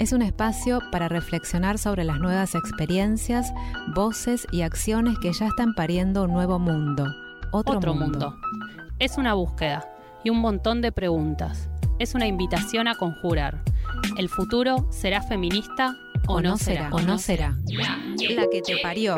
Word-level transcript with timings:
Es 0.00 0.12
un 0.12 0.22
espacio 0.22 0.80
para 0.90 1.08
reflexionar 1.08 1.78
sobre 1.78 2.02
las 2.04 2.18
nuevas 2.18 2.56
experiencias, 2.56 3.52
voces 3.94 4.46
y 4.50 4.62
acciones 4.62 5.18
que 5.20 5.32
ya 5.32 5.46
están 5.46 5.74
pariendo 5.74 6.24
un 6.24 6.32
nuevo 6.32 6.58
mundo. 6.58 7.06
Otro, 7.52 7.76
Otro 7.76 7.94
mundo. 7.94 8.30
mundo. 8.30 8.36
Es 8.98 9.18
una 9.18 9.34
búsqueda 9.34 9.88
y 10.24 10.30
un 10.30 10.38
montón 10.38 10.82
de 10.82 10.90
preguntas. 10.90 11.68
Es 12.00 12.14
una 12.14 12.26
invitación 12.26 12.88
a 12.88 12.96
conjurar. 12.96 13.62
¿El 14.18 14.28
futuro 14.28 14.88
será 14.90 15.22
feminista 15.22 15.94
o, 16.26 16.40
no 16.40 16.56
será? 16.56 16.90
O 16.90 17.00
no 17.00 17.16
será. 17.18 17.56
La 17.68 18.46
que 18.50 18.62
te 18.62 18.78
parió. 18.82 19.16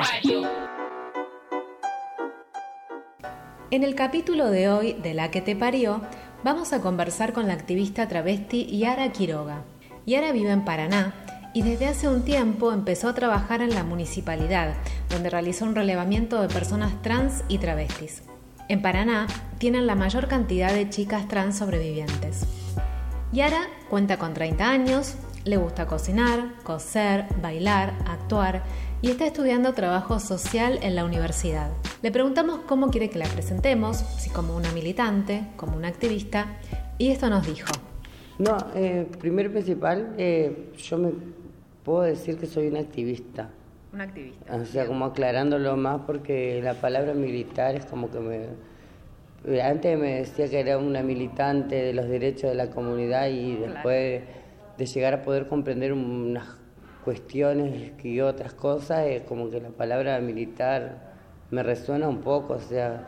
En 3.70 3.82
el 3.82 3.94
capítulo 3.94 4.50
de 4.50 4.69
hoy 4.69 4.92
de 4.92 5.15
La 5.15 5.31
que 5.31 5.41
te 5.41 5.56
parió, 5.56 6.03
vamos 6.44 6.75
a 6.75 6.82
conversar 6.82 7.32
con 7.32 7.47
la 7.47 7.54
activista 7.54 8.06
travesti 8.09 8.78
Yara 8.78 9.10
Quiroga. 9.10 9.62
Yara 10.06 10.30
vive 10.30 10.52
en 10.52 10.64
Paraná 10.64 11.14
y 11.52 11.62
desde 11.62 11.88
hace 11.88 12.08
un 12.08 12.22
tiempo 12.22 12.72
empezó 12.72 13.08
a 13.08 13.14
trabajar 13.14 13.60
en 13.60 13.74
la 13.74 13.82
municipalidad, 13.82 14.74
donde 15.10 15.30
realizó 15.30 15.64
un 15.64 15.74
relevamiento 15.74 16.40
de 16.40 16.46
personas 16.46 17.02
trans 17.02 17.42
y 17.48 17.58
travestis. 17.58 18.22
En 18.68 18.82
Paraná 18.82 19.26
tienen 19.58 19.88
la 19.88 19.96
mayor 19.96 20.28
cantidad 20.28 20.72
de 20.72 20.88
chicas 20.90 21.26
trans 21.26 21.58
sobrevivientes. 21.58 22.46
Yara 23.32 23.62
cuenta 23.90 24.16
con 24.16 24.32
30 24.32 24.70
años, 24.70 25.16
le 25.44 25.56
gusta 25.56 25.86
cocinar, 25.86 26.52
coser, 26.62 27.26
bailar, 27.42 27.92
actuar 28.06 28.62
y 29.02 29.10
está 29.10 29.26
estudiando 29.26 29.74
trabajo 29.74 30.20
social 30.20 30.78
en 30.82 30.94
la 30.94 31.04
universidad. 31.04 31.70
Le 32.02 32.12
preguntamos 32.12 32.60
cómo 32.68 32.90
quiere 32.90 33.10
que 33.10 33.18
la 33.18 33.26
presentemos, 33.26 34.04
si 34.18 34.30
como 34.30 34.54
una 34.54 34.70
militante, 34.70 35.48
como 35.56 35.76
una 35.76 35.88
activista, 35.88 36.46
y 36.96 37.10
esto 37.10 37.28
nos 37.28 37.44
dijo. 37.44 37.72
No, 38.38 38.58
eh, 38.74 39.06
primero 39.19 39.48
y 39.48 39.52
principal, 39.52 40.14
eh, 40.19 40.70
yo 40.76 40.98
me 40.98 41.12
puedo 41.84 42.02
decir 42.02 42.36
que 42.36 42.47
soy 42.47 42.66
una 42.69 42.80
activista. 42.80 43.48
Una 43.92 44.04
activista. 44.04 44.54
O 44.54 44.64
sea, 44.64 44.86
como 44.86 45.06
aclarándolo 45.06 45.76
más 45.76 46.02
porque 46.06 46.60
la 46.62 46.74
palabra 46.74 47.14
militar 47.14 47.74
es 47.74 47.86
como 47.86 48.10
que 48.10 48.20
me... 48.20 48.41
eh, 49.47 49.62
Antes 49.62 49.98
me 49.98 50.16
decía 50.16 50.48
que 50.50 50.60
era 50.60 50.76
una 50.76 51.02
militante 51.02 51.76
de 51.76 51.92
los 51.94 52.08
derechos 52.08 52.50
de 52.50 52.56
la 52.56 52.69
comunidad 52.69 53.28
y 53.28 53.56
después 53.56 54.22
de 54.76 54.86
llegar 54.86 55.14
a 55.14 55.22
poder 55.22 55.47
comprender 55.47 55.94
unas 55.94 56.47
cuestiones 57.04 57.92
y 58.04 58.20
otras 58.20 58.53
cosas, 58.53 59.06
es 59.06 59.22
como 59.22 59.48
que 59.48 59.60
la 59.60 59.70
palabra 59.70 60.20
militar 60.20 61.14
me 61.50 61.62
resuena 61.62 62.08
un 62.08 62.20
poco, 62.20 62.54
o 62.54 62.60
sea, 62.60 63.06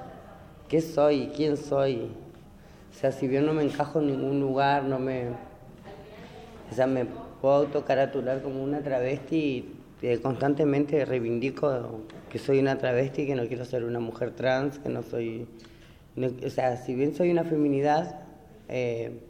¿qué 0.68 0.80
soy? 0.80 1.30
¿Quién 1.36 1.56
soy? 1.56 2.12
O 2.98 3.00
sea, 3.00 3.12
si 3.12 3.28
bien 3.28 3.46
no 3.46 3.52
me 3.52 3.62
encajo 3.62 4.00
en 4.00 4.08
ningún 4.08 4.40
lugar, 4.40 4.82
no 4.82 4.98
me... 4.98 5.28
O 6.68 6.74
sea, 6.74 6.88
me 6.88 7.04
puedo 7.40 7.54
autocaratular 7.54 8.42
como 8.42 8.60
una 8.60 8.80
travesti 8.80 9.36
y 9.36 9.78
eh, 10.02 10.20
constantemente 10.20 11.04
reivindico 11.04 12.00
que 12.28 12.40
soy 12.40 12.58
una 12.58 12.76
travesti, 12.76 13.24
que 13.24 13.36
no 13.36 13.46
quiero 13.46 13.64
ser 13.64 13.84
una 13.84 14.00
mujer 14.00 14.32
trans, 14.32 14.80
que 14.80 14.88
no 14.88 15.04
soy... 15.04 15.46
o 16.16 16.50
sea, 16.50 16.76
si 16.76 16.96
bien 16.96 17.14
soy 17.14 17.30
una 17.30 17.44
feminidad, 17.44 18.18
eh, 18.68 19.20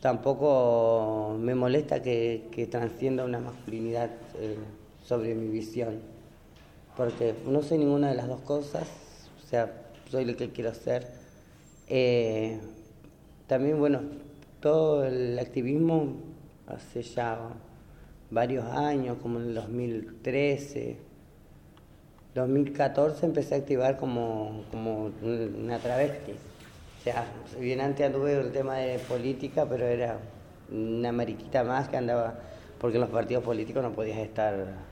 tampoco 0.00 1.36
me 1.36 1.56
molesta 1.56 2.00
que, 2.00 2.44
que 2.52 2.68
transcienda 2.68 3.24
una 3.24 3.40
masculinidad 3.40 4.10
eh, 4.38 4.54
sobre 5.02 5.34
mi 5.34 5.48
visión, 5.48 5.98
porque 6.96 7.34
no 7.44 7.60
soy 7.60 7.78
ninguna 7.78 8.10
de 8.10 8.14
las 8.14 8.28
dos 8.28 8.42
cosas, 8.42 8.86
o 9.44 9.48
sea, 9.48 9.72
soy 10.08 10.24
lo 10.24 10.36
que 10.36 10.50
quiero 10.50 10.72
ser. 10.74 11.17
Eh, 11.88 12.58
también, 13.46 13.78
bueno, 13.78 14.00
todo 14.60 15.04
el 15.04 15.38
activismo 15.38 16.16
hace 16.66 17.02
ya 17.02 17.38
varios 18.30 18.64
años, 18.66 19.16
como 19.22 19.40
en 19.40 19.46
el 19.46 19.54
2013, 19.54 20.98
2014 22.34 23.26
empecé 23.26 23.54
a 23.54 23.58
activar 23.58 23.96
como, 23.96 24.64
como 24.70 25.10
una 25.22 25.78
travesti. 25.78 26.32
O 26.32 27.02
sea, 27.02 27.24
bien 27.58 27.80
antes 27.80 28.06
anduve 28.06 28.38
el 28.38 28.52
tema 28.52 28.76
de 28.76 28.98
política, 28.98 29.66
pero 29.68 29.86
era 29.86 30.18
una 30.70 31.10
mariquita 31.10 31.64
más 31.64 31.88
que 31.88 31.96
andaba, 31.96 32.38
porque 32.78 32.96
en 32.98 33.02
los 33.02 33.10
partidos 33.10 33.42
políticos 33.44 33.82
no 33.82 33.92
podías 33.92 34.18
estar 34.18 34.87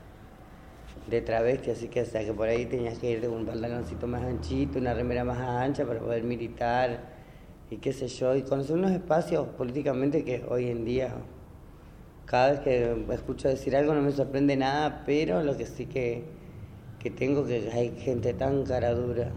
de 1.06 1.20
travesti, 1.20 1.70
así 1.70 1.88
que, 1.88 2.04
sea, 2.04 2.24
que 2.24 2.32
por 2.32 2.48
ahí 2.48 2.66
tenías 2.66 2.98
que 2.98 3.10
ir 3.10 3.20
de 3.20 3.28
un 3.28 3.46
pantaloncito 3.46 4.06
más 4.06 4.22
anchito, 4.22 4.78
una 4.78 4.92
remera 4.92 5.24
más 5.24 5.38
ancha 5.38 5.84
para 5.86 6.00
poder 6.00 6.24
militar 6.24 7.14
y 7.70 7.76
qué 7.78 7.92
sé 7.92 8.08
yo, 8.08 8.34
y 8.34 8.42
conocer 8.42 8.76
unos 8.76 8.90
espacios 8.90 9.46
políticamente 9.48 10.24
que 10.24 10.44
hoy 10.48 10.68
en 10.68 10.84
día, 10.84 11.14
cada 12.24 12.52
vez 12.52 12.60
que 12.60 13.04
escucho 13.12 13.48
decir 13.48 13.76
algo 13.76 13.94
no 13.94 14.02
me 14.02 14.12
sorprende 14.12 14.56
nada, 14.56 15.02
pero 15.06 15.42
lo 15.42 15.56
que 15.56 15.66
sí 15.66 15.86
que, 15.86 16.24
que 16.98 17.10
tengo 17.10 17.46
que 17.46 17.70
hay 17.72 17.96
gente 17.98 18.34
tan 18.34 18.64
cara 18.64 18.92
dura. 18.92 19.30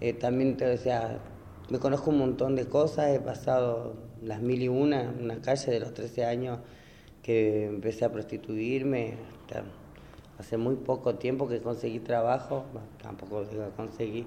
Eh, 0.00 0.12
también, 0.12 0.56
o 0.62 0.76
sea, 0.76 1.18
me 1.70 1.78
conozco 1.78 2.10
un 2.10 2.18
montón 2.18 2.56
de 2.56 2.66
cosas, 2.66 3.14
he 3.14 3.20
pasado 3.20 3.94
las 4.22 4.40
mil 4.40 4.62
y 4.62 4.68
una, 4.68 5.14
una 5.20 5.40
calle 5.40 5.72
de 5.72 5.80
los 5.80 5.94
13 5.94 6.24
años 6.24 6.58
que 7.22 7.66
empecé 7.66 8.04
a 8.04 8.12
prostituirme. 8.12 9.14
Hace 10.38 10.56
muy 10.58 10.76
poco 10.76 11.14
tiempo 11.14 11.48
que 11.48 11.60
conseguí 11.60 11.98
trabajo, 11.98 12.64
tampoco 13.02 13.44
conseguí. 13.76 14.26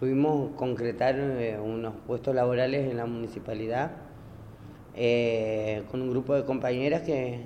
Pudimos 0.00 0.52
concretar 0.56 1.16
eh, 1.18 1.58
unos 1.62 1.94
puestos 2.06 2.34
laborales 2.34 2.90
en 2.90 2.96
la 2.96 3.06
municipalidad 3.06 3.92
eh, 4.96 5.82
con 5.90 6.00
un 6.02 6.10
grupo 6.10 6.34
de 6.34 6.44
compañeras 6.44 7.02
que 7.02 7.40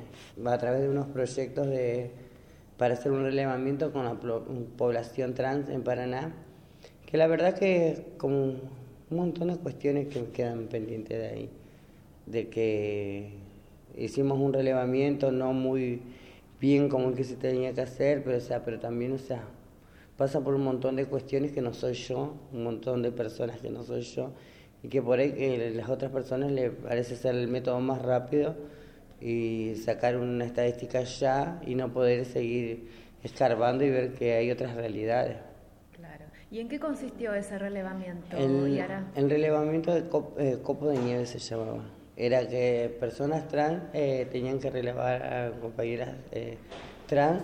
a 0.45 0.59
través 0.59 0.83
de 0.83 0.91
unos 0.91 1.06
proyectos 1.06 1.67
de, 1.67 2.11
para 2.77 2.95
hacer 2.95 3.11
un 3.11 3.23
relevamiento 3.25 3.91
con 3.93 4.05
la 4.05 4.15
población 4.77 5.35
trans 5.35 5.69
en 5.69 5.83
Paraná, 5.83 6.35
que 7.06 7.17
la 7.17 7.27
verdad 7.27 7.55
que 7.55 8.12
como 8.19 8.45
un 8.45 8.61
montón 9.11 9.49
de 9.49 9.56
cuestiones 9.56 10.09
que 10.09 10.25
quedan 10.27 10.69
pendientes 10.69 11.19
de 11.19 11.27
ahí, 11.27 11.50
de 12.27 12.49
que 12.49 13.33
hicimos 13.97 14.39
un 14.39 14.53
relevamiento 14.53 15.33
no 15.33 15.55
muy 15.55 16.03
bien 16.60 16.88
como 16.88 17.14
que 17.14 17.25
se 17.25 17.37
tenía 17.37 17.72
que 17.72 17.82
hacer, 17.82 18.22
pero 18.25 18.38
o 18.38 18.40
sea, 18.40 18.64
pero 18.64 18.78
también, 18.78 19.12
o 19.12 19.19
sea, 19.19 19.43
pasa 20.16 20.40
por 20.40 20.55
un 20.55 20.64
montón 20.64 20.96
de 20.96 21.06
cuestiones 21.06 21.52
que 21.52 21.62
no 21.62 21.72
soy 21.72 21.94
yo, 21.94 22.34
un 22.52 22.64
montón 22.64 23.02
de 23.02 23.12
personas 23.12 23.60
que 23.60 23.70
no 23.70 23.84
soy 23.84 24.02
yo, 24.02 24.32
y 24.82 24.88
que 24.88 25.02
por 25.02 25.19
ahí 25.19 25.32
que 25.32 25.72
las 25.75 25.88
otras 25.88 26.10
personas 26.10 26.52
le 26.52 26.70
parece 26.70 27.16
ser 27.16 27.34
el 27.34 27.49
método 27.49 27.81
más 27.81 28.02
rápido 28.02 28.56
y 29.20 29.75
sacar 29.76 30.16
una 30.16 30.44
estadística 30.44 31.02
ya 31.02 31.60
y 31.66 31.75
no 31.75 31.93
poder 31.93 32.25
seguir 32.25 32.88
escarbando 33.22 33.84
y 33.84 33.90
ver 33.90 34.14
que 34.14 34.34
hay 34.34 34.50
otras 34.50 34.75
realidades. 34.76 35.37
Claro. 35.96 36.25
¿Y 36.50 36.61
en 36.61 36.69
qué 36.69 36.78
consistió 36.78 37.34
ese 37.34 37.58
relevamiento, 37.58 38.37
el, 38.37 38.81
El 39.16 39.31
relevamiento 39.31 39.93
de 39.93 40.04
eh, 40.38 40.58
copo 40.62 40.88
de 40.88 40.99
nieve 40.99 41.26
se 41.26 41.38
llamaba. 41.38 41.98
Era 42.19 42.47
que 42.47 42.94
personas 43.00 43.49
trans 43.49 43.85
eh, 43.94 44.29
tenían 44.31 44.59
que 44.59 44.69
relevar 44.69 45.23
a 45.23 45.50
compañeras 45.61 46.11
eh, 46.32 46.59
trans 47.06 47.43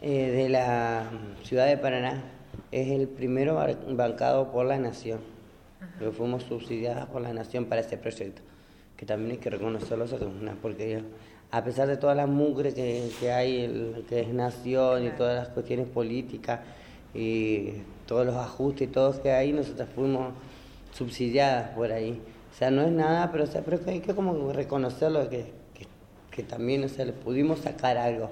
de 0.00 0.48
la 0.48 1.10
ciudad 1.42 1.66
de 1.66 1.78
Paraná. 1.78 2.22
Es 2.70 2.88
el 2.90 3.08
primero 3.08 3.58
bancado 3.88 4.52
por 4.52 4.66
la 4.66 4.78
Nación 4.78 5.32
fuimos 6.10 6.42
subsidiadas 6.44 7.06
por 7.06 7.22
la 7.22 7.32
Nación 7.32 7.66
para 7.66 7.82
ese 7.82 7.96
proyecto, 7.96 8.42
que 8.96 9.06
también 9.06 9.32
hay 9.32 9.38
que 9.38 9.50
reconocerlo, 9.50 10.04
es 10.04 10.12
una 10.12 10.54
porquería. 10.54 11.02
A 11.50 11.62
pesar 11.62 11.86
de 11.86 11.98
toda 11.98 12.14
la 12.14 12.26
mugre 12.26 12.72
que, 12.72 13.10
que 13.20 13.30
hay, 13.30 13.64
el, 13.64 14.04
que 14.08 14.20
es 14.20 14.28
Nación 14.28 15.06
y 15.06 15.10
todas 15.10 15.36
las 15.36 15.48
cuestiones 15.50 15.86
políticas 15.86 16.60
y 17.14 17.74
todos 18.06 18.26
los 18.26 18.36
ajustes 18.36 18.88
y 18.88 18.90
todo 18.90 19.22
que 19.22 19.30
hay, 19.30 19.52
nosotros 19.52 19.88
fuimos 19.94 20.32
subsidiadas 20.92 21.70
por 21.70 21.92
ahí. 21.92 22.20
O 22.52 22.54
sea, 22.54 22.70
no 22.70 22.82
es 22.82 22.92
nada, 22.92 23.32
pero, 23.32 23.44
o 23.44 23.46
sea, 23.46 23.62
pero 23.62 23.80
hay 23.86 24.00
que 24.00 24.14
como 24.14 24.52
reconocerlo, 24.52 25.28
que, 25.30 25.46
que, 26.30 26.42
también, 26.42 26.84
o 26.84 26.88
sea, 26.88 27.04
le 27.04 27.12
pudimos 27.12 27.60
sacar 27.60 27.96
algo. 27.96 28.30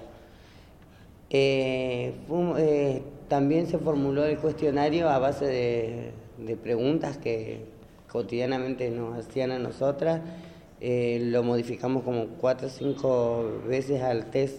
Eh, 1.31 2.15
eh, 2.59 3.03
también 3.29 3.67
se 3.67 3.79
formuló 3.79 4.25
el 4.25 4.39
cuestionario 4.39 5.09
a 5.09 5.19
base 5.19 5.47
de, 5.47 6.13
de 6.39 6.57
preguntas 6.57 7.17
que 7.19 7.65
cotidianamente 8.11 8.91
nos 8.91 9.19
hacían 9.19 9.53
a 9.53 9.59
nosotras. 9.59 10.21
Eh, 10.81 11.21
lo 11.25 11.43
modificamos 11.43 12.03
como 12.03 12.27
cuatro 12.41 12.69
o 12.69 12.71
cinco 12.71 13.61
veces 13.67 14.03
al 14.03 14.31
test 14.31 14.59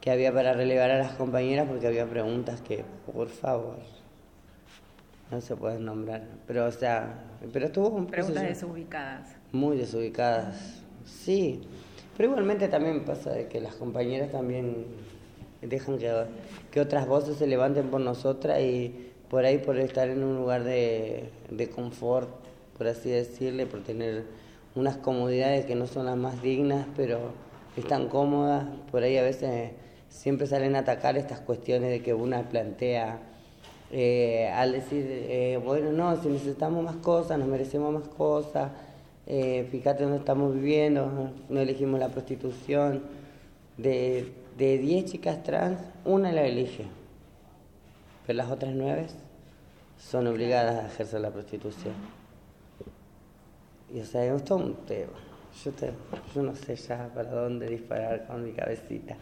que 0.00 0.10
había 0.10 0.32
para 0.32 0.52
relevar 0.52 0.90
a 0.90 0.98
las 0.98 1.12
compañeras 1.14 1.66
porque 1.68 1.86
había 1.86 2.06
preguntas 2.06 2.60
que, 2.60 2.84
por 3.12 3.28
favor, 3.28 3.78
no 5.30 5.40
se 5.40 5.56
pueden 5.56 5.84
nombrar. 5.84 6.22
Pero, 6.46 6.66
o 6.66 6.70
sea, 6.72 7.24
pero 7.52 7.66
estuvo... 7.66 8.06
Preguntas 8.06 8.42
desubicadas. 8.42 9.36
Muy 9.52 9.76
desubicadas, 9.76 10.82
sí. 11.04 11.62
Pero 12.16 12.30
igualmente 12.30 12.68
también 12.68 13.04
pasa 13.04 13.30
de 13.30 13.48
que 13.48 13.60
las 13.60 13.74
compañeras 13.74 14.32
también 14.32 14.86
dejan 15.62 15.98
que, 15.98 16.12
que 16.70 16.80
otras 16.80 17.06
voces 17.06 17.36
se 17.36 17.46
levanten 17.46 17.88
por 17.88 18.00
nosotras 18.00 18.60
y 18.60 19.12
por 19.28 19.44
ahí 19.44 19.58
por 19.58 19.78
estar 19.78 20.08
en 20.08 20.22
un 20.22 20.36
lugar 20.36 20.64
de, 20.64 21.30
de 21.50 21.68
confort, 21.68 22.28
por 22.78 22.86
así 22.86 23.10
decirle, 23.10 23.66
por 23.66 23.82
tener 23.82 24.24
unas 24.74 24.96
comodidades 24.98 25.66
que 25.66 25.74
no 25.74 25.86
son 25.86 26.06
las 26.06 26.16
más 26.16 26.42
dignas, 26.42 26.86
pero 26.96 27.32
están 27.76 28.08
cómodas, 28.08 28.66
por 28.90 29.02
ahí 29.02 29.16
a 29.16 29.22
veces 29.22 29.72
siempre 30.08 30.46
salen 30.46 30.76
a 30.76 30.80
atacar 30.80 31.16
estas 31.16 31.40
cuestiones 31.40 31.90
de 31.90 32.02
que 32.02 32.14
una 32.14 32.48
plantea 32.48 33.20
eh, 33.90 34.48
al 34.52 34.72
decir, 34.72 35.04
eh, 35.08 35.60
bueno, 35.64 35.92
no, 35.92 36.20
si 36.22 36.28
necesitamos 36.28 36.84
más 36.84 36.96
cosas, 36.96 37.38
nos 37.38 37.48
merecemos 37.48 37.92
más 37.92 38.08
cosas, 38.08 38.72
eh, 39.26 39.66
fíjate 39.70 40.04
dónde 40.04 40.18
estamos 40.18 40.54
viviendo, 40.54 41.32
no 41.48 41.60
elegimos 41.60 42.00
la 42.00 42.08
prostitución. 42.08 43.02
De 43.76 44.32
10 44.56 45.04
chicas 45.04 45.42
trans, 45.42 45.78
una 46.04 46.32
la 46.32 46.46
elige 46.46 46.86
pero 48.26 48.38
las 48.38 48.50
otras 48.50 48.74
nueve 48.74 49.06
son 49.98 50.26
obligadas 50.26 50.84
a 50.84 50.86
ejercer 50.88 51.20
la 51.20 51.30
prostitución. 51.30 51.94
Y 53.94 54.00
o 54.00 54.04
sea, 54.04 54.24
es 54.24 54.44
todo 54.44 54.58
un 54.58 54.74
tema. 54.84 55.12
Yo 56.34 56.42
no 56.42 56.54
sé 56.54 56.74
ya 56.76 57.08
para 57.14 57.30
dónde 57.30 57.68
disparar 57.68 58.26
con 58.26 58.44
mi 58.44 58.52
cabecita. 58.52 59.16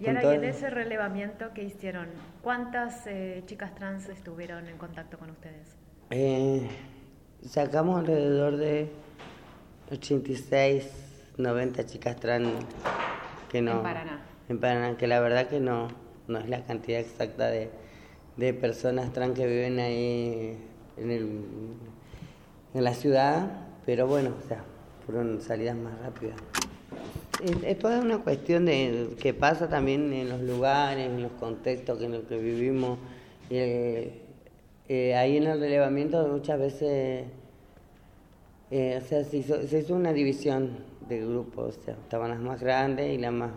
Y 0.00 0.08
ahora, 0.08 0.34
en 0.34 0.44
ese 0.44 0.70
relevamiento 0.70 1.52
que 1.52 1.62
hicieron, 1.62 2.06
¿cuántas 2.42 3.06
eh, 3.06 3.42
chicas 3.44 3.74
trans 3.74 4.08
estuvieron 4.08 4.66
en 4.66 4.78
contacto 4.78 5.18
con 5.18 5.30
ustedes? 5.30 5.76
Eh, 6.08 6.66
sacamos 7.46 7.98
alrededor 7.98 8.56
de 8.56 8.90
86, 9.92 10.90
90 11.36 11.84
chicas 11.84 12.16
trans 12.16 12.48
que 13.50 13.60
no... 13.60 13.72
En 13.72 13.82
Paraná. 13.82 14.20
En 14.48 14.58
Paraná, 14.58 14.96
que 14.96 15.06
la 15.06 15.20
verdad 15.20 15.48
que 15.48 15.60
no, 15.60 15.88
no 16.28 16.38
es 16.38 16.48
la 16.48 16.64
cantidad 16.64 16.98
exacta 16.98 17.48
de, 17.48 17.70
de 18.38 18.54
personas 18.54 19.12
trans 19.12 19.38
que 19.38 19.46
viven 19.46 19.78
ahí 19.80 20.56
en, 20.96 21.10
el, 21.10 21.44
en 22.72 22.84
la 22.84 22.94
ciudad, 22.94 23.66
pero 23.84 24.06
bueno, 24.06 24.32
o 24.42 24.48
sea, 24.48 24.64
fueron 25.04 25.42
salidas 25.42 25.76
más 25.76 25.98
rápidas. 26.00 26.40
Es, 27.64 27.78
toda 27.78 28.00
una 28.00 28.18
cuestión 28.18 28.66
de 28.66 29.16
que 29.20 29.34
pasa 29.34 29.68
también 29.68 30.12
en 30.12 30.28
los 30.28 30.40
lugares, 30.40 31.06
en 31.06 31.22
los 31.22 31.32
contextos 31.32 32.02
en 32.02 32.12
los 32.12 32.24
que 32.24 32.36
vivimos. 32.38 32.98
Eh, 33.50 34.22
eh, 34.88 35.14
ahí 35.14 35.36
en 35.36 35.46
el 35.46 35.60
relevamiento 35.60 36.26
muchas 36.28 36.58
veces 36.58 37.24
eh, 38.70 39.00
o 39.02 39.04
sea, 39.04 39.24
se 39.24 39.38
hizo, 39.38 39.94
una 39.96 40.12
división 40.12 40.84
de 41.08 41.18
grupos, 41.18 41.76
o 41.76 41.82
sea, 41.82 41.94
estaban 41.94 42.30
las 42.30 42.38
más 42.38 42.60
grandes 42.60 43.12
y 43.12 43.18
las 43.18 43.32
más... 43.32 43.50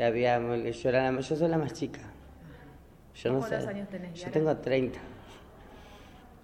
Había, 0.00 0.38
yo, 0.38 0.88
era 0.88 1.10
la, 1.10 1.20
yo 1.20 1.36
soy 1.36 1.48
la 1.48 1.58
más 1.58 1.74
chica, 1.74 2.00
yo 3.14 3.38
¿Cuántos 3.38 3.66
años 3.66 3.88
tenés? 3.88 4.14
Yo 4.14 4.30
tengo 4.30 4.56
30. 4.56 4.98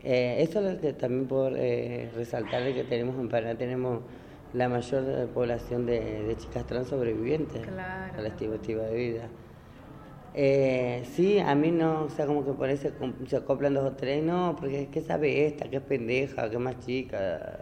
Eh, 0.02 0.36
eso 0.40 0.58
es 0.60 0.74
lo 0.74 0.80
que 0.80 0.92
también 0.92 1.26
puedo 1.26 1.56
eh, 1.56 2.10
resaltar 2.14 2.64
de 2.64 2.74
que 2.74 2.84
tenemos 2.84 3.18
en 3.18 3.28
Paraná, 3.28 3.56
tenemos 3.56 4.00
la 4.54 4.68
mayor 4.68 5.28
población 5.30 5.84
de, 5.84 6.34
chicas 6.38 6.66
trans 6.66 6.88
sobrevivientes 6.88 7.66
a 7.68 8.20
la 8.20 8.28
estimativa 8.28 8.84
de 8.84 8.94
vida. 8.94 9.28
Eh, 10.36 11.04
sí, 11.14 11.38
a 11.38 11.54
mí 11.54 11.70
no, 11.70 12.04
o 12.04 12.10
sea, 12.10 12.26
como 12.26 12.44
que 12.44 12.52
por 12.52 12.68
ahí 12.68 12.76
se, 12.76 12.92
acoplan 13.36 13.74
dos 13.74 13.84
o 13.84 13.96
tres, 13.96 14.22
no, 14.22 14.56
porque 14.58 14.88
¿qué 14.90 15.00
sabe 15.00 15.46
esta? 15.46 15.68
¿Qué 15.68 15.80
pendeja? 15.80 16.50
¿Qué 16.50 16.58
más 16.58 16.78
chica? 16.80 17.60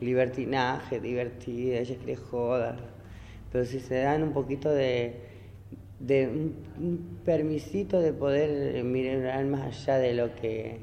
Libertinaje, 0.00 1.00
divertida, 1.00 1.78
ella 1.78 1.96
quiere 1.96 2.16
joda. 2.16 2.76
Pero 3.50 3.64
si 3.64 3.80
se 3.80 3.96
dan 3.96 4.22
un 4.22 4.32
poquito 4.32 4.70
de, 4.70 5.20
de 5.98 6.28
un, 6.28 7.20
permisito 7.24 8.00
de 8.00 8.12
poder 8.12 8.84
mirar 8.84 9.44
más 9.46 9.62
allá 9.62 9.98
de 9.98 10.14
lo 10.14 10.34
que, 10.34 10.80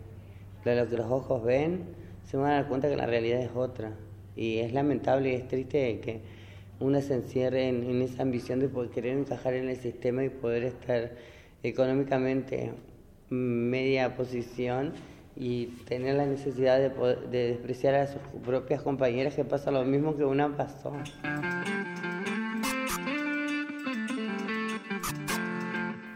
de 0.64 0.76
lo 0.76 0.88
que 0.90 0.98
los 0.98 1.12
ojos 1.12 1.44
ven, 1.44 1.86
se 2.24 2.38
van 2.38 2.52
a 2.52 2.54
dar 2.56 2.68
cuenta 2.68 2.90
que 2.90 2.98
la 2.98 3.06
realidad 3.06 3.42
es 3.42 3.52
otra. 3.56 3.94
Y 4.36 4.60
es 4.60 4.74
lamentable 4.74 5.32
y 5.32 5.36
es 5.36 5.48
triste 5.48 6.00
que 6.00 6.20
uno 6.80 7.02
se 7.02 7.14
encierre 7.14 7.70
en, 7.70 8.02
esa 8.02 8.24
ambición 8.24 8.60
de 8.60 8.68
poder 8.68 8.90
querer 8.90 9.18
encajar 9.18 9.54
en 9.54 9.70
el 9.70 9.78
sistema 9.78 10.24
y 10.24 10.30
poder 10.30 10.64
estar 10.64 11.12
económicamente 11.64 12.74
media 13.30 14.16
posición 14.16 14.94
y 15.36 15.68
tener 15.88 16.16
la 16.16 16.26
necesidad 16.26 16.78
de, 16.78 16.90
de 17.30 17.48
despreciar 17.50 17.96
a 17.96 18.08
sus 18.08 18.22
propias 18.46 18.82
compañeras 18.82 19.36
que 19.36 19.44
pasa 19.44 19.72
lo 19.72 19.84
mismo 19.84 20.16
que 20.16 20.26
una 20.26 20.56
pasó. 20.56 20.94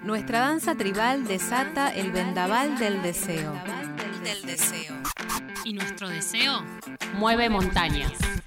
Nuestra 0.03 0.39
danza 0.39 0.75
tribal 0.75 1.27
desata 1.27 1.93
el 1.93 2.11
vendaval 2.11 2.79
del 2.79 3.01
deseo. 3.03 3.53
Y 5.69 5.73
nuestro 5.73 6.09
deseo 6.09 6.63
mueve 7.13 7.47
montañas. 7.47 8.38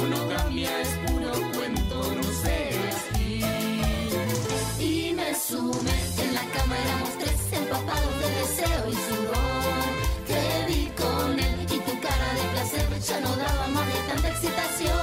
Monogamia 0.00 0.80
es 0.80 0.88
puro 1.06 1.30
cuento, 1.54 1.96
no 2.16 2.22
sé. 2.42 2.70
Y 4.78 5.12
me 5.14 5.34
sumé, 5.34 5.98
en 6.24 6.34
la 6.34 6.44
cama 6.54 6.76
éramos 6.84 7.10
tres 7.18 7.40
empapados 7.52 8.14
de 8.22 8.28
deseo 8.40 8.88
y 8.88 8.96
sudor. 9.08 9.88
Te 10.26 10.66
vi 10.68 10.86
con 11.00 11.38
él 11.38 11.60
y 11.62 11.78
tu 11.86 12.00
cara 12.00 12.28
de 12.38 12.44
placer 12.52 13.00
ya 13.08 13.20
no 13.20 13.36
daba 13.36 13.68
más 13.68 13.86
de 13.86 14.00
tanta 14.08 14.28
excitación. 14.28 14.99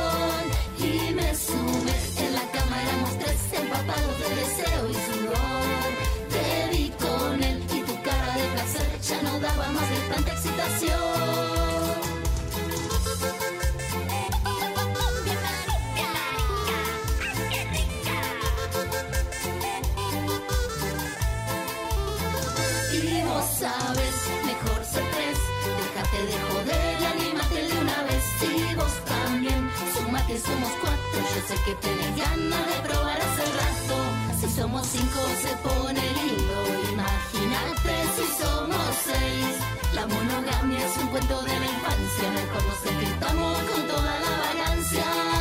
Somos 30.47 30.71
cuatro. 30.81 31.19
Yo 31.35 31.41
sé 31.47 31.55
que 31.65 31.73
tenés 31.75 32.11
ganas 32.15 32.63
de 32.71 32.77
probar 32.87 33.19
hace 33.27 33.45
rato. 33.61 33.95
Si 34.39 34.47
somos 34.49 34.87
cinco 34.87 35.19
se 35.43 35.53
pone 35.67 36.03
lindo. 36.19 36.57
Imagínate 36.93 37.93
si 38.15 38.25
somos 38.41 38.89
seis. 39.09 39.53
La 39.93 40.05
monogamia 40.07 40.85
es 40.87 40.97
un 40.97 41.07
cuento 41.07 41.41
de 41.43 41.59
la 41.59 41.67
infancia. 41.75 42.25
Mejor 42.39 42.63
nos 42.69 42.79
secretamos 42.87 43.57
con 43.71 43.81
toda 43.87 44.13
la 44.25 44.33
vagancia. 44.45 45.36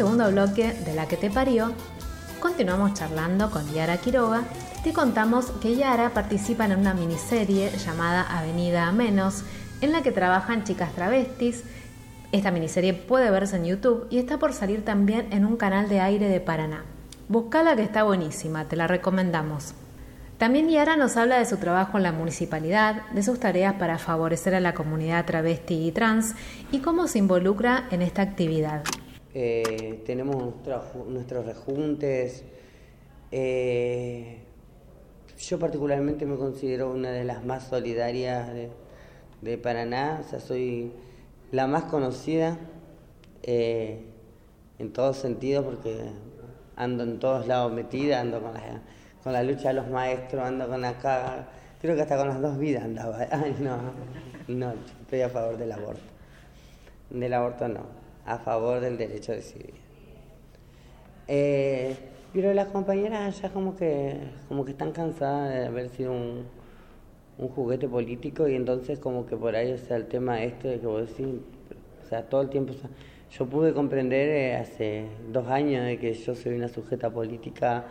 Segundo 0.00 0.30
bloque 0.30 0.72
de 0.72 0.94
La 0.94 1.06
que 1.06 1.18
te 1.18 1.28
parió, 1.28 1.74
continuamos 2.40 2.94
charlando 2.94 3.50
con 3.50 3.70
Yara 3.74 3.98
Quiroga. 3.98 4.44
Te 4.82 4.94
contamos 4.94 5.50
que 5.60 5.76
Yara 5.76 6.14
participa 6.14 6.64
en 6.64 6.74
una 6.74 6.94
miniserie 6.94 7.70
llamada 7.76 8.22
Avenida 8.22 8.86
a 8.86 8.92
Menos, 8.92 9.42
en 9.82 9.92
la 9.92 10.00
que 10.00 10.10
trabajan 10.10 10.64
chicas 10.64 10.94
travestis. 10.94 11.64
Esta 12.32 12.50
miniserie 12.50 12.94
puede 12.94 13.30
verse 13.30 13.56
en 13.56 13.66
YouTube 13.66 14.06
y 14.08 14.16
está 14.16 14.38
por 14.38 14.54
salir 14.54 14.86
también 14.86 15.30
en 15.34 15.44
un 15.44 15.58
canal 15.58 15.90
de 15.90 16.00
aire 16.00 16.30
de 16.30 16.40
Paraná. 16.40 16.82
Buscala 17.28 17.76
que 17.76 17.82
está 17.82 18.02
buenísima, 18.02 18.64
te 18.64 18.76
la 18.76 18.86
recomendamos. 18.86 19.74
También 20.38 20.70
Yara 20.70 20.96
nos 20.96 21.18
habla 21.18 21.38
de 21.38 21.44
su 21.44 21.58
trabajo 21.58 21.98
en 21.98 22.04
la 22.04 22.12
municipalidad, 22.12 23.02
de 23.10 23.22
sus 23.22 23.38
tareas 23.38 23.74
para 23.74 23.98
favorecer 23.98 24.54
a 24.54 24.60
la 24.60 24.72
comunidad 24.72 25.26
travesti 25.26 25.86
y 25.86 25.92
trans 25.92 26.34
y 26.72 26.78
cómo 26.78 27.06
se 27.06 27.18
involucra 27.18 27.84
en 27.90 28.00
esta 28.00 28.22
actividad. 28.22 28.82
Eh, 29.34 30.02
tenemos 30.06 30.36
nuestros, 30.36 31.06
nuestros 31.06 31.46
rejuntes. 31.46 32.44
Eh, 33.30 34.38
yo 35.38 35.58
particularmente 35.58 36.26
me 36.26 36.36
considero 36.36 36.90
una 36.90 37.10
de 37.10 37.24
las 37.24 37.44
más 37.44 37.64
solidarias 37.64 38.52
de, 38.52 38.70
de 39.40 39.58
Paraná, 39.58 40.22
o 40.24 40.28
sea, 40.28 40.40
soy 40.40 40.92
la 41.52 41.66
más 41.66 41.84
conocida 41.84 42.58
eh, 43.42 44.04
en 44.78 44.92
todos 44.92 45.16
sentidos 45.16 45.64
porque 45.64 45.96
ando 46.76 47.04
en 47.04 47.18
todos 47.18 47.46
lados 47.46 47.72
metida, 47.72 48.20
ando 48.20 48.40
con 48.40 48.52
la, 48.54 48.82
con 49.22 49.32
la 49.32 49.42
lucha 49.42 49.68
de 49.68 49.74
los 49.74 49.88
maestros, 49.88 50.44
ando 50.44 50.68
con 50.68 50.84
acá, 50.84 51.48
creo 51.80 51.94
que 51.94 52.02
hasta 52.02 52.16
con 52.16 52.28
las 52.28 52.40
dos 52.40 52.58
vidas 52.58 52.84
andaba. 52.84 53.18
Ay, 53.30 53.56
no, 53.60 53.78
no, 54.48 54.74
estoy 55.02 55.22
a 55.22 55.28
favor 55.28 55.56
del 55.56 55.72
aborto. 55.72 56.02
Del 57.10 57.32
aborto 57.32 57.68
no, 57.68 57.99
a 58.30 58.38
favor 58.38 58.80
del 58.80 58.96
derecho 58.96 59.32
a 59.32 59.36
decidir. 59.36 59.74
Eh, 61.26 61.96
pero 62.32 62.54
las 62.54 62.68
compañeras 62.68 63.40
ya 63.40 63.50
como 63.50 63.76
que, 63.76 64.16
como 64.48 64.64
que 64.64 64.70
están 64.72 64.92
cansadas 64.92 65.52
de 65.52 65.66
haber 65.66 65.88
sido 65.90 66.12
un, 66.12 66.44
un 67.38 67.48
juguete 67.48 67.88
político 67.88 68.48
y 68.48 68.54
entonces 68.54 68.98
como 68.98 69.26
que 69.26 69.36
por 69.36 69.56
ahí, 69.56 69.72
o 69.72 69.78
sea, 69.78 69.96
el 69.96 70.06
tema 70.06 70.42
este 70.44 70.68
de 70.68 70.80
que 70.80 70.86
vos 70.86 71.08
decís, 71.08 71.26
o 72.04 72.08
sea, 72.08 72.28
todo 72.28 72.42
el 72.42 72.50
tiempo, 72.50 72.72
yo 73.30 73.46
pude 73.46 73.72
comprender 73.72 74.28
eh, 74.28 74.56
hace 74.56 75.06
dos 75.32 75.48
años 75.48 75.84
de 75.86 75.98
que 75.98 76.12
yo 76.12 76.34
soy 76.34 76.54
una 76.54 76.68
sujeta 76.68 77.10
política 77.10 77.84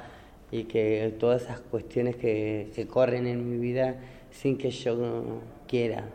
y 0.52 0.66
que 0.66 1.16
todas 1.20 1.44
esas 1.44 1.60
cuestiones 1.62 2.16
que, 2.16 2.72
que 2.76 2.88
corren 2.88 3.28
en 3.28 3.50
mi 3.50 3.58
vida 3.58 3.96
sin 4.32 4.58
que 4.58 4.72
yo 4.72 5.42
quiera, 5.68 6.06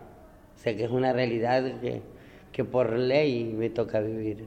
o 0.54 0.58
sea, 0.58 0.76
que 0.76 0.84
es 0.84 0.90
una 0.90 1.12
realidad 1.12 1.80
que, 1.80 2.13
que 2.54 2.64
por 2.64 2.92
ley 2.92 3.52
me 3.52 3.68
toca 3.68 4.00
vivir. 4.00 4.46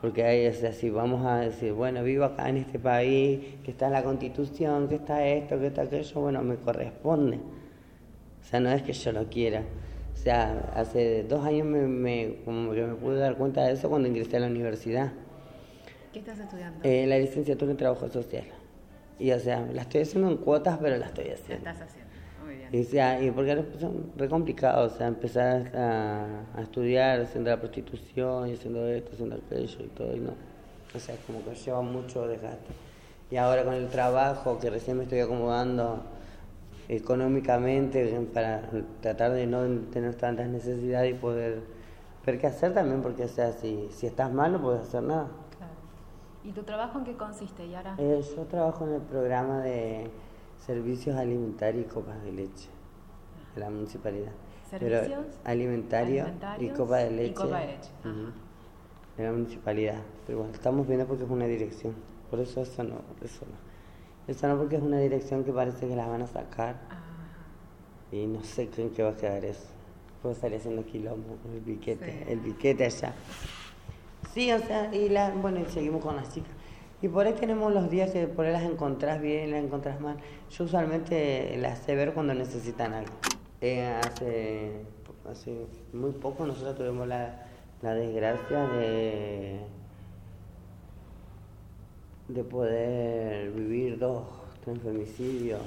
Porque 0.00 0.48
o 0.48 0.52
sea, 0.60 0.72
si 0.72 0.90
vamos 0.90 1.24
a 1.24 1.38
decir, 1.38 1.72
bueno, 1.72 2.02
vivo 2.02 2.24
acá 2.24 2.48
en 2.48 2.56
este 2.58 2.78
país, 2.80 3.40
que 3.64 3.70
está 3.70 3.88
la 3.90 4.02
constitución, 4.02 4.88
que 4.88 4.96
está 4.96 5.24
esto, 5.26 5.58
que 5.60 5.68
está 5.68 5.82
aquello, 5.82 6.20
bueno, 6.20 6.42
me 6.42 6.56
corresponde. 6.56 7.36
O 7.36 8.44
sea, 8.44 8.60
no 8.60 8.70
es 8.70 8.82
que 8.82 8.92
yo 8.92 9.12
lo 9.12 9.28
quiera, 9.28 9.62
O 10.14 10.16
sea, 10.16 10.72
hace 10.74 11.22
dos 11.24 11.44
años 11.44 11.66
me, 11.66 11.82
me, 11.86 12.36
como 12.44 12.72
que 12.72 12.82
me 12.84 12.94
pude 12.94 13.18
dar 13.18 13.36
cuenta 13.36 13.64
de 13.64 13.74
eso 13.74 13.88
cuando 13.88 14.08
ingresé 14.08 14.36
a 14.38 14.40
la 14.40 14.46
universidad. 14.48 15.12
¿Qué 16.12 16.18
estás 16.20 16.38
estudiando? 16.40 16.80
Eh, 16.82 17.06
la 17.06 17.18
licenciatura 17.18 17.70
en 17.70 17.76
Trabajo 17.76 18.08
Social. 18.08 18.46
Y 19.18 19.30
o 19.32 19.38
sea, 19.38 19.66
la 19.72 19.82
estoy 19.82 20.02
haciendo 20.02 20.28
en 20.30 20.38
cuotas, 20.38 20.78
pero 20.80 20.96
la 20.96 21.06
estoy 21.06 21.24
¿Qué 21.24 21.34
haciendo. 21.34 21.70
estás 21.70 21.82
haciendo? 21.82 22.07
Y, 22.72 22.84
sea, 22.84 23.20
y 23.22 23.30
porque 23.30 23.56
pues, 23.56 23.84
re 24.16 24.28
complicado, 24.28 24.86
o 24.86 24.90
sea, 24.90 25.06
empezar 25.06 25.74
a, 25.76 26.44
a 26.54 26.62
estudiar 26.62 27.20
haciendo 27.20 27.50
la 27.50 27.58
prostitución 27.58 28.48
y 28.48 28.54
haciendo 28.54 28.86
esto, 28.86 29.12
haciendo 29.12 29.36
aquello 29.36 29.84
y 29.84 29.88
todo, 29.88 30.16
y 30.16 30.20
no. 30.20 30.32
O 30.94 30.98
sea, 30.98 31.16
como 31.26 31.44
que 31.44 31.54
lleva 31.54 31.82
mucho 31.82 32.26
desgaste. 32.26 32.72
Y 33.30 33.36
ahora 33.36 33.64
con 33.64 33.74
el 33.74 33.88
trabajo, 33.88 34.58
que 34.58 34.70
recién 34.70 34.96
me 34.96 35.04
estoy 35.04 35.20
acomodando 35.20 36.02
económicamente 36.88 38.18
para 38.32 38.62
tratar 39.02 39.32
de 39.32 39.46
no 39.46 39.66
tener 39.90 40.14
tantas 40.14 40.48
necesidades 40.48 41.10
y 41.10 41.14
poder 41.14 41.60
ver 42.24 42.38
qué 42.38 42.46
hacer 42.46 42.72
también, 42.72 43.02
porque 43.02 43.24
o 43.24 43.28
sea, 43.28 43.52
si, 43.52 43.88
si 43.90 44.06
estás 44.06 44.32
mal 44.32 44.52
no 44.52 44.60
puedes 44.60 44.82
hacer 44.82 45.02
nada. 45.02 45.28
Claro. 45.56 45.72
¿Y 46.44 46.52
tu 46.52 46.62
trabajo 46.62 46.98
en 46.98 47.04
qué 47.04 47.16
consiste, 47.16 47.68
Yara? 47.68 47.94
Eh, 47.98 48.22
yo 48.34 48.42
trabajo 48.44 48.86
en 48.86 48.94
el 48.94 49.02
programa 49.02 49.60
de 49.60 50.10
servicios 50.64 51.16
alimentarios 51.16 51.86
y 51.86 51.88
copas 51.88 52.22
de 52.22 52.32
leche 52.32 52.68
de 53.54 53.60
la 53.60 53.70
municipalidad. 53.70 54.32
Pero 54.70 55.00
¿Servicios? 55.00 55.26
y 55.44 55.48
alimentarios 55.48 56.28
copa 56.30 56.56
de 56.56 56.64
y 56.64 56.68
copa 56.70 56.98
de 56.98 57.10
leche, 57.10 57.90
ajá. 58.04 58.32
De 59.16 59.24
la 59.24 59.32
municipalidad. 59.32 60.00
Pero 60.26 60.38
bueno, 60.38 60.52
estamos 60.54 60.86
viendo 60.86 61.06
porque 61.06 61.24
es 61.24 61.30
una 61.30 61.46
dirección. 61.46 61.94
Por 62.30 62.40
eso 62.40 62.60
eso 62.62 62.84
no, 62.84 62.96
eso 63.22 63.46
no. 63.46 63.68
Eso 64.32 64.46
no 64.46 64.58
porque 64.58 64.76
es 64.76 64.82
una 64.82 64.98
dirección 64.98 65.42
que 65.44 65.52
parece 65.52 65.88
que 65.88 65.96
la 65.96 66.06
van 66.06 66.20
a 66.22 66.26
sacar 66.26 66.76
y 68.12 68.26
no 68.26 68.42
sé 68.44 68.68
en 68.76 68.90
qué 68.90 69.02
va 69.02 69.10
a 69.10 69.16
quedar 69.16 69.44
eso. 69.44 69.68
Puedo 70.22 70.34
salir 70.34 70.58
haciendo 70.58 70.84
quilombo 70.84 71.36
con 71.42 71.52
el 71.54 71.60
piquete, 71.60 72.24
Sí. 72.26 72.32
el 72.32 72.38
piquete 72.40 72.84
allá. 72.84 73.14
Sí, 74.34 74.52
o 74.52 74.58
sea, 74.58 74.94
y 74.94 75.08
la, 75.08 75.30
bueno, 75.30 75.60
y 75.60 75.64
seguimos 75.72 76.02
con 76.02 76.16
las 76.16 76.32
chicas. 76.34 76.52
Y 77.00 77.08
por 77.08 77.26
ahí 77.26 77.32
tenemos 77.34 77.72
los 77.72 77.90
días 77.90 78.10
que 78.10 78.26
por 78.26 78.44
ahí 78.46 78.52
las 78.52 78.64
encontrás 78.64 79.20
bien, 79.20 79.52
las 79.52 79.62
encontrás 79.62 80.00
mal. 80.00 80.16
Yo 80.50 80.64
usualmente 80.64 81.56
las 81.58 81.78
sé 81.78 81.94
ver 81.94 82.12
cuando 82.12 82.34
necesitan 82.34 82.92
algo. 82.92 83.12
Eh, 83.60 83.86
hace, 84.04 84.72
hace 85.30 85.66
muy 85.92 86.10
poco 86.12 86.44
nosotros 86.44 86.76
tuvimos 86.76 87.06
la, 87.06 87.46
la 87.82 87.94
desgracia 87.94 88.66
de, 88.68 89.60
de 92.28 92.44
poder 92.44 93.50
vivir 93.52 93.98
dos, 93.98 94.24
tres 94.64 94.80
femicidios. 94.82 95.60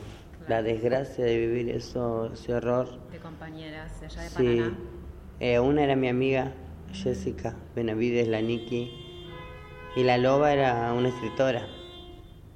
La 0.50 0.62
desgracia 0.64 1.24
de 1.24 1.38
vivir 1.38 1.70
eso, 1.70 2.32
ese 2.34 2.54
horror. 2.54 2.90
De 3.12 3.20
compañeras 3.20 4.00
de 4.02 4.08
allá 4.08 4.22
de 4.24 4.30
Sí. 4.30 4.36
Paraná. 4.36 4.78
Eh, 5.40 5.60
una 5.60 5.84
era 5.84 5.96
mi 5.96 6.10
amiga, 6.10 6.52
Jessica 6.92 7.56
Benavides, 7.76 8.28
la 8.28 8.42
Niki. 8.42 9.01
Y 9.96 10.04
la 10.04 10.18
Loba 10.18 10.54
era 10.54 10.94
una 10.94 11.10
escritora 11.10 11.68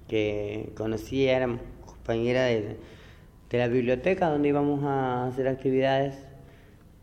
que 0.08 0.72
conocí, 0.78 1.28
era 1.28 1.60
compañera 1.86 2.46
de, 2.46 2.78
de 3.50 3.58
la 3.58 3.68
biblioteca 3.68 4.30
donde 4.30 4.50
íbamos 4.50 4.84
a 4.86 5.28
hacer 5.28 5.50
actividades, 5.50 6.16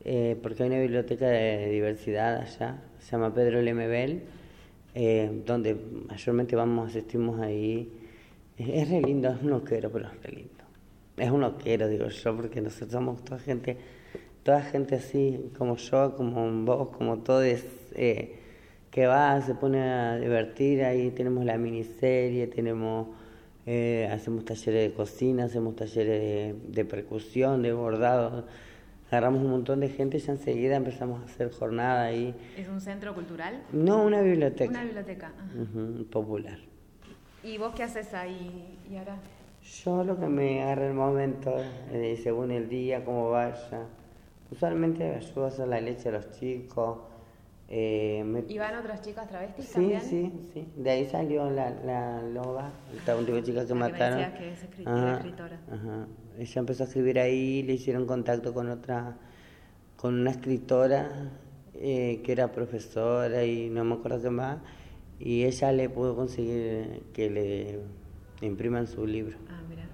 eh, 0.05 0.38
porque 0.42 0.62
hay 0.62 0.71
una 0.71 0.81
biblioteca 0.81 1.27
de 1.27 1.68
diversidad 1.68 2.38
allá, 2.38 2.83
se 2.99 3.12
llama 3.12 3.35
Pedro 3.35 3.61
Lemebel, 3.61 4.23
eh, 4.95 5.42
donde 5.45 5.75
mayormente 6.09 6.57
vamos, 6.57 6.90
asistimos 6.90 7.38
ahí. 7.40 7.92
Es, 8.57 8.68
es 8.68 8.88
re 8.90 9.03
lindo, 9.03 9.29
es 9.29 9.42
un 9.42 9.51
loquero, 9.51 9.90
pero 9.90 10.07
es 10.07 10.23
re 10.23 10.33
lindo. 10.33 10.64
Es 11.18 11.31
un 11.31 11.42
loquero, 11.42 11.88
digo 11.88 12.09
yo, 12.09 12.37
porque 12.37 12.62
nosotros 12.62 12.92
somos 12.92 13.23
toda 13.23 13.38
gente, 13.38 13.77
toda 14.42 14.62
gente 14.62 14.95
así, 14.95 15.51
como 15.59 15.77
yo, 15.77 16.16
como 16.16 16.64
vos, 16.64 16.88
como 16.97 17.18
todos, 17.18 17.45
eh, 17.95 18.38
que 18.92 19.07
va, 19.07 19.40
se 19.40 19.55
pone 19.55 19.81
a 19.83 20.16
divertir, 20.18 20.85
ahí 20.85 21.11
tenemos 21.11 21.46
la 21.46 21.57
miniserie, 21.57 22.46
tenemos, 22.46 23.09
eh, 23.64 24.09
hacemos 24.12 24.44
talleres 24.44 24.90
de 24.90 24.94
cocina, 24.94 25.44
hacemos 25.44 25.74
talleres 25.74 26.20
de, 26.20 26.55
de 26.68 26.85
percusión, 26.85 27.62
de 27.62 27.72
bordado, 27.72 28.44
agarramos 29.09 29.40
un 29.40 29.50
montón 29.50 29.81
de 29.81 29.88
gente 29.88 30.18
y 30.18 30.20
ya 30.20 30.33
enseguida 30.33 30.76
empezamos 30.76 31.22
a 31.22 31.24
hacer 31.24 31.50
jornada 31.50 32.05
ahí. 32.05 32.35
¿Es 32.55 32.68
un 32.68 32.83
centro 32.83 33.14
cultural? 33.14 33.62
No, 33.72 34.05
una 34.05 34.20
biblioteca. 34.20 34.70
Una 34.70 34.85
biblioteca. 34.85 35.28
ajá. 35.28 36.05
Popular. 36.11 36.59
¿Y 37.42 37.57
vos 37.57 37.74
qué 37.74 37.85
haces 37.85 38.12
ahí, 38.12 38.78
Yara? 38.90 39.16
Yo 39.85 40.05
lo 40.05 40.20
que 40.20 40.26
me 40.26 40.62
agarra 40.62 40.88
el 40.88 40.94
momento, 40.94 41.57
eh, 41.92 42.20
según 42.22 42.50
el 42.50 42.68
día, 42.68 43.07
cómo 43.07 43.31
vaya. 43.31 43.87
Usualmente 44.50 45.14
ayudo 45.14 45.46
a 45.46 45.48
hacer 45.48 45.66
la 45.68 45.81
leche 45.81 46.11
a 46.11 46.12
los 46.12 46.31
chicos. 46.33 46.98
Eh, 47.75 48.23
me- 48.27 48.45
¿Y 48.49 48.59
van 48.59 48.77
otras 48.77 49.01
chicas 49.01 49.27
travestis 49.29 49.65
Sí, 49.65 49.73
también? 49.73 50.03
sí, 50.03 50.31
sí. 50.53 50.69
De 50.77 50.91
ahí 50.91 51.07
salió 51.09 51.49
la, 51.51 51.71
la 51.71 52.21
loba, 52.23 52.71
esta 52.95 53.17
última 53.17 53.43
chica 53.43 53.67
que 53.67 53.75
La 53.75 53.87
que 53.87 53.93
me 53.93 53.99
mataron. 53.99 54.19
decías 54.19 54.39
que 54.39 54.53
es 54.53 54.63
escri- 54.71 54.83
era 54.83 55.15
escritora. 55.15 55.59
Ajá. 55.73 56.07
Ella 56.39 56.59
empezó 56.61 56.83
a 56.83 56.87
escribir 56.87 57.19
ahí, 57.19 57.63
le 57.63 57.73
hicieron 57.73 58.05
contacto 58.07 58.53
con 58.53 58.69
otra, 58.69 59.17
con 59.97 60.21
una 60.21 60.33
escritora 60.33 61.31
eh, 61.73 62.21
que 62.23 62.33
era 62.33 62.53
profesora 62.53 63.45
y 63.47 63.71
no 63.71 63.85
me 63.85 63.95
acuerdo 63.95 64.21
qué 64.21 64.31
más. 64.31 64.59
Y 65.19 65.45
ella 65.45 65.73
le 65.73 65.89
pudo 65.89 66.15
conseguir 66.15 67.05
que 67.15 67.31
le 67.31 67.81
impriman 68.47 68.87
su 68.87 69.07
libro. 69.07 69.39
Ah, 69.49 69.63
mira, 69.67 69.85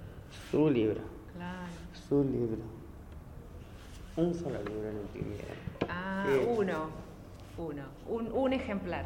Su 0.51 0.69
libro. 0.69 0.99
claro. 1.33 1.69
Su 2.09 2.23
libro. 2.25 2.63
Un 4.17 4.33
solo 4.33 4.57
libro 4.63 4.91
le 4.91 5.01
imprimieron. 5.01 5.55
Ah, 5.87 6.25
Sí. 6.27 6.45
uno, 6.57 6.89
uno, 7.59 7.83
un, 8.07 8.31
un 8.31 8.53
ejemplar. 8.53 9.05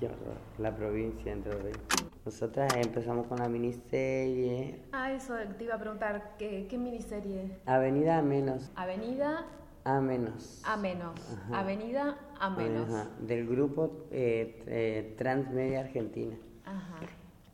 Qué 0.00 0.06
horror. 0.06 0.36
La 0.58 0.74
provincia 0.74 1.30
entre 1.32 1.52
Ríos. 1.52 1.78
Nosotras 2.24 2.74
empezamos 2.76 3.26
con 3.26 3.38
la 3.38 3.48
miniserie 3.48 4.80
Ah, 4.92 5.12
eso 5.12 5.34
te 5.58 5.64
iba 5.64 5.74
a 5.74 5.78
preguntar, 5.78 6.32
¿qué, 6.38 6.66
qué 6.68 6.78
miniserie? 6.78 7.58
Avenida 7.66 8.18
a 8.18 8.22
menos. 8.22 8.70
Avenida 8.74 9.44
A 9.84 10.00
menos. 10.00 10.62
a 10.64 10.76
menos. 10.76 11.12
Ajá. 11.32 11.60
Avenida 11.60 12.16
a 12.40 12.50
menos. 12.50 12.88
Ajá, 12.90 13.08
Del 13.20 13.46
grupo 13.46 14.06
eh, 14.10 14.62
eh, 14.66 15.14
Transmedia 15.18 15.80
Argentina. 15.80 16.34
Ajá. 16.64 16.96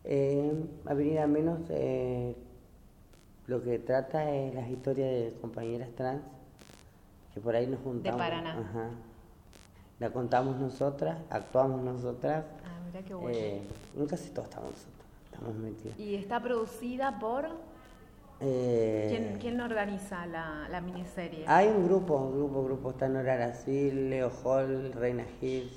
Eh, 0.04 0.52
Avenida 0.86 1.24
a 1.24 1.26
menos 1.26 1.58
eh, 1.70 2.36
lo 3.48 3.62
que 3.62 3.80
trata 3.80 4.30
es 4.32 4.54
las 4.54 4.68
historias 4.70 5.10
de 5.10 5.38
compañeras 5.40 5.90
trans 5.96 6.22
que 7.34 7.40
por 7.40 7.54
ahí 7.56 7.66
nos 7.66 7.80
juntamos. 7.80 8.18
Paraná. 8.20 8.52
Ajá. 8.60 8.90
La 10.00 10.10
contamos 10.10 10.56
nosotras, 10.56 11.18
actuamos 11.28 11.82
nosotras. 11.82 12.44
Ah, 12.64 12.80
mira 12.86 13.04
qué 13.06 13.14
bueno. 13.14 13.38
Eh, 13.38 13.62
casi 14.08 14.30
todos 14.30 14.48
estamos 14.48 14.70
nosotros, 14.70 15.06
estamos 15.30 15.54
metidos. 15.56 15.98
¿Y 15.98 16.14
está 16.16 16.42
producida 16.42 17.18
por 17.18 17.46
Eh, 18.42 19.08
quién, 19.10 19.38
quién 19.38 19.60
organiza 19.60 20.24
la, 20.24 20.66
la 20.70 20.80
miniserie? 20.80 21.44
Hay 21.46 21.68
un 21.68 21.84
grupo, 21.86 22.30
grupo, 22.32 22.64
grupo. 22.64 22.90
Está 22.92 23.06
Nora 23.08 23.34
Aracil, 23.34 24.08
Leo 24.08 24.30
Hall, 24.42 24.92
Reina 24.94 25.26
Hills, 25.42 25.74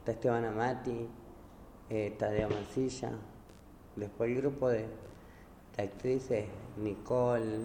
está 0.00 0.12
Esteban 0.12 0.44
Amati, 0.44 1.08
eh, 1.88 2.14
Tadeo 2.18 2.50
Mancilla. 2.50 3.12
Después 3.96 4.28
el 4.30 4.36
grupo 4.42 4.68
de, 4.68 4.84
de 5.78 5.82
actrices, 5.82 6.44
Nicole, 6.76 7.60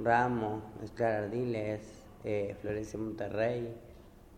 Ramos, 0.00 0.62
Clara 0.94 1.24
Ardiles, 1.24 1.82
eh, 2.24 2.56
Florencia 2.62 2.98
Monterrey, 2.98 3.76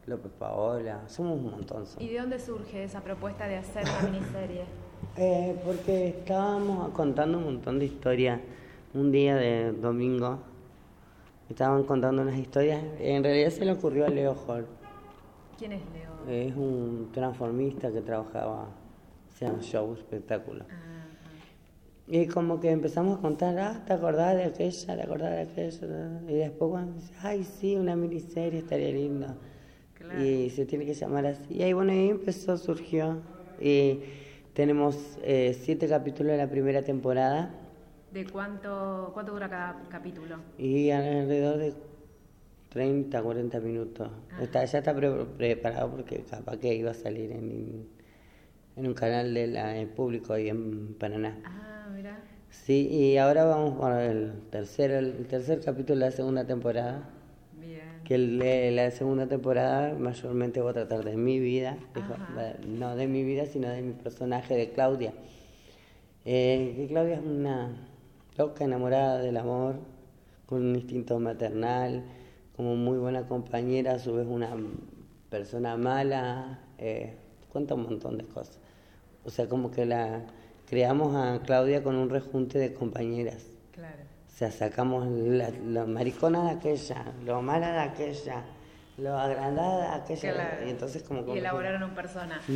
López 0.07 0.33
Paola. 0.39 1.03
Somos 1.09 1.39
un 1.39 1.51
montón. 1.51 1.87
somos. 1.87 2.03
¿Y 2.03 2.09
de 2.09 2.21
dónde 2.21 2.39
surge 2.39 2.85
esa 2.85 3.01
propuesta 3.03 3.47
de 3.49 3.57
hacer 3.57 3.83
una 3.83 4.11
miniserie? 4.11 4.65
Eh, 5.17 5.61
porque 5.65 6.09
estábamos 6.09 6.89
contando 6.91 7.39
un 7.39 7.45
montón 7.45 7.79
de 7.79 7.85
historias. 7.85 8.41
Un 8.95 9.13
día 9.13 9.37
de 9.37 9.71
domingo 9.73 10.39
estaban 11.49 11.85
contando 11.85 12.23
unas 12.23 12.37
historias. 12.37 12.83
En 12.99 13.23
realidad 13.23 13.51
se 13.51 13.65
le 13.65 13.73
ocurrió 13.73 14.07
a 14.07 14.09
Leo 14.09 14.35
Hall. 14.47 14.67
¿Quién 15.59 15.73
es 15.73 15.83
Leo? 15.93 16.49
Es 16.49 16.57
un 16.57 17.11
transformista 17.13 17.93
que 17.93 18.01
trabajaba, 18.01 18.69
se 19.35 19.45
llama 19.47 19.61
show, 19.61 19.93
espectáculo. 19.95 20.65
Ah, 20.69 21.07
Y 22.09 22.27
como 22.27 22.59
que 22.59 22.71
empezamos 22.71 23.19
a 23.19 23.21
contar, 23.21 23.57
ah, 23.59 23.83
¿te 23.87 23.93
acordás 23.93 24.35
de 24.37 24.45
aquella? 24.45 24.97
¿Te 24.97 25.03
acordás 25.03 25.31
de 25.31 25.41
aquella? 25.43 26.21
Y 26.29 26.35
después 26.35 26.71
cuando 26.71 27.01
ay, 27.23 27.45
sí, 27.45 27.77
una 27.77 27.95
miniserie 27.95 28.61
estaría 28.61 28.91
linda. 28.91 29.37
Claro. 29.95 30.21
Y 30.21 30.51
se 30.51 30.67
tiene 30.67 30.85
que 30.87 30.95
llamar 30.95 31.27
así. 31.27 31.55
Y 31.55 31.63
ahí, 31.63 31.73
bueno, 31.73 31.93
ahí 31.93 32.09
empezó, 32.11 32.57
surgió. 32.57 33.19
Y 33.61 34.01
tenemos 34.53 35.19
eh, 35.23 35.57
siete 35.61 35.89
capítulos 35.89 36.33
de 36.33 36.39
la 36.39 36.49
primera 36.51 36.83
temporada 36.83 37.55
¿De 38.13 38.25
cuánto, 38.27 39.11
cuánto 39.13 39.33
dura 39.33 39.49
cada 39.49 39.89
capítulo? 39.89 40.37
y 40.59 40.91
alrededor 40.91 41.59
de 41.59 41.75
30, 42.69 43.23
40 43.23 43.61
minutos. 43.61 44.09
Está, 44.41 44.65
ya 44.65 44.79
está 44.79 44.95
pre- 44.95 45.25
preparado 45.37 45.91
porque 45.91 46.25
capaz 46.29 46.57
que 46.59 46.75
iba 46.75 46.91
a 46.91 46.95
salir 46.95 47.31
en, 47.33 47.87
en 48.77 48.87
un 48.87 48.95
canal 48.95 49.33
del 49.35 49.57
eh, 49.57 49.89
público 49.95 50.33
ahí 50.33 50.49
en 50.49 50.95
Paraná. 50.95 51.39
Ah, 51.45 51.89
mira. 51.95 52.19
Sí, 52.51 52.89
y 52.89 53.17
ahora 53.19 53.45
vamos 53.45 53.79
con 53.79 53.93
el 53.99 54.33
tercer, 54.51 54.91
el 54.93 55.27
tercer 55.27 55.61
capítulo 55.61 55.99
de 56.01 56.07
la 56.07 56.13
segunda 56.13 56.45
temporada. 56.47 57.09
Que 58.05 58.19
la 58.19 58.91
segunda 58.91 59.27
temporada 59.27 59.95
mayormente 59.99 60.61
voy 60.61 60.71
a 60.71 60.75
tratar 60.75 61.05
de 61.05 61.17
mi 61.17 61.39
vida, 61.41 61.79
no 62.67 62.97
de 62.97 63.07
mi 63.07 63.25
vida, 63.25 63.47
sino 63.47 63.69
de 63.69 63.81
mi 63.81 63.93
personaje, 63.95 64.55
de 64.55 64.73
Claudia. 64.73 65.15
Eh, 66.27 66.75
que 66.77 66.87
Claudia 66.87 67.15
es 67.15 67.23
una 67.25 67.71
loca 68.37 68.65
enamorada 68.65 69.19
del 69.19 69.37
amor, 69.39 69.77
con 70.47 70.63
un 70.63 70.77
instinto 70.77 71.19
maternal, 71.19 72.05
como 72.57 72.77
muy 72.77 72.99
buena 72.99 73.27
compañera, 73.27 73.95
a 73.95 73.99
su 73.99 74.13
vez 74.15 74.27
una 74.27 74.55
persona 75.31 75.77
mala, 75.77 76.61
eh, 76.79 77.15
cuenta 77.51 77.75
un 77.75 77.85
montón 77.85 78.19
de 78.19 78.25
cosas. 78.25 78.59
O 79.25 79.31
sea, 79.31 79.49
como 79.49 79.71
que 79.71 79.87
la 79.87 80.27
creamos 80.67 81.15
a 81.17 81.41
Claudia 81.43 81.83
con 81.83 81.97
un 81.97 82.11
rejunte 82.11 82.59
de 82.59 82.75
compañeras. 82.75 83.47
Claro. 83.73 84.14
O 84.35 84.37
sea, 84.37 84.51
sacamos 84.51 85.07
la, 85.07 85.87
maricona 85.87 86.43
de 86.43 86.51
aquella, 86.51 87.05
lo 87.25 87.41
mala 87.41 87.71
de 87.71 87.79
aquella, 87.79 88.43
lo 88.99 89.17
agrandada 89.17 89.97
de 89.97 90.03
aquella. 90.03 90.59
Y 90.67 90.71
entonces 90.71 91.05
como... 91.05 91.21
como 91.21 91.37
y 91.37 91.39
elaboraron 91.39 91.85
un 91.85 91.95
personaje. 91.95 92.53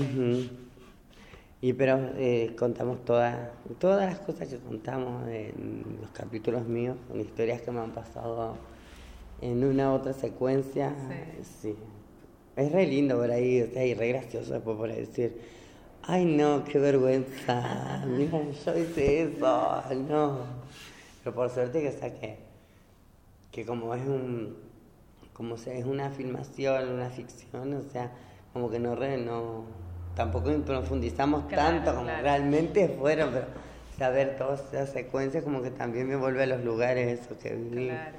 Y 1.61 1.73
pero 1.75 2.11
eh, 2.17 2.57
contamos 2.59 3.05
todas, 3.05 3.51
todas 3.79 4.11
las 4.11 4.19
cosas 4.19 4.49
que 4.49 4.59
contamos 4.59 5.29
en 5.29 5.99
los 6.01 6.11
capítulos 6.11 6.67
míos, 6.67 6.97
con 7.07 7.21
historias 7.21 7.63
que 7.63 7.71
me 7.71 7.79
han 7.79 7.93
pasado 7.93 8.57
en 9.41 9.63
una 9.63 9.93
otra 9.93 10.15
secuencia. 10.15 10.93
Sí. 11.63 11.77
Es 12.57 12.73
re 12.73 12.89
lindo 12.89 13.19
por 13.19 13.31
ahí, 13.31 13.63
o 13.63 13.69
sea, 13.69 13.85
y 13.85 13.95
re 13.95 14.09
gracioso 14.09 14.55
después 14.55 14.77
por 14.77 14.93
decir, 14.93 15.41
ay 16.03 16.25
no, 16.25 16.65
qué 16.65 16.81
vergüenza, 16.81 18.05
mira, 18.09 18.41
yo 18.65 18.77
hice 18.77 19.23
eso, 19.23 19.85
no. 20.09 20.59
Pero 21.29 21.37
por 21.37 21.51
suerte 21.51 21.83
que 21.83 21.93
saqué, 21.93 22.39
que 23.53 23.67
como 23.67 23.95
es 23.95 24.01
un, 24.07 24.57
como 25.35 25.57
es 25.57 25.85
una 25.85 26.09
filmación, 26.09 26.89
una 26.89 27.11
ficción, 27.11 27.75
o 27.75 27.83
sea, 27.83 28.13
como 28.55 28.71
que 28.71 28.79
no 28.79 28.95
re, 28.95 29.19
no 29.19 29.65
tampoco 30.15 30.51
profundizamos 30.65 31.47
tanto 31.49 31.95
como 31.95 32.09
realmente 32.09 32.89
fueron, 32.99 33.31
pero 33.35 33.47
saber 33.99 34.39
todas 34.39 34.73
esas 34.73 34.89
secuencias 34.89 35.45
como 35.45 35.61
que 35.61 35.71
también 35.71 36.09
me 36.09 36.17
vuelve 36.17 36.45
a 36.45 36.47
los 36.47 36.65
lugares 36.65 37.21
eso 37.21 37.39
que 37.39 37.55
viví. 37.55 37.89
Claro. 37.89 38.17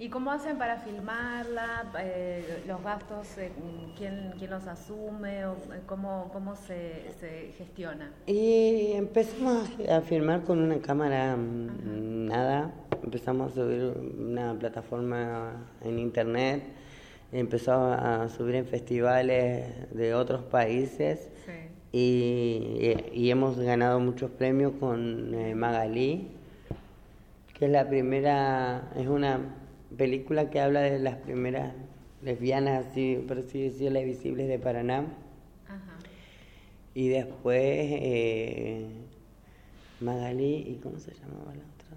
¿Y 0.00 0.08
cómo 0.08 0.30
hacen 0.32 0.56
para 0.56 0.78
filmarla? 0.78 1.84
Eh, 2.00 2.64
¿Los 2.66 2.82
gastos, 2.82 3.36
eh, 3.36 3.52
¿quién, 3.98 4.32
¿quién, 4.38 4.50
los 4.50 4.66
asume? 4.66 5.44
O, 5.44 5.52
eh, 5.52 5.82
¿Cómo, 5.84 6.30
cómo 6.32 6.56
se, 6.56 7.12
se, 7.20 7.52
gestiona? 7.58 8.10
Y 8.26 8.92
empezamos 8.94 9.68
a 9.88 10.00
filmar 10.00 10.42
con 10.44 10.58
una 10.58 10.80
cámara, 10.80 11.36
mm, 11.36 12.26
nada. 12.28 12.72
Empezamos 13.04 13.52
a 13.52 13.54
subir 13.56 13.92
una 14.18 14.54
plataforma 14.58 15.66
en 15.82 15.98
internet 15.98 16.62
empezó 17.32 17.72
a 17.72 18.28
subir 18.28 18.56
en 18.56 18.66
festivales 18.66 19.66
de 19.92 20.14
otros 20.14 20.42
países 20.42 21.28
y, 21.92 22.94
y, 23.12 23.30
hemos 23.30 23.58
ganado 23.58 23.98
muchos 24.00 24.30
premios 24.30 24.72
con 24.78 25.34
eh, 25.34 25.54
Magalí, 25.54 26.28
que 27.54 27.66
es 27.66 27.70
la 27.70 27.88
primera, 27.88 28.90
es 28.96 29.08
una 29.08 29.40
película 29.96 30.50
que 30.50 30.60
habla 30.60 30.80
de 30.80 30.98
las 30.98 31.16
primeras 31.16 31.74
lesbianas, 32.22 32.86
así, 32.86 33.22
por 33.26 33.38
así 33.38 33.62
decirlo, 33.62 34.00
visibles 34.02 34.48
de 34.48 34.58
Paraná. 34.58 35.04
Y 36.92 37.08
después 37.08 37.60
eh, 37.62 38.86
Magalí, 40.00 40.56
¿y 40.68 40.80
cómo 40.82 40.98
se 40.98 41.14
llamaba 41.14 41.54
la 41.54 41.62
otra? 41.62 41.96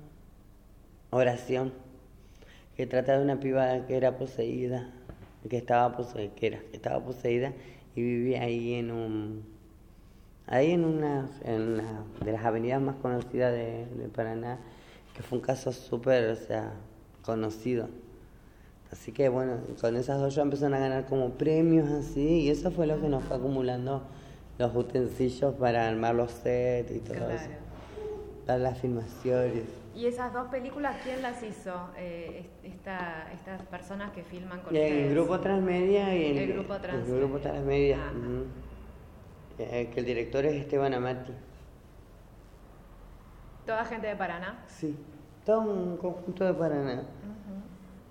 Oración, 1.10 1.74
que 2.78 2.86
trata 2.86 3.18
de 3.18 3.24
una 3.24 3.40
piba 3.40 3.88
que 3.88 3.96
era 3.98 4.18
poseída 4.18 4.92
que 5.50 5.58
estaba 5.58 5.96
poseída, 5.96 6.34
que, 6.36 6.48
era, 6.48 6.60
estaba 6.72 7.04
poseída 7.04 7.54
y 7.96 8.02
vivía 8.02 8.44
ahí 8.44 8.76
en 8.76 8.92
un 8.92 9.44
ahí 10.48 10.72
en 10.72 10.84
una, 10.86 11.30
en 11.44 11.78
de 12.24 12.32
las 12.32 12.46
avenidas 12.46 12.82
más 12.82 12.96
conocidas 12.98 13.54
de, 13.54 13.86
Paraná, 14.14 14.60
que 15.16 15.24
fue 15.24 15.38
un 15.38 15.44
caso 15.44 15.72
súper, 15.72 16.30
o 16.32 16.36
sea, 16.36 16.74
conocido. 17.24 17.88
Así 18.92 19.12
que 19.12 19.28
bueno, 19.30 19.58
con 19.82 19.96
esas 19.96 20.20
dos 20.20 20.36
ya 20.36 20.44
empezaron 20.44 20.76
a 20.76 20.80
ganar 20.80 21.06
como 21.08 21.32
premios 21.32 21.90
así, 21.90 22.42
y 22.42 22.50
eso 22.50 22.70
fue 22.70 22.86
lo 22.86 23.02
que 23.02 23.10
nos 23.10 23.24
fue 23.24 23.38
acumulando 23.38 24.04
los 24.60 24.76
utensilios 24.76 25.56
para 25.56 25.88
armar 25.88 26.14
los 26.14 26.32
sets 26.32 26.92
y 26.92 27.00
todo 27.00 27.30
eso. 27.32 27.50
Para 28.46 28.60
las 28.60 28.78
filmaciones. 28.78 29.64
¿Y 29.96 30.06
esas 30.08 30.34
dos 30.34 30.48
películas 30.50 30.98
quién 31.04 31.22
las 31.22 31.42
hizo? 31.44 31.90
Eh, 31.98 32.46
estas 32.64 33.62
personas 33.70 34.12
que 34.12 34.24
filman 34.24 34.60
con 34.62 34.76
el 34.76 35.10
grupo 35.12 35.40
Transmedia 35.40 36.16
y 36.16 36.38
el, 36.38 36.54
grupo 36.54 36.78
Transmedia. 36.78 37.14
El 37.14 37.20
grupo 37.20 37.40
Transmedia. 37.40 37.98
Eh, 39.60 39.90
que 39.94 40.00
el 40.00 40.06
director 40.06 40.46
es 40.46 40.54
Esteban 40.56 40.94
Amati. 40.94 41.32
¿Toda 43.66 43.86
gente 43.86 44.08
de 44.08 44.16
Paraná? 44.16 44.64
Sí, 44.68 44.98
todo 45.46 45.62
un 45.62 45.98
conjunto 45.98 46.46
de 46.46 46.54
Paraná. 46.54 47.04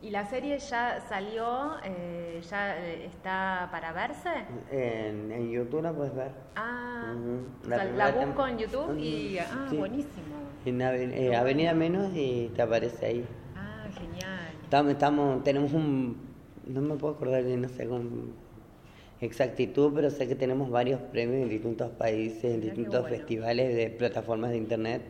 ¿Y 0.02 0.10
la 0.10 0.26
serie 0.26 0.58
ya 0.58 1.00
salió, 1.08 1.76
eh, 1.84 2.40
ya 2.50 2.76
eh, 2.76 3.06
está 3.06 3.68
para 3.70 3.92
verse? 3.92 4.30
En, 4.72 5.30
en, 5.30 5.50
YouTube 5.52 5.82
la 5.82 5.92
puedes 5.92 6.12
ver. 6.12 6.32
Ah, 6.56 7.14
la, 7.68 8.10
busco 8.10 8.48
en 8.48 8.58
YouTube 8.58 8.98
y... 8.98 9.38
Ah, 9.38 9.68
buenísimo. 9.72 10.34
En 10.64 10.80
eh, 10.80 11.36
Avenida 11.36 11.72
Menos 11.72 12.10
y 12.14 12.50
te 12.54 12.62
aparece 12.62 13.06
ahí. 13.06 13.24
Ah, 13.54 13.86
genial. 13.94 14.40
Estamos, 14.64 14.92
estamos, 14.92 15.44
tenemos 15.44 15.72
un, 15.72 16.16
no 16.66 16.80
me 16.80 16.96
puedo 16.96 17.14
acordar 17.14 17.44
no 17.44 17.68
sé 17.68 17.86
con 17.86 18.32
exactitud, 19.20 19.92
pero 19.94 20.10
sé 20.10 20.26
que 20.26 20.34
tenemos 20.34 20.68
varios 20.68 21.00
premios 21.00 21.42
en 21.42 21.48
distintos 21.48 21.90
países, 21.92 22.44
en 22.44 22.60
distintos 22.60 23.08
festivales 23.08 23.76
de 23.76 23.88
plataformas 23.90 24.50
de 24.50 24.56
internet. 24.56 25.02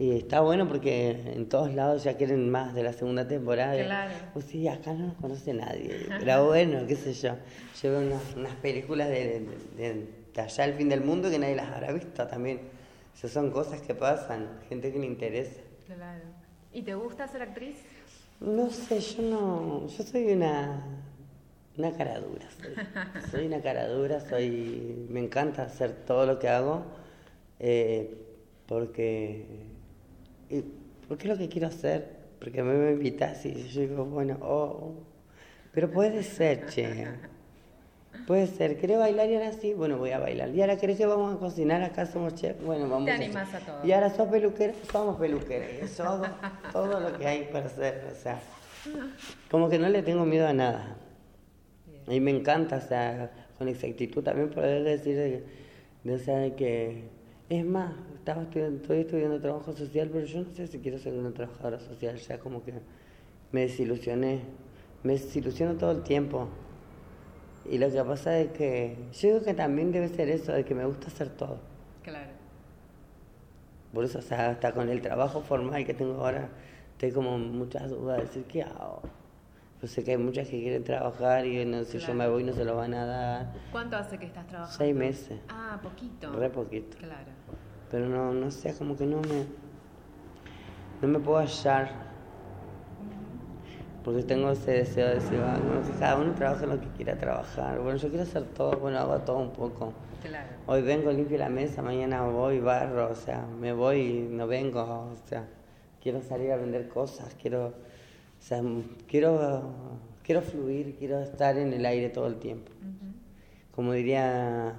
Y 0.00 0.16
está 0.16 0.40
bueno 0.40 0.66
porque 0.66 1.10
en 1.10 1.46
todos 1.50 1.74
lados 1.74 2.04
ya 2.04 2.16
quieren 2.16 2.48
más 2.48 2.74
de 2.74 2.82
la 2.82 2.94
segunda 2.94 3.28
temporada. 3.28 3.74
Claro. 3.84 4.14
Pues 4.32 4.46
sí, 4.46 4.66
acá 4.66 4.94
no 4.94 5.08
nos 5.08 5.16
conoce 5.16 5.52
nadie. 5.52 6.06
Pero 6.20 6.46
bueno, 6.46 6.86
qué 6.86 6.96
sé 6.96 7.12
yo. 7.12 7.36
Yo 7.82 7.90
veo 7.90 8.00
unas, 8.34 8.54
películas 8.62 9.10
de, 9.10 9.46
de, 9.76 10.06
de 10.32 10.40
allá 10.40 10.64
al 10.64 10.72
fin 10.72 10.88
del 10.88 11.02
mundo 11.02 11.28
que 11.28 11.38
nadie 11.38 11.54
las 11.54 11.70
habrá 11.70 11.92
visto 11.92 12.26
también. 12.26 12.60
Esas 13.14 13.30
son 13.30 13.50
cosas 13.50 13.82
que 13.82 13.94
pasan, 13.94 14.48
gente 14.70 14.90
que 14.90 14.98
le 14.98 15.04
interesa. 15.04 15.60
Claro. 15.84 16.24
¿Y 16.72 16.80
te 16.80 16.94
gusta 16.94 17.28
ser 17.28 17.42
actriz? 17.42 17.76
No 18.40 18.70
sé, 18.70 19.00
yo 19.00 19.22
no. 19.22 19.86
Yo 19.86 20.02
soy 20.02 20.32
una. 20.32 20.82
Una 21.76 21.92
caradura. 21.92 22.48
Soy, 22.58 23.30
soy 23.30 23.46
una 23.48 23.60
caradura, 23.60 24.20
soy. 24.20 25.06
Me 25.10 25.20
encanta 25.20 25.64
hacer 25.64 25.92
todo 26.06 26.24
lo 26.24 26.38
que 26.38 26.48
hago. 26.48 26.84
Eh, 27.58 28.16
porque. 28.66 29.68
Porque 31.08 31.28
es 31.28 31.32
lo 31.32 31.38
que 31.38 31.48
quiero 31.48 31.68
hacer. 31.68 32.20
Porque 32.38 32.60
a 32.60 32.64
mí 32.64 32.72
me 32.72 32.92
invitas 32.92 33.44
y 33.44 33.68
yo 33.68 33.80
digo, 33.82 34.04
bueno, 34.04 34.38
oh. 34.40 34.94
Pero 35.72 35.90
puede 35.90 36.22
ser, 36.22 36.66
che. 36.66 37.06
Puede 38.26 38.46
ser, 38.46 38.78
¿querés 38.78 38.98
bailar 38.98 39.28
y 39.28 39.34
ahora 39.34 39.52
sí? 39.52 39.74
Bueno, 39.74 39.98
voy 39.98 40.10
a 40.10 40.18
bailar. 40.18 40.50
¿Y 40.50 40.60
ahora 40.60 40.76
querés 40.76 40.98
que 40.98 41.06
vamos 41.06 41.34
a 41.34 41.38
cocinar? 41.38 41.82
Acá 41.82 42.06
somos 42.06 42.34
chef. 42.34 42.60
Bueno, 42.64 42.88
vamos 42.88 43.06
Te 43.06 43.12
animas 43.12 43.52
a, 43.54 43.58
todo. 43.60 43.86
Y 43.86 43.92
ahora 43.92 44.10
sos 44.10 44.28
peluquera, 44.28 44.72
somos 44.90 45.16
peluqueras. 45.18 45.70
Eso, 45.82 46.22
todo 46.72 47.00
lo 47.00 47.16
que 47.16 47.26
hay 47.26 47.48
para 47.52 47.66
hacer. 47.66 48.08
O 48.10 48.14
sea, 48.14 48.40
como 49.50 49.68
que 49.68 49.78
no 49.78 49.88
le 49.88 50.02
tengo 50.02 50.24
miedo 50.24 50.46
a 50.46 50.52
nada. 50.52 50.96
Y 52.08 52.20
me 52.20 52.30
encanta, 52.30 52.76
o 52.76 52.80
sea, 52.80 53.30
con 53.58 53.68
exactitud 53.68 54.22
también 54.22 54.50
poder 54.50 54.82
decir 54.82 55.16
de, 55.16 55.44
de, 56.02 56.14
o 56.14 56.18
sea, 56.18 56.54
que 56.56 57.04
es 57.50 57.66
más, 57.66 57.92
estaba 58.14 58.42
estudiando, 58.42 58.80
estoy 58.80 59.00
estudiando 59.00 59.40
trabajo 59.40 59.72
social, 59.72 60.08
pero 60.12 60.24
yo 60.24 60.42
no 60.42 60.54
sé 60.54 60.68
si 60.68 60.78
quiero 60.78 60.98
ser 60.98 61.14
una 61.14 61.32
trabajadora 61.32 61.80
social, 61.80 62.16
ya 62.16 62.38
como 62.38 62.62
que 62.62 62.72
me 63.50 63.62
desilusioné, 63.62 64.42
me 65.02 65.14
desilusiono 65.14 65.74
todo 65.74 65.90
el 65.90 66.02
tiempo. 66.04 66.48
Y 67.68 67.78
lo 67.78 67.90
que 67.90 68.02
pasa 68.04 68.38
es 68.38 68.52
que 68.52 68.96
yo 69.12 69.28
digo 69.28 69.44
que 69.44 69.52
también 69.52 69.90
debe 69.90 70.08
ser 70.08 70.28
eso, 70.28 70.52
de 70.52 70.64
que 70.64 70.76
me 70.76 70.84
gusta 70.86 71.08
hacer 71.08 71.28
todo. 71.30 71.58
Claro. 72.04 72.30
Por 73.92 74.04
eso, 74.04 74.20
o 74.20 74.22
sea, 74.22 74.50
hasta 74.50 74.72
con 74.72 74.88
el 74.88 75.02
trabajo 75.02 75.40
formal 75.40 75.84
que 75.84 75.92
tengo 75.92 76.24
ahora, 76.24 76.50
tengo 76.98 77.16
como 77.16 77.36
muchas 77.36 77.90
dudas 77.90 78.18
de 78.18 78.24
decir, 78.26 78.44
¿qué 78.44 78.62
hago? 78.62 79.02
Yo 79.80 79.88
sé 79.88 80.04
que 80.04 80.12
hay 80.12 80.18
muchas 80.18 80.48
que 80.48 80.60
quieren 80.60 80.84
trabajar 80.84 81.46
y 81.46 81.64
no, 81.64 81.84
si 81.84 81.98
yo 81.98 82.14
me 82.14 82.28
voy 82.28 82.44
no 82.44 82.52
se 82.52 82.64
lo 82.64 82.76
van 82.76 82.94
a 82.94 83.06
dar. 83.06 83.52
¿Cuánto 83.72 83.96
hace 83.96 84.18
que 84.18 84.26
estás 84.26 84.46
trabajando? 84.46 84.76
Seis 84.76 84.94
meses. 84.94 85.40
Ah, 85.48 85.78
poquito. 85.82 86.32
Re 86.32 86.50
poquito. 86.50 86.98
Claro. 86.98 87.30
Pero 87.90 88.06
no, 88.06 88.32
no 88.32 88.50
sé, 88.50 88.74
como 88.74 88.96
que 88.96 89.06
no 89.06 89.20
me, 89.22 89.46
no 91.00 91.08
me 91.08 91.18
puedo 91.18 91.38
hallar 91.38 92.10
porque 94.04 94.22
tengo 94.22 94.50
ese 94.50 94.72
deseo 94.72 95.08
de 95.08 95.14
decir, 95.16 95.38
ah, 95.44 95.58
que 95.86 95.98
cada 95.98 96.16
uno 96.16 96.32
trabaja 96.32 96.66
lo 96.66 96.80
que 96.80 96.88
quiera 96.88 97.16
trabajar. 97.18 97.78
Bueno, 97.80 97.98
yo 97.98 98.08
quiero 98.08 98.22
hacer 98.22 98.44
todo, 98.44 98.72
bueno, 98.78 98.98
hago 98.98 99.18
todo 99.20 99.38
un 99.38 99.52
poco. 99.52 99.92
Claro. 100.22 100.48
Hoy 100.66 100.82
vengo, 100.82 101.12
limpio 101.12 101.38
la 101.38 101.48
mesa, 101.48 101.82
mañana 101.82 102.22
voy, 102.22 102.60
barro, 102.60 103.10
o 103.10 103.14
sea, 103.14 103.44
me 103.60 103.72
voy 103.72 104.00
y 104.00 104.20
no 104.30 104.46
vengo, 104.46 104.80
o 104.80 105.16
sea, 105.26 105.46
quiero 106.02 106.22
salir 106.22 106.50
a 106.52 106.56
vender 106.56 106.88
cosas, 106.88 107.36
quiero, 107.40 107.74
o 108.40 108.42
sea, 108.42 108.62
quiero 109.06 110.00
quiero 110.30 110.42
fluir, 110.42 110.94
quiero 110.96 111.20
estar 111.20 111.58
en 111.58 111.72
el 111.72 111.84
aire 111.84 112.08
todo 112.08 112.28
el 112.28 112.36
tiempo. 112.36 112.70
Como 113.74 113.92
diría 113.92 114.76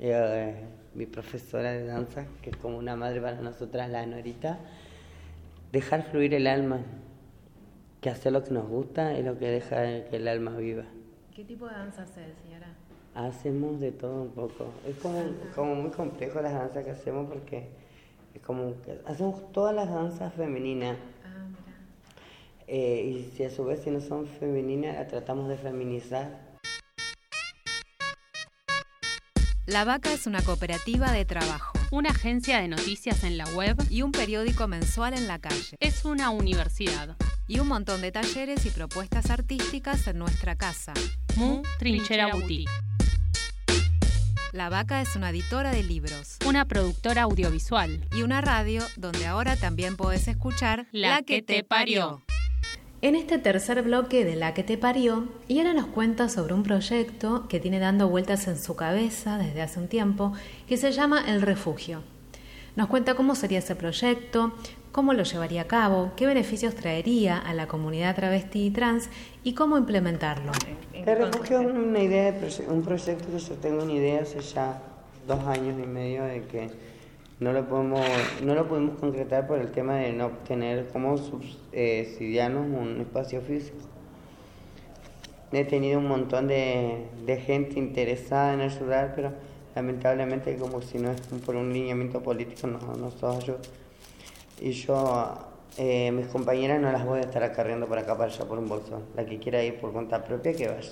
eh, 0.00 0.64
mi 0.94 1.06
profesora 1.06 1.70
de 1.70 1.86
danza, 1.86 2.26
que 2.42 2.50
es 2.50 2.56
como 2.56 2.76
una 2.76 2.96
madre 2.96 3.20
para 3.20 3.40
nosotras, 3.40 3.88
la 3.88 4.04
Norita, 4.04 4.58
dejar 5.70 6.02
fluir 6.02 6.34
el 6.34 6.48
alma, 6.48 6.80
que 8.00 8.10
hacer 8.10 8.32
lo 8.32 8.42
que 8.42 8.50
nos 8.50 8.66
gusta 8.66 9.16
es 9.16 9.24
lo 9.24 9.38
que 9.38 9.46
deja 9.46 10.06
que 10.08 10.16
el 10.16 10.26
alma 10.26 10.56
viva. 10.56 10.84
¿Qué 11.36 11.44
tipo 11.44 11.68
de 11.68 11.74
danza 11.74 12.02
haces, 12.02 12.34
señora? 12.42 12.74
Hacemos 13.14 13.78
de 13.78 13.92
todo 13.92 14.22
un 14.22 14.30
poco. 14.30 14.72
Es 14.84 14.96
como, 14.96 15.22
como 15.54 15.74
muy 15.76 15.90
complejo 15.90 16.40
las 16.40 16.52
danzas 16.52 16.84
que 16.84 16.90
hacemos 16.90 17.28
porque 17.28 17.68
es 18.34 18.42
como 18.42 18.74
que 18.82 19.00
hacemos 19.06 19.52
todas 19.52 19.72
las 19.72 19.88
danzas 19.88 20.34
femeninas. 20.34 20.96
Eh, 22.72 23.02
y 23.26 23.36
si 23.36 23.42
a 23.42 23.50
su 23.50 23.64
vez 23.64 23.80
si 23.82 23.90
no 23.90 24.00
son 24.00 24.28
femeninas, 24.38 24.94
las 24.94 25.08
tratamos 25.08 25.48
de 25.48 25.56
feminizar. 25.58 26.48
La 29.66 29.84
Vaca 29.84 30.12
es 30.12 30.26
una 30.28 30.40
cooperativa 30.42 31.12
de 31.12 31.24
trabajo 31.24 31.78
Una 31.92 32.10
agencia 32.10 32.60
de 32.60 32.68
noticias 32.68 33.22
en 33.24 33.38
la 33.38 33.44
web 33.54 33.76
y 33.90 34.02
un 34.02 34.12
periódico 34.12 34.68
mensual 34.68 35.14
en 35.14 35.26
la 35.26 35.40
calle. 35.40 35.76
es 35.80 36.04
una 36.04 36.30
universidad. 36.30 37.16
Y 37.48 37.58
un 37.58 37.66
montón 37.66 38.00
de 38.02 38.12
talleres 38.12 38.64
y 38.66 38.70
propuestas 38.70 39.30
artísticas 39.30 40.06
en 40.06 40.18
nuestra 40.18 40.54
casa. 40.54 40.92
Mu 41.34 41.62
Trinchera 41.80 42.28
Boutique. 42.32 42.70
La 44.52 44.68
Vaca 44.68 45.00
es 45.00 45.16
una 45.16 45.30
editora 45.30 45.72
de 45.72 45.82
libros 45.82 46.36
Una 46.46 46.64
productora 46.66 47.22
audiovisual. 47.22 48.06
y 48.12 48.22
una 48.22 48.40
radio 48.40 48.82
donde 48.96 49.26
ahora 49.26 49.56
también 49.56 49.96
podés 49.96 50.28
escuchar 50.28 50.86
La 50.92 51.22
que 51.22 51.42
te 51.42 51.64
parió. 51.64 52.22
En 53.02 53.14
este 53.14 53.38
tercer 53.38 53.80
bloque 53.80 54.26
de 54.26 54.36
La 54.36 54.52
que 54.52 54.62
te 54.62 54.76
parió, 54.76 55.26
Yara 55.48 55.72
nos 55.72 55.86
cuenta 55.86 56.28
sobre 56.28 56.52
un 56.52 56.62
proyecto 56.62 57.48
que 57.48 57.58
tiene 57.58 57.78
dando 57.78 58.10
vueltas 58.10 58.46
en 58.46 58.58
su 58.58 58.76
cabeza 58.76 59.38
desde 59.38 59.62
hace 59.62 59.80
un 59.80 59.88
tiempo, 59.88 60.34
que 60.68 60.76
se 60.76 60.92
llama 60.92 61.24
El 61.26 61.40
Refugio. 61.40 62.02
Nos 62.76 62.88
cuenta 62.88 63.14
cómo 63.14 63.34
sería 63.34 63.60
ese 63.60 63.74
proyecto, 63.74 64.52
cómo 64.92 65.14
lo 65.14 65.22
llevaría 65.22 65.62
a 65.62 65.66
cabo, 65.66 66.12
qué 66.14 66.26
beneficios 66.26 66.74
traería 66.74 67.38
a 67.38 67.54
la 67.54 67.68
comunidad 67.68 68.14
travesti 68.16 68.66
y 68.66 68.70
trans 68.70 69.08
y 69.44 69.54
cómo 69.54 69.78
implementarlo. 69.78 70.52
El 70.92 71.16
refugio 71.16 71.62
es 71.62 71.72
una 71.72 72.00
idea, 72.00 72.32
de 72.32 72.66
un 72.68 72.82
proyecto 72.82 73.32
que 73.32 73.38
yo 73.38 73.54
tengo 73.54 73.82
una 73.82 73.92
idea 73.92 74.20
hace 74.20 74.40
ya 74.40 74.78
dos 75.26 75.42
años 75.46 75.74
y 75.82 75.86
medio 75.86 76.24
de 76.24 76.42
que 76.42 76.68
no 77.40 77.52
lo 77.54 77.66
podemos, 77.66 78.00
no 78.42 78.54
lo 78.54 78.68
pudimos 78.68 78.98
concretar 78.98 79.46
por 79.46 79.58
el 79.58 79.70
tema 79.70 79.96
de 79.96 80.12
no 80.12 80.26
obtener 80.26 80.86
como 80.88 81.16
subsidianos 81.16 82.66
un 82.66 83.00
espacio 83.00 83.40
físico. 83.40 83.78
He 85.50 85.64
tenido 85.64 85.98
un 85.98 86.06
montón 86.06 86.46
de, 86.46 87.06
de 87.26 87.36
gente 87.38 87.78
interesada 87.78 88.54
en 88.54 88.60
ayudar, 88.60 89.14
pero 89.16 89.32
lamentablemente 89.74 90.54
como 90.56 90.82
si 90.82 90.98
no 90.98 91.10
es 91.10 91.20
por 91.44 91.56
un 91.56 91.72
lineamiento 91.72 92.22
político 92.22 92.66
no, 92.66 92.78
no 92.96 93.10
se 93.10 93.26
ayuda. 93.26 93.58
Y 94.60 94.72
yo, 94.72 95.38
eh, 95.78 96.12
mis 96.12 96.26
compañeras 96.26 96.80
no 96.80 96.92
las 96.92 97.06
voy 97.06 97.20
a 97.20 97.22
estar 97.22 97.42
acarreando 97.42 97.86
por 97.86 97.98
acá 97.98 98.16
para 98.18 98.30
allá 98.30 98.44
por 98.44 98.58
un 98.58 98.68
bolsón. 98.68 99.02
La 99.16 99.24
que 99.24 99.38
quiera 99.38 99.64
ir 99.64 99.80
por 99.80 99.92
cuenta 99.92 100.22
propia, 100.22 100.52
que 100.52 100.68
vaya. 100.68 100.90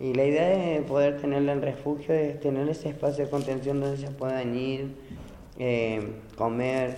Y 0.00 0.12
la 0.12 0.24
idea 0.24 0.48
de 0.48 0.82
poder 0.82 1.20
tenerla 1.20 1.52
en 1.52 1.62
refugio 1.62 2.12
es 2.12 2.40
tener 2.40 2.68
ese 2.68 2.88
espacio 2.88 3.24
de 3.24 3.30
contención 3.30 3.80
donde 3.80 3.96
ellas 3.96 4.12
puedan 4.18 4.56
ir, 4.56 4.88
eh, 5.58 6.00
comer, 6.36 6.96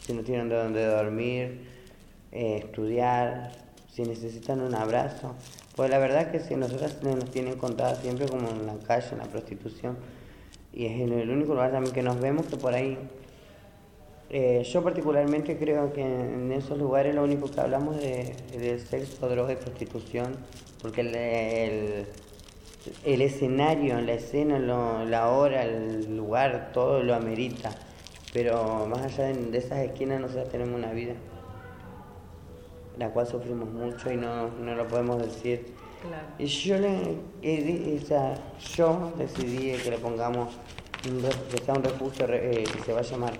si 0.00 0.12
no 0.12 0.22
tienen 0.22 0.48
de 0.48 0.56
dónde 0.56 0.84
dormir, 0.86 1.68
eh, 2.32 2.62
estudiar, 2.64 3.52
si 3.92 4.02
necesitan 4.02 4.60
un 4.60 4.74
abrazo. 4.74 5.34
Pues 5.76 5.90
la 5.90 5.98
verdad 5.98 6.30
que 6.30 6.40
si 6.40 6.54
nosotras 6.54 7.02
nos 7.02 7.30
tienen 7.30 7.56
contadas 7.58 7.98
siempre 7.98 8.26
como 8.26 8.48
en 8.48 8.66
la 8.66 8.76
calle, 8.78 9.08
en 9.12 9.18
la 9.18 9.24
prostitución, 9.24 9.96
y 10.72 10.86
es 10.86 11.00
el 11.00 11.30
único 11.30 11.54
lugar 11.54 11.72
también 11.72 11.94
que 11.94 12.02
nos 12.02 12.20
vemos 12.20 12.46
que 12.46 12.56
por 12.56 12.74
ahí 12.74 12.98
eh, 14.30 14.64
yo 14.64 14.82
particularmente 14.82 15.56
creo 15.56 15.92
que 15.92 16.02
en 16.02 16.50
esos 16.50 16.76
lugares 16.76 17.14
lo 17.14 17.22
único 17.22 17.48
que 17.48 17.60
hablamos 17.60 17.98
de, 17.98 18.34
de 18.50 18.78
sexo, 18.80 19.28
droga 19.28 19.52
y 19.52 19.56
prostitución, 19.56 20.36
porque 20.82 21.02
el, 21.02 22.06
el 23.04 23.22
escenario, 23.22 24.00
la 24.00 24.12
escena, 24.14 24.58
lo- 24.58 25.04
la 25.04 25.28
hora, 25.30 25.64
el 25.64 26.16
lugar, 26.16 26.70
todo 26.72 27.02
lo 27.02 27.14
amerita. 27.14 27.70
Pero 28.32 28.86
más 28.86 29.00
allá 29.02 29.24
de, 29.28 29.34
de 29.34 29.58
esas 29.58 29.78
esquinas 29.78 30.20
nosotros 30.20 30.48
tenemos 30.48 30.74
una 30.76 30.92
vida, 30.92 31.14
la 32.98 33.08
cual 33.10 33.26
sufrimos 33.26 33.68
mucho 33.70 34.10
y 34.10 34.16
no, 34.16 34.48
no 34.60 34.74
lo 34.74 34.86
podemos 34.88 35.18
decir. 35.22 35.66
Claro. 36.06 36.26
Y 36.38 36.46
yo 36.46 36.78
le, 36.78 37.16
eh, 37.42 37.62
di- 37.62 38.00
o 38.02 38.06
sea, 38.06 38.34
yo 38.76 39.12
decidí 39.16 39.72
que 39.82 39.90
le 39.90 39.98
pongamos 39.98 40.54
un 41.08 41.22
que 41.50 41.62
sea 41.64 41.74
un 41.74 41.82
refugio 41.84 42.26
re- 42.26 42.62
eh, 42.62 42.64
que 42.64 42.82
se 42.82 42.92
va 42.92 43.00
a 43.00 43.02
llamar, 43.02 43.32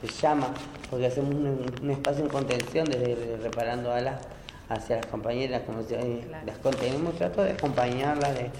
se 0.00 0.06
llama, 0.08 0.48
porque 0.90 1.06
hacemos 1.06 1.34
un, 1.34 1.66
un 1.82 1.90
espacio 1.90 2.24
en 2.24 2.30
contención 2.30 2.86
desde 2.88 3.16
de- 3.16 3.36
reparando 3.38 3.92
alas 3.92 4.20
hacia 4.68 4.96
las 4.96 5.06
compañeras, 5.06 5.62
como 5.66 5.82
si, 5.82 5.94
eh, 5.94 6.24
Claro. 6.26 6.46
las 6.46 6.58
contenemos, 6.58 7.14
trato 7.16 7.42
de 7.42 7.52
acompañarlas, 7.52 8.34
de 8.34 8.50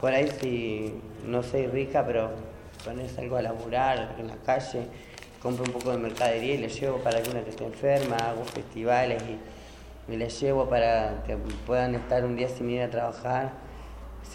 por 0.00 0.12
ahí 0.12 0.28
si 0.40 0.94
no 1.26 1.42
soy 1.42 1.66
rica, 1.66 2.04
pero 2.06 2.30
ponerse 2.84 3.20
algo 3.20 3.36
a 3.36 3.42
laburar 3.42 4.16
en 4.18 4.28
la 4.28 4.36
calle, 4.36 4.86
compro 5.42 5.64
un 5.64 5.72
poco 5.72 5.90
de 5.90 5.98
mercadería 5.98 6.54
y 6.54 6.58
le 6.58 6.68
llevo 6.68 6.98
para 6.98 7.18
alguna 7.18 7.42
que 7.42 7.50
esté 7.50 7.64
enferma, 7.64 8.16
hago 8.16 8.44
festivales 8.44 9.22
y, 10.08 10.12
y 10.12 10.16
les 10.16 10.40
llevo 10.40 10.68
para 10.68 11.22
que 11.26 11.36
puedan 11.66 11.94
estar 11.94 12.24
un 12.24 12.36
día 12.36 12.48
sin 12.48 12.70
ir 12.70 12.82
a 12.82 12.90
trabajar. 12.90 13.52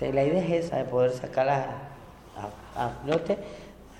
La 0.02 0.24
idea 0.24 0.44
es 0.44 0.66
esa, 0.66 0.78
de 0.78 0.86
poder 0.86 1.12
sacarlas 1.12 1.68
a, 2.76 2.86
a 2.86 2.90
flote, 3.04 3.38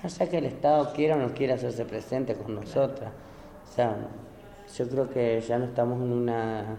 allá 0.02 0.28
que 0.28 0.38
el 0.38 0.44
Estado 0.44 0.92
quiera 0.92 1.16
o 1.16 1.18
no 1.18 1.32
quiera 1.32 1.54
hacerse 1.54 1.84
presente 1.84 2.34
con 2.34 2.54
nosotras. 2.54 3.10
O 3.68 3.74
sea, 3.74 3.96
yo 4.76 4.88
creo 4.88 5.10
que 5.10 5.40
ya 5.40 5.58
no 5.58 5.64
estamos 5.64 6.00
en 6.00 6.12
una 6.12 6.76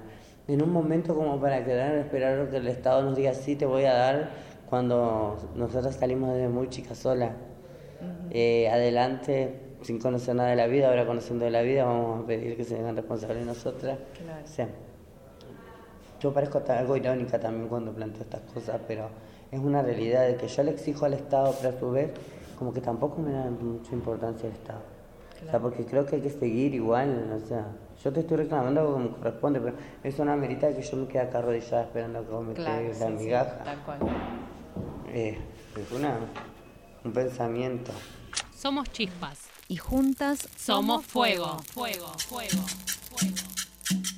en 0.48 0.62
un 0.62 0.72
momento 0.72 1.14
como 1.14 1.40
para 1.42 1.66
quedar 1.66 1.96
esperar 1.96 2.50
que 2.50 2.58
el 2.58 2.68
Estado 2.68 3.02
nos 3.02 3.18
diga 3.18 3.34
sí 3.34 3.56
te 3.56 3.66
voy 3.66 3.84
a 3.84 3.94
dar 3.94 4.30
cuando 4.70 5.38
nosotros 5.56 5.96
salimos 5.96 6.34
desde 6.34 6.50
muy 6.50 6.70
chicas 6.70 6.98
solas. 6.98 7.32
Eh, 8.30 8.70
adelante, 8.70 9.60
sin 9.82 10.00
conocer 10.00 10.36
nada 10.36 10.50
de 10.50 10.56
la 10.56 10.68
vida, 10.68 10.90
ahora 10.90 11.06
conociendo 11.06 11.46
de 11.46 11.52
la 11.52 11.62
vida, 11.62 11.86
vamos 11.86 12.24
a 12.24 12.28
pedir 12.28 12.58
que 12.58 12.64
se 12.64 12.78
hagan 12.78 12.96
responsables 12.96 13.40
de 13.40 13.46
nosotras. 13.46 13.98
Claro. 14.22 14.44
O 14.44 14.48
sea, 14.48 14.68
yo 16.20 16.34
parezco 16.34 16.62
algo 16.68 16.98
irónica 16.98 17.40
también 17.40 17.68
cuando 17.68 17.92
planteo 17.94 18.24
estas 18.24 18.42
cosas, 18.54 18.82
pero 18.88 19.10
es 19.52 19.60
una 19.60 19.82
realidad 19.82 20.28
de 20.28 20.36
que 20.36 20.48
yo 20.48 20.64
le 20.64 20.72
exijo 20.72 21.06
al 21.06 21.14
Estado, 21.14 21.56
pero 21.62 21.76
a 21.76 21.80
su 21.80 21.92
vez, 21.92 22.12
como 22.60 22.74
que 22.74 22.82
tampoco 22.82 23.22
me 23.22 23.32
da 23.32 23.46
mucha 23.46 23.94
importancia 23.94 24.48
el 24.48 24.54
Estado. 24.54 24.82
O 25.46 25.50
sea, 25.52 25.60
porque 25.60 25.86
creo 25.86 26.06
que 26.06 26.16
hay 26.18 26.22
que 26.22 26.32
seguir 26.32 26.74
igual, 26.74 27.32
o 27.32 27.48
sea, 27.48 27.68
yo 28.04 28.12
te 28.12 28.22
estoy 28.22 28.38
reclamando 28.38 28.92
como 28.94 29.10
corresponde, 29.18 29.60
pero 29.62 29.76
eso 30.04 30.26
no 30.26 30.32
amerita 30.32 30.68
que 30.76 30.82
yo 30.82 30.98
me 30.98 31.08
quede 31.08 31.22
acá 31.22 31.38
arrodillada 31.38 31.84
esperando 31.84 32.26
que 32.26 32.32
vos 32.32 32.46
me 32.46 32.54
Claro, 32.54 32.94
sí, 32.94 33.00
la 33.00 33.08
sí, 33.08 33.14
migaja. 33.14 33.64
tal 33.64 33.78
cual. 33.84 34.00
Eh, 35.10 35.38
es 35.76 35.92
una, 35.92 36.20
un 37.04 37.14
pensamiento. 37.14 37.92
Somos 38.56 38.92
chispas. 38.92 39.40
Y 39.70 39.76
juntas 39.78 40.48
Somos 40.56 41.06
fuego. 41.06 41.60
Fuego, 41.74 42.08
fuego, 42.20 42.66
fuego. 43.10 43.44
Si 43.84 44.17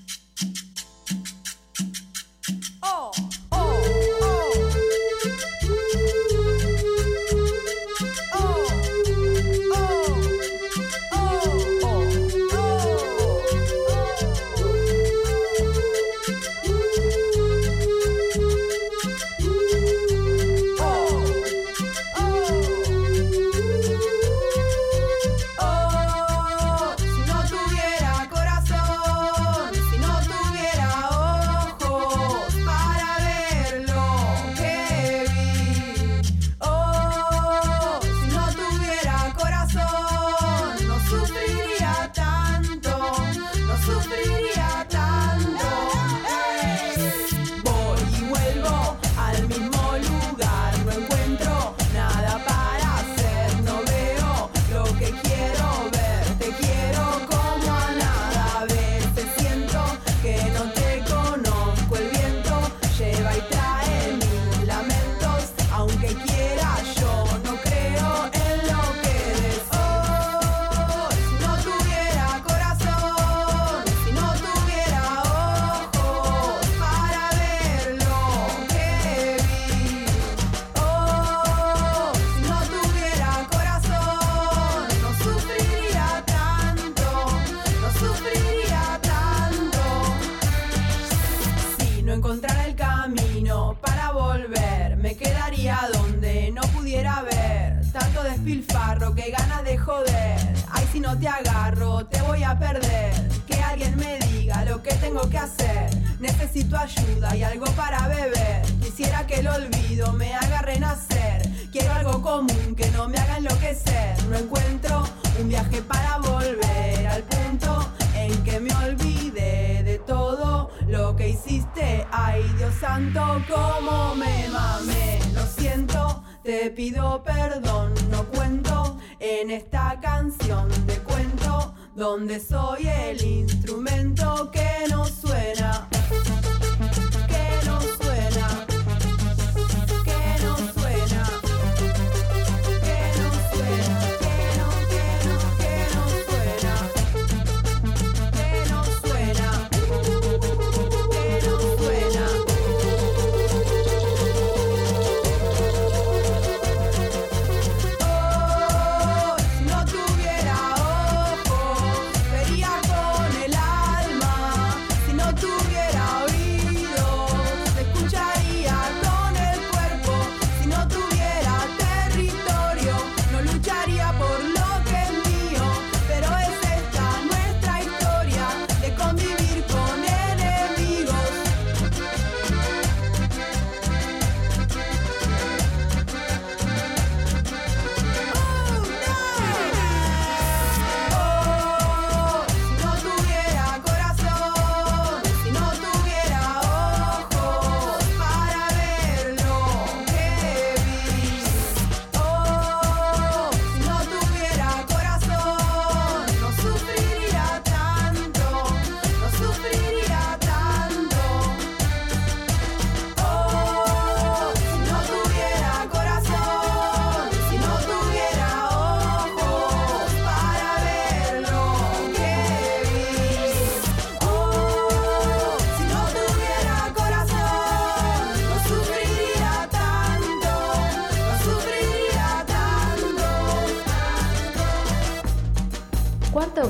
tengo 105.09 105.27
que 105.27 105.39
hacer. 105.39 105.89
Necesito 106.19 106.77
ayuda 106.77 107.35
y 107.35 107.41
algo 107.41 107.65
para 107.71 108.07
beber. 108.07 108.61
Quisiera 108.79 109.25
que 109.25 109.39
el 109.39 109.47
olvido 109.47 110.13
me 110.13 110.35
haga 110.35 110.61
renacer. 110.61 111.41
Quiero 111.71 111.91
algo 111.93 112.21
común 112.21 112.75
que 112.75 112.91
no 112.91 113.07
me 113.09 113.17
haga 113.17 113.37
enloquecer. 113.37 114.23
No 114.25 114.37
encuentro 114.37 115.03
un 115.41 115.49
viaje 115.49 115.81
para 115.81 116.17
volver 116.17 117.07
al 117.07 117.23
punto 117.23 117.91
en 118.15 118.43
que 118.43 118.59
me 118.59 118.71
olvide 118.85 119.81
de 119.83 119.99
todo 120.05 120.69
lo 120.87 121.15
que 121.15 121.29
hiciste. 121.29 122.05
Ay, 122.11 122.43
Dios 122.57 122.75
santo, 122.79 123.41
cómo 123.49 124.13
me 124.13 124.47
mamé. 124.49 125.19
Lo 125.33 125.43
siento, 125.47 126.23
te 126.43 126.69
pido 126.69 127.23
perdón. 127.23 127.93
No 128.11 128.25
cuento 128.25 128.99
en 129.19 129.49
esta 129.49 129.99
canción 129.99 130.67
de 130.85 130.97
cuento 130.99 131.68
donde 131.99 132.39
soy 132.39 132.87
el 132.87 133.21
instrumento 133.21 134.49
que 134.51 134.87
no 134.89 135.03
suena. 135.03 135.89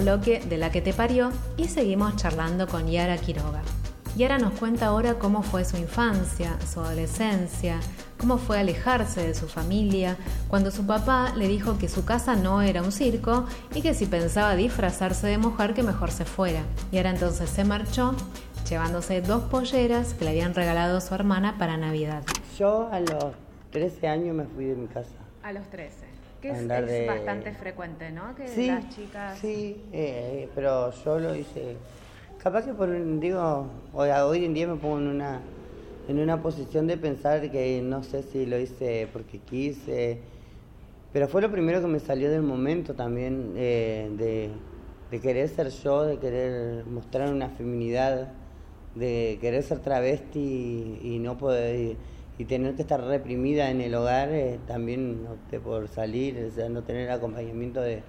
Bloque 0.10 0.40
de 0.40 0.58
La 0.58 0.72
que 0.72 0.82
te 0.82 0.92
parió 0.92 1.30
y 1.56 1.66
seguimos 1.66 2.16
charlando 2.16 2.68
con 2.68 2.88
Yara 2.88 3.18
Quiroga. 3.18 3.62
Yara 4.18 4.40
nos 4.40 4.54
cuenta 4.54 4.88
ahora 4.88 5.20
cómo 5.20 5.44
fue 5.44 5.64
su 5.64 5.78
infancia, 5.78 6.58
su 6.68 6.80
adolescencia, 6.80 7.80
cómo 8.18 8.40
fue 8.40 8.58
alejarse 8.58 9.22
de 9.22 9.36
su 9.36 9.48
familia 9.48 10.18
cuando 10.48 10.72
su 10.72 10.88
papá 10.88 11.32
le 11.36 11.48
dijo 11.48 11.78
que 11.78 11.88
su 11.88 12.06
casa 12.06 12.36
no 12.36 12.64
era 12.64 12.82
un 12.82 12.92
circo 12.92 13.46
y 13.76 13.84
que 13.84 13.94
si 13.94 14.08
pensaba 14.08 14.56
disfrazarse 14.56 15.28
de 15.28 15.38
mujer 15.38 15.76
que 15.76 15.84
mejor 15.84 16.10
se 16.10 16.26
fuera. 16.26 16.64
Yara 16.92 17.12
entonces 17.12 17.48
se 17.48 17.64
marchó 17.64 18.16
llevándose 18.68 19.22
dos 19.22 19.44
polleras 19.44 20.16
que 20.16 20.26
le 20.26 20.32
habían 20.32 20.56
regalado 20.56 21.02
su 21.02 21.14
hermana 21.14 21.56
para 21.60 21.78
Navidad. 21.78 22.24
Yo 22.58 22.90
a 22.92 23.00
los 23.00 23.36
13 23.70 24.08
años 24.08 24.36
me 24.36 24.46
fui 24.46 24.66
de 24.66 24.76
mi 24.76 24.88
casa. 24.88 25.14
A 25.44 25.54
los 25.54 25.70
13. 25.70 26.09
Que 26.42 26.50
es- 26.50 26.60
Andar 26.60 26.84
es 26.86 26.90
de- 26.90 27.06
bastante 27.08 27.54
frecuente, 27.54 28.12
¿no? 28.12 28.36
Que 28.36 28.48
Sí, 28.48 28.72
sí, 29.40 29.84
eh, 29.94 30.50
pero 30.56 30.92
yo 31.04 31.20
lo 31.20 31.36
hice. 31.36 31.76
Capaz 32.42 32.66
que 32.66 32.74
por 32.74 32.90
un- 32.90 33.20
digo, 33.20 33.68
hoy, 33.94 34.10
hoy 34.10 34.46
en 34.46 34.54
día 34.54 34.68
me 34.68 34.76
pongo 34.76 34.98
en 35.00 35.08
una 35.08 35.42
en 36.08 36.18
una 36.18 36.42
posición 36.42 36.88
de 36.88 36.98
pensar 36.98 37.52
que 37.52 37.82
no 37.84 38.02
sé 38.02 38.24
si 38.24 38.48
lo 38.48 38.58
hice 38.58 39.08
porque 39.14 39.38
quise, 39.38 40.18
pero 41.14 41.28
fue 41.28 41.40
lo 41.40 41.52
primero 41.52 41.82
que 41.82 41.88
me 41.88 42.00
salió 42.00 42.32
del 42.32 42.42
momento 42.42 42.96
también 42.96 43.54
eh, 43.56 44.10
de, 44.18 44.50
de 45.12 45.22
querer 45.22 45.48
ser 45.50 45.70
yo, 45.70 46.06
de 46.06 46.18
querer 46.18 46.84
mostrar 46.88 47.32
una 47.32 47.50
feminidad, 47.50 48.32
de 48.96 49.38
querer 49.40 49.62
ser 49.62 49.80
travesti 49.80 50.40
y, 50.40 51.16
y 51.16 51.20
no 51.20 51.38
poder 51.38 51.76
y, 51.76 51.98
y 52.40 52.46
tener 52.46 52.74
que 52.76 52.82
estar 52.84 53.04
reprimida 53.04 53.70
en 53.70 53.82
el 53.82 53.94
hogar, 53.94 54.30
eh, 54.32 54.60
también 54.66 55.28
opté 55.30 55.60
por 55.60 55.88
salir, 55.90 56.42
o 56.50 56.56
sea, 56.56 56.70
no 56.70 56.82
tener 56.84 57.12
acompañamiento 57.12 57.82
de, 57.82 58.02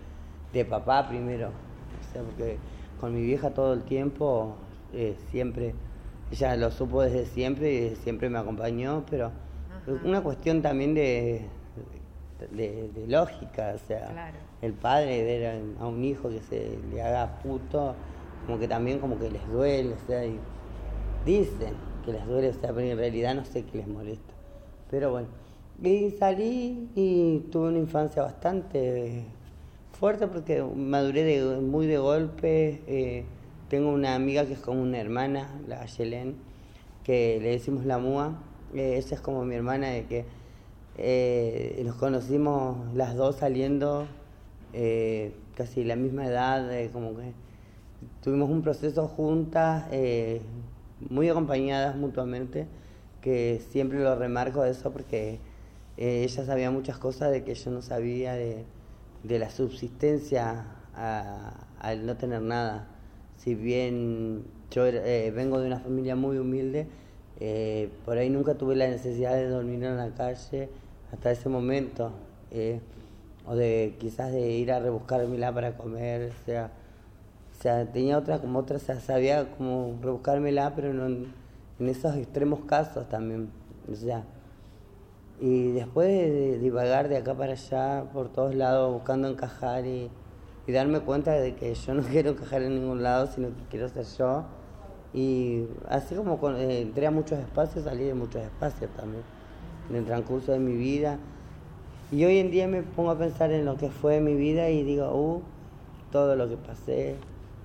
de 0.53 0.65
papá 0.65 1.09
primero, 1.09 1.49
o 1.49 2.13
sea, 2.13 2.23
porque 2.23 2.57
con 3.01 3.13
mi 3.13 3.23
vieja 3.23 3.51
todo 3.51 3.73
el 3.75 3.83
tiempo, 3.83 4.55
eh, 4.95 5.17
siempre, 5.33 5.75
ella 6.31 6.55
lo 6.57 6.71
supo 6.71 7.03
desde 7.03 7.27
siempre 7.27 7.73
y 7.73 7.97
siempre 7.97 8.31
me 8.31 8.39
acompañó, 8.39 9.05
pero 9.11 9.33
una 10.05 10.23
cuestión 10.23 10.63
también 10.63 10.95
de, 10.95 11.43
de, 12.53 12.89
de 12.95 13.07
lógica, 13.09 13.73
o 13.75 13.79
sea, 13.89 14.07
Claro. 14.11 14.37
el 14.63 14.73
padre 14.75 15.25
ver 15.25 15.61
a 15.81 15.87
un 15.89 16.05
hijo 16.05 16.29
que 16.29 16.41
se 16.41 16.79
le 16.93 17.03
haga 17.03 17.41
puto, 17.43 17.95
como 18.47 18.61
que 18.61 18.69
también 18.69 19.01
como 19.01 19.19
que 19.19 19.29
les 19.29 19.45
duele, 19.49 19.95
o 19.95 20.07
sea, 20.07 20.25
y 20.25 20.39
dicen 21.27 21.90
que 22.11 22.19
les 22.19 22.27
duele, 22.27 22.49
o 22.49 22.55
sea, 22.55 22.73
pero 22.73 22.81
en 22.81 22.97
realidad 22.99 23.35
no 23.35 23.45
sé 23.45 23.65
qué 23.65 23.79
les 23.79 23.89
molesta. 23.89 24.33
Pero 24.91 25.11
bueno, 25.11 25.29
y 25.83 26.11
salí 26.11 26.91
y 26.95 27.41
tuve 27.51 27.69
una 27.69 27.79
infancia 27.79 28.23
bastante 28.23 29.25
fuerte 29.93 30.27
porque 30.27 30.63
maduré 30.63 31.23
de, 31.25 31.61
muy 31.61 31.87
de 31.87 31.99
golpe. 31.99 32.83
eh, 32.87 33.25
tengo 33.71 33.91
una 33.91 34.17
amiga 34.17 34.45
que 34.47 34.55
es 34.55 34.59
como 34.59 34.83
una 34.83 34.99
hermana, 34.99 35.49
la 35.69 35.87
Yelén, 35.87 36.35
que 37.05 37.39
le 37.41 37.51
decimos 37.51 37.87
la 37.87 37.99
MUA. 37.99 38.43
eh, 38.75 38.97
ella 38.97 39.15
es 39.15 39.21
como 39.21 39.45
mi 39.45 39.55
hermana 39.55 39.91
de 39.91 40.07
que 40.07 40.25
eh, 40.99 41.81
nos 41.85 41.95
conocimos 41.95 42.93
las 42.95 43.15
dos 43.15 43.37
saliendo 43.37 44.07
eh, 44.73 45.33
casi 45.55 45.85
la 45.85 45.95
misma 45.95 46.27
edad, 46.27 46.69
como 46.93 47.17
que 47.17 47.33
tuvimos 48.23 48.51
un 48.51 48.63
proceso 48.63 49.07
juntas, 49.07 49.85
muy 51.09 51.29
acompañadas 51.29 51.97
mutuamente, 51.97 52.67
que 53.21 53.61
siempre 53.71 54.01
lo 54.01 54.15
remarco 54.17 54.65
eso 54.65 54.93
porque 54.93 55.41
eh, 55.97 56.25
ella 56.25 56.45
sabía 56.45 56.71
muchas 56.71 56.99
cosas 56.99 57.31
de 57.31 57.45
que 57.45 57.55
yo 57.55 57.71
no 57.71 57.83
sabía 57.83 58.35
de, 58.35 58.65
de 59.23 59.39
la 59.39 59.51
subsistencia 59.51 60.67
al 60.95 62.07
no 62.07 62.17
tener 62.17 62.43
nada. 62.43 62.89
Si 63.37 63.55
bien 63.55 64.45
yo 64.71 64.87
eh, 64.87 65.33
vengo 65.35 65.59
de 65.61 65.67
una 65.67 65.81
familia 65.81 66.17
muy 66.17 66.39
humilde, 66.39 66.87
eh, 67.41 67.89
por 68.05 68.19
ahí 68.19 68.29
nunca 68.29 68.55
tuve 68.55 68.77
la 68.77 68.89
necesidad 68.89 69.35
de 69.35 69.49
dormir 69.49 69.83
en 69.83 69.97
la 69.97 70.11
calle 70.11 70.69
hasta 71.13 71.31
ese 71.31 71.49
momento, 71.49 72.13
eh, 72.51 72.81
o 73.47 73.57
de 73.57 73.97
quizás 73.99 74.31
de 74.33 74.51
ir 74.51 74.71
a 74.73 74.79
rebuscármela 74.79 75.53
para 75.53 75.77
comer, 75.77 76.31
o 76.31 76.45
sea, 76.45 76.71
o 77.61 77.63
sea, 77.63 77.85
tenía 77.85 78.17
otra 78.17 78.39
como 78.39 78.61
otra, 78.61 78.79
o 78.79 78.81
sea, 78.81 78.99
sabía 79.01 79.51
como 79.51 79.99
rebuscármela, 80.01 80.75
pero 80.75 80.95
no 80.95 81.05
en, 81.05 81.35
esos 81.79 82.17
extremos 82.17 82.61
casos 82.61 83.07
también, 83.11 83.51
o 83.87 83.95
sea. 83.95 84.25
Y 85.43 85.73
después 85.73 86.09
de, 86.09 86.59
divagar 86.59 87.11
de 87.11 87.19
acá 87.19 87.35
para 87.35 87.53
allá, 87.53 88.05
por 88.15 88.31
todos 88.33 88.55
lados, 88.55 88.91
buscando 88.95 89.29
encajar 89.29 89.85
y, 89.85 90.11
y 90.67 90.73
darme 90.73 91.01
cuenta 91.01 91.33
de 91.33 91.55
que 91.55 91.75
yo 91.75 91.93
no 91.93 92.03
quiero 92.11 92.31
encajar 92.31 92.63
en 92.63 92.77
ningún 92.77 93.03
lado, 93.03 93.27
sino 93.27 93.49
que 93.49 93.63
quiero 93.69 93.91
ser 93.91 94.07
yo. 94.07 94.45
Y 95.13 95.67
así 95.87 96.15
como 96.15 96.39
con- 96.39 96.57
eh, 96.57 96.81
entré 96.81 97.09
a 97.09 97.11
muchos 97.11 97.39
espacios, 97.39 97.85
salí 97.85 98.05
de 98.05 98.15
muchos 98.15 98.41
espacios 98.43 98.91
también, 98.97 99.23
en 99.91 99.97
el 99.97 100.07
transcurso 100.07 100.53
de 100.53 100.61
mi 100.61 100.77
vida. 100.77 101.19
Y 102.11 102.25
hoy 102.25 102.39
en 102.39 102.51
día 102.51 102.67
me 102.69 102.83
pongo 102.83 103.11
a 103.11 103.19
pensar 103.19 103.53
en 103.53 103.67
lo 103.67 103.77
que 103.77 103.91
fue 103.91 104.19
mi 104.23 104.35
vida 104.35 104.71
y 104.71 104.83
digo, 104.83 105.13
uh, 105.15 105.43
todo 106.11 106.37
lo 106.37 106.49
que 106.49 106.57
pasé. 106.57 107.19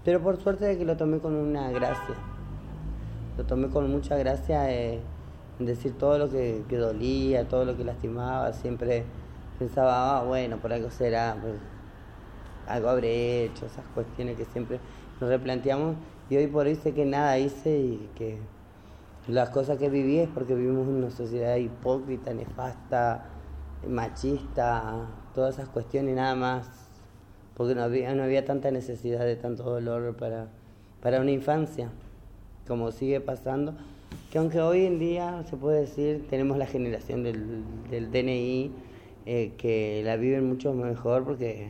Pero 0.06 0.22
por 0.22 0.38
suerte 0.38 0.66
de 0.66 0.78
que 0.78 0.86
lo 0.86 0.96
tomé 0.96 1.18
con 1.18 1.36
una 1.36 1.72
gracia. 1.72 2.16
Lo 3.38 3.44
tomé 3.44 3.70
con 3.70 3.92
mucha 3.92 4.16
gracia 4.16 4.72
eh, 4.72 5.02
en 5.60 5.66
decir 5.66 5.98
todo 5.98 6.20
lo 6.20 6.30
que, 6.30 6.64
que, 6.70 6.78
dolía, 6.78 7.48
todo 7.48 7.66
lo 7.66 7.76
que 7.76 7.84
lastimaba. 7.84 8.54
Siempre 8.54 9.04
pensaba, 9.58 10.20
ah, 10.20 10.24
bueno, 10.24 10.58
por 10.58 10.72
algo 10.72 10.92
será, 10.92 11.36
pues, 11.42 11.56
algo 12.68 12.90
habré 12.90 13.46
hecho, 13.46 13.66
esas 13.66 13.84
cuestiones 13.96 14.38
que 14.38 14.46
siempre 14.46 14.80
nos 15.20 15.30
replanteamos. 15.30 15.96
Y 16.30 16.38
hoy 16.38 16.48
por 16.48 16.68
hoy 16.68 16.76
sé 16.76 16.94
que 16.94 17.06
nada 17.06 17.40
hice 17.40 17.80
y 17.80 18.10
que 18.16 18.40
las 19.28 19.50
cosas 19.50 19.80
que 19.80 19.90
viví 19.90 20.20
es 20.20 20.30
porque 20.30 20.54
vivimos 20.54 20.88
en 20.88 20.96
una 20.96 21.10
sociedad 21.10 21.56
hipócrita, 21.56 22.32
nefasta, 22.32 23.26
machista, 23.88 25.08
todas 25.34 25.56
esas 25.56 25.70
cuestiones 25.70 26.16
nada 26.16 26.36
más, 26.36 26.85
porque 27.56 27.76
no 27.76 27.84
había, 27.84 28.14
no 28.14 28.24
había 28.24 28.46
tanta 28.46 28.72
necesidad 28.72 29.26
de 29.26 29.36
tanto 29.36 29.64
dolor 29.64 30.16
para, 30.16 30.48
para 31.02 31.22
una 31.22 31.32
infancia, 31.32 31.90
como 32.68 32.92
sigue 32.92 33.22
pasando, 33.22 33.76
que 34.32 34.38
aunque 34.38 34.62
hoy 34.62 34.86
en 34.86 35.00
día 35.00 35.44
se 35.50 35.58
puede 35.58 35.82
decir, 35.82 36.26
tenemos 36.30 36.58
la 36.58 36.66
generación 36.66 37.24
del, 37.24 37.64
del 37.90 38.12
DNI, 38.12 38.72
eh, 39.26 39.54
que 39.58 40.02
la 40.04 40.18
viven 40.18 40.48
mucho 40.48 40.74
mejor 40.74 41.24
porque 41.24 41.70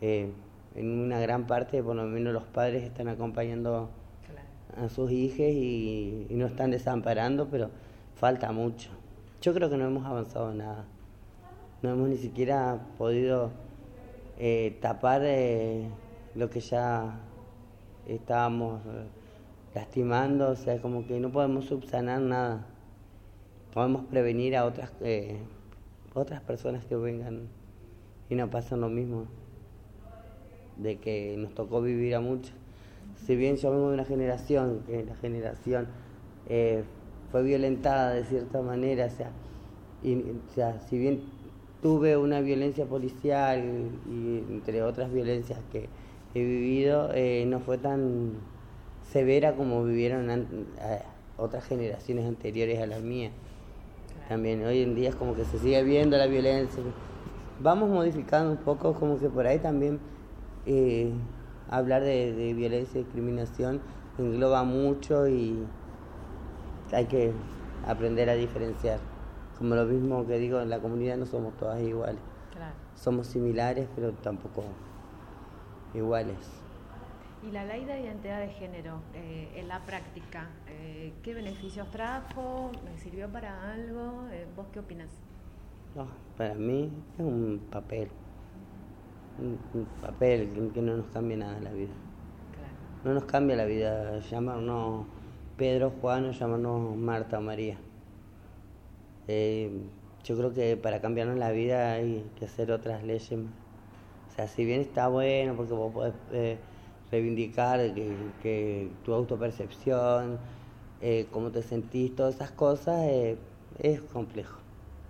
eh, 0.00 0.30
en 0.74 0.98
una 0.98 1.20
gran 1.20 1.46
parte, 1.46 1.82
por 1.82 1.96
lo 1.96 2.04
menos 2.04 2.32
los 2.32 2.44
padres 2.44 2.82
están 2.84 3.08
acompañando 3.08 3.90
a 4.76 4.88
sus 4.88 5.10
hijos 5.10 5.40
y, 5.40 6.26
y 6.30 6.34
no 6.34 6.46
están 6.46 6.70
desamparando, 6.70 7.48
pero 7.50 7.70
falta 8.14 8.52
mucho. 8.52 8.90
Yo 9.42 9.52
creo 9.52 9.68
que 9.68 9.76
no 9.76 9.86
hemos 9.86 10.06
avanzado 10.06 10.54
nada 10.54 10.86
no 11.82 11.90
hemos 11.90 12.08
ni 12.08 12.16
siquiera 12.16 12.78
podido 12.96 13.50
eh, 14.44 14.76
tapar 14.80 15.22
eh, 15.24 15.86
lo 16.34 16.50
que 16.50 16.58
ya 16.58 17.20
estábamos 18.08 18.80
eh, 18.86 19.06
lastimando, 19.72 20.50
o 20.50 20.56
sea, 20.56 20.82
como 20.82 21.06
que 21.06 21.20
no 21.20 21.30
podemos 21.30 21.66
subsanar 21.66 22.20
nada. 22.20 22.66
Podemos 23.72 24.04
prevenir 24.06 24.56
a 24.56 24.64
otras, 24.64 24.90
otras 26.12 26.40
personas 26.40 26.84
que 26.86 26.96
vengan 26.96 27.46
y 28.30 28.34
no 28.34 28.50
pasen 28.50 28.80
lo 28.80 28.88
mismo, 28.88 29.26
de 30.76 30.98
que 30.98 31.36
nos 31.38 31.54
tocó 31.54 31.80
vivir 31.80 32.16
a 32.16 32.20
muchos. 32.20 32.52
Si 33.24 33.36
bien 33.36 33.54
yo 33.58 33.70
de 33.70 33.94
una 33.94 34.04
generación, 34.04 34.82
que 34.88 35.04
la 35.04 35.14
generación 35.14 35.86
fue 37.30 37.42
violentada 37.44 38.12
de 38.12 38.24
cierta 38.24 38.60
manera, 38.60 39.06
o 39.06 39.10
sea, 39.10 39.30
y, 40.02 40.16
o 40.16 40.52
sea, 40.52 40.80
si 40.80 40.98
bien 40.98 41.22
tuve 41.82 42.16
una 42.16 42.40
violencia 42.40 42.86
policial 42.86 43.90
y, 44.08 44.38
entre 44.50 44.82
otras 44.82 45.12
violencias 45.12 45.58
que 45.72 45.88
he 46.34 46.40
vivido, 46.42 47.10
eh, 47.12 47.44
no 47.46 47.60
fue 47.60 47.76
tan 47.76 48.34
severa 49.10 49.54
como 49.54 49.84
vivieron 49.84 50.46
otras 51.36 51.64
generaciones 51.64 52.26
anteriores 52.26 52.80
a 52.80 52.86
las 52.86 53.02
mías. 53.02 53.32
También 54.28 54.64
hoy 54.64 54.82
en 54.82 54.94
día 54.94 55.10
es 55.10 55.14
como 55.16 55.34
que 55.34 55.44
se 55.44 55.58
sigue 55.58 55.82
viendo 55.82 56.16
la 56.16 56.26
violencia. 56.26 56.82
Vamos 57.60 57.90
modificando 57.90 58.52
un 58.52 58.58
poco, 58.58 58.94
como 58.94 59.18
que 59.18 59.28
por 59.28 59.46
ahí 59.46 59.58
también 59.58 59.98
eh, 60.64 61.10
hablar 61.68 62.02
de, 62.02 62.32
de 62.32 62.54
violencia 62.54 63.00
y 63.00 63.04
discriminación 63.04 63.80
engloba 64.18 64.62
mucho 64.62 65.26
y 65.26 65.58
hay 66.92 67.06
que 67.06 67.32
aprender 67.86 68.30
a 68.30 68.34
diferenciar. 68.34 69.11
Como 69.58 69.74
lo 69.74 69.84
mismo 69.84 70.26
que 70.26 70.38
digo, 70.38 70.60
en 70.60 70.70
la 70.70 70.80
comunidad 70.80 71.16
no 71.16 71.26
somos 71.26 71.56
todas 71.56 71.80
iguales. 71.80 72.20
Somos 72.94 73.26
similares, 73.26 73.88
pero 73.94 74.12
tampoco 74.12 74.64
iguales. 75.94 76.36
¿Y 77.46 77.50
la 77.50 77.64
ley 77.64 77.84
de 77.84 78.00
identidad 78.00 78.40
de 78.40 78.48
género 78.50 79.00
eh, 79.14 79.50
en 79.56 79.66
la 79.66 79.80
práctica, 79.80 80.48
eh, 80.68 81.12
qué 81.24 81.34
beneficios 81.34 81.90
trajo? 81.90 82.70
¿Me 82.84 82.96
sirvió 82.98 83.28
para 83.28 83.72
algo? 83.72 84.28
Eh, 84.30 84.46
¿Vos 84.56 84.66
qué 84.72 84.78
opinas? 84.78 85.08
No, 85.96 86.06
para 86.36 86.54
mí 86.54 86.88
es 87.18 87.24
un 87.24 87.60
papel. 87.70 88.08
Un, 89.40 89.58
papel 90.00 90.70
que, 90.72 90.80
no 90.80 90.98
nos 90.98 91.06
cambia 91.06 91.38
nada 91.38 91.58
la 91.60 91.72
vida. 91.72 91.92
No 93.04 93.12
nos 93.12 93.24
cambia 93.24 93.56
la 93.56 93.64
vida 93.64 94.20
llamarnos 94.20 95.06
Pedro, 95.56 95.92
Juan 96.00 96.26
o 96.26 96.30
llamarnos 96.30 96.96
Marta 96.96 97.38
o 97.38 97.42
María. 97.42 97.76
Eh, 99.28 99.70
yo 100.24 100.36
creo 100.36 100.52
que 100.52 100.76
para 100.76 101.00
cambiarnos 101.00 101.38
la 101.38 101.50
vida 101.50 101.92
hay 101.92 102.24
que 102.38 102.44
hacer 102.44 102.70
otras 102.72 103.02
leyes. 103.02 103.32
O 103.32 104.34
sea, 104.34 104.48
si 104.48 104.64
bien 104.64 104.80
está 104.80 105.08
bueno 105.08 105.54
porque 105.56 105.72
vos 105.72 105.92
podés 105.92 106.14
eh, 106.32 106.58
reivindicar 107.10 107.80
que, 108.42 108.90
tu 109.04 109.12
autopercepción, 109.12 110.38
eh, 111.00 111.26
cómo 111.32 111.50
te 111.50 111.62
sentís, 111.62 112.14
todas 112.14 112.36
esas 112.36 112.50
cosas, 112.52 113.04
es 113.78 114.00
complejo. 114.12 114.58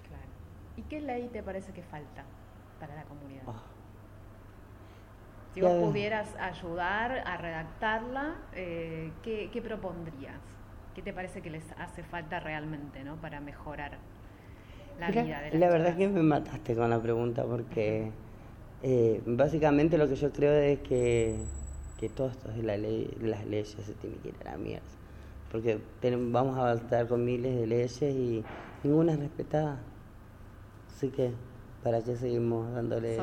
Claro. 0.09 0.23
¿Y 0.77 0.83
qué 0.83 1.01
ley 1.01 1.29
te 1.33 1.43
parece 1.43 1.73
que 1.73 1.83
falta 1.83 2.25
para 2.81 2.95
la 2.95 3.05
comunidad? 3.05 3.43
Oh. 3.47 3.55
Si 5.55 5.61
vos 5.61 5.73
pudieras 5.73 6.35
ayudar 6.41 7.23
a 7.27 7.37
redactarla, 7.37 8.37
¿qué, 8.55 9.51
¿qué 9.53 9.63
propondrías? 9.63 10.52
¿Qué 10.95 11.03
te 11.03 11.13
parece 11.13 11.41
que 11.41 11.51
les 11.51 11.65
hace 11.79 12.03
falta 12.03 12.41
realmente 12.41 13.03
¿no? 13.03 13.17
para 13.17 13.41
mejorar 13.41 13.99
la 14.99 15.11
vida 15.11 15.41
de 15.41 15.59
La 15.59 15.69
verdad 15.69 15.89
es 15.89 15.97
que 15.97 16.09
me 16.09 16.23
mataste 16.23 16.75
con 16.75 16.91
la 16.91 17.01
pregunta 17.01 17.45
porque 17.45 18.11
eh, 18.83 19.23
básicamente 19.25 19.97
lo 19.97 20.09
que 20.09 20.17
yo 20.17 20.33
creo 20.33 20.53
es 20.53 20.81
que, 20.81 21.37
que 21.99 22.09
todo 22.09 22.29
esto 22.29 22.49
de 22.51 22.63
la 22.63 22.77
ley, 22.77 23.17
las 23.21 23.47
leyes 23.47 23.71
se 23.71 23.95
tienen 23.95 24.19
que 24.21 24.29
ir 24.29 24.35
a 24.43 24.53
la 24.53 24.57
mierda. 24.59 24.87
Porque 25.51 25.79
vamos 26.03 26.57
a 26.57 26.63
avanzar 26.63 27.07
con 27.09 27.25
miles 27.25 27.55
de 27.55 27.67
leyes 27.67 28.03
y 28.03 28.45
ninguna 28.83 29.13
es 29.13 29.19
respetada. 29.19 29.79
Así 30.89 31.09
que, 31.09 31.33
¿para 31.83 32.03
qué 32.03 32.17
seguimos 32.17 32.73
dándole 32.73 33.19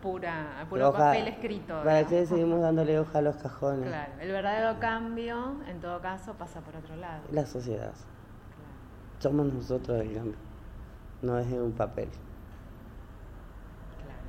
pura, 0.00 0.66
puro 0.68 0.92
papel 0.92 1.28
escrito. 1.28 1.82
¿Para 1.82 2.06
qué 2.06 2.26
seguimos 2.26 2.60
dándole 2.60 2.98
hoja 2.98 3.18
a 3.18 3.22
los 3.22 3.36
cajones? 3.36 3.88
Claro, 3.88 4.12
el 4.20 4.32
verdadero 4.32 4.80
cambio, 4.80 5.56
en 5.68 5.80
todo 5.80 6.00
caso, 6.00 6.34
pasa 6.34 6.60
por 6.60 6.76
otro 6.76 6.96
lado. 6.96 7.22
La 7.32 7.46
sociedad. 7.46 7.92
Somos 9.18 9.52
nosotros 9.52 10.00
el 10.00 10.14
cambio, 10.14 10.36
no 11.22 11.38
es 11.38 11.46
un 11.52 11.72
papel. 11.72 12.08
Claro. 14.04 14.22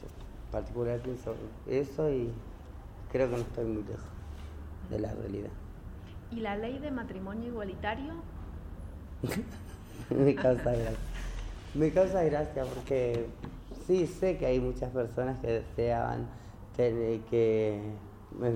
Yo 0.00 0.50
particular 0.50 0.98
pienso 1.00 1.34
eso 1.66 2.10
y 2.10 2.32
creo 3.12 3.28
que 3.28 3.36
no 3.36 3.42
estoy 3.42 3.64
muy 3.64 3.82
lejos 3.82 4.08
de 4.88 4.98
la 4.98 5.12
realidad. 5.12 5.50
¿Y 6.30 6.40
la 6.40 6.56
ley 6.56 6.78
de 6.78 6.90
matrimonio 6.90 7.48
igualitario? 7.48 8.14
Me 10.10 10.34
causa 10.34 10.72
gracia. 10.72 10.96
Me 11.74 11.92
causa 11.92 12.22
gracia 12.24 12.64
porque 12.64 13.26
sí, 13.90 14.06
sé 14.06 14.38
que 14.38 14.46
hay 14.46 14.60
muchas 14.60 14.90
personas 14.92 15.40
que 15.40 15.48
deseaban 15.48 16.28
que 16.76 17.82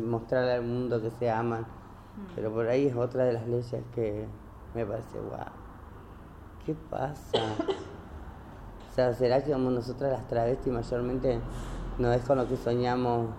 mostrar 0.07 0.49
al 0.49 0.62
mundo 0.62 1.03
que 1.03 1.11
se 1.11 1.28
aman, 1.28 1.62
mm. 1.62 2.35
pero 2.37 2.53
por 2.53 2.68
ahí 2.68 2.87
es 2.87 2.95
otra 2.95 3.24
de 3.24 3.32
las 3.32 3.47
leyes 3.49 3.82
que 3.95 4.26
me 4.74 4.87
parece, 4.87 5.18
wow, 5.18 5.41
¿qué 6.64 6.74
pasa? 6.89 7.39
O 8.91 8.95
sea, 8.95 9.12
¿será 9.12 9.43
que 9.43 9.51
como 9.53 9.70
nosotras 9.70 10.12
las 10.12 10.28
travestis 10.28 10.72
mayormente 10.72 11.41
no 11.99 12.12
es 12.12 12.22
con 12.22 12.39
lo 12.39 12.49
que 12.49 12.57
soñamos 12.57 13.30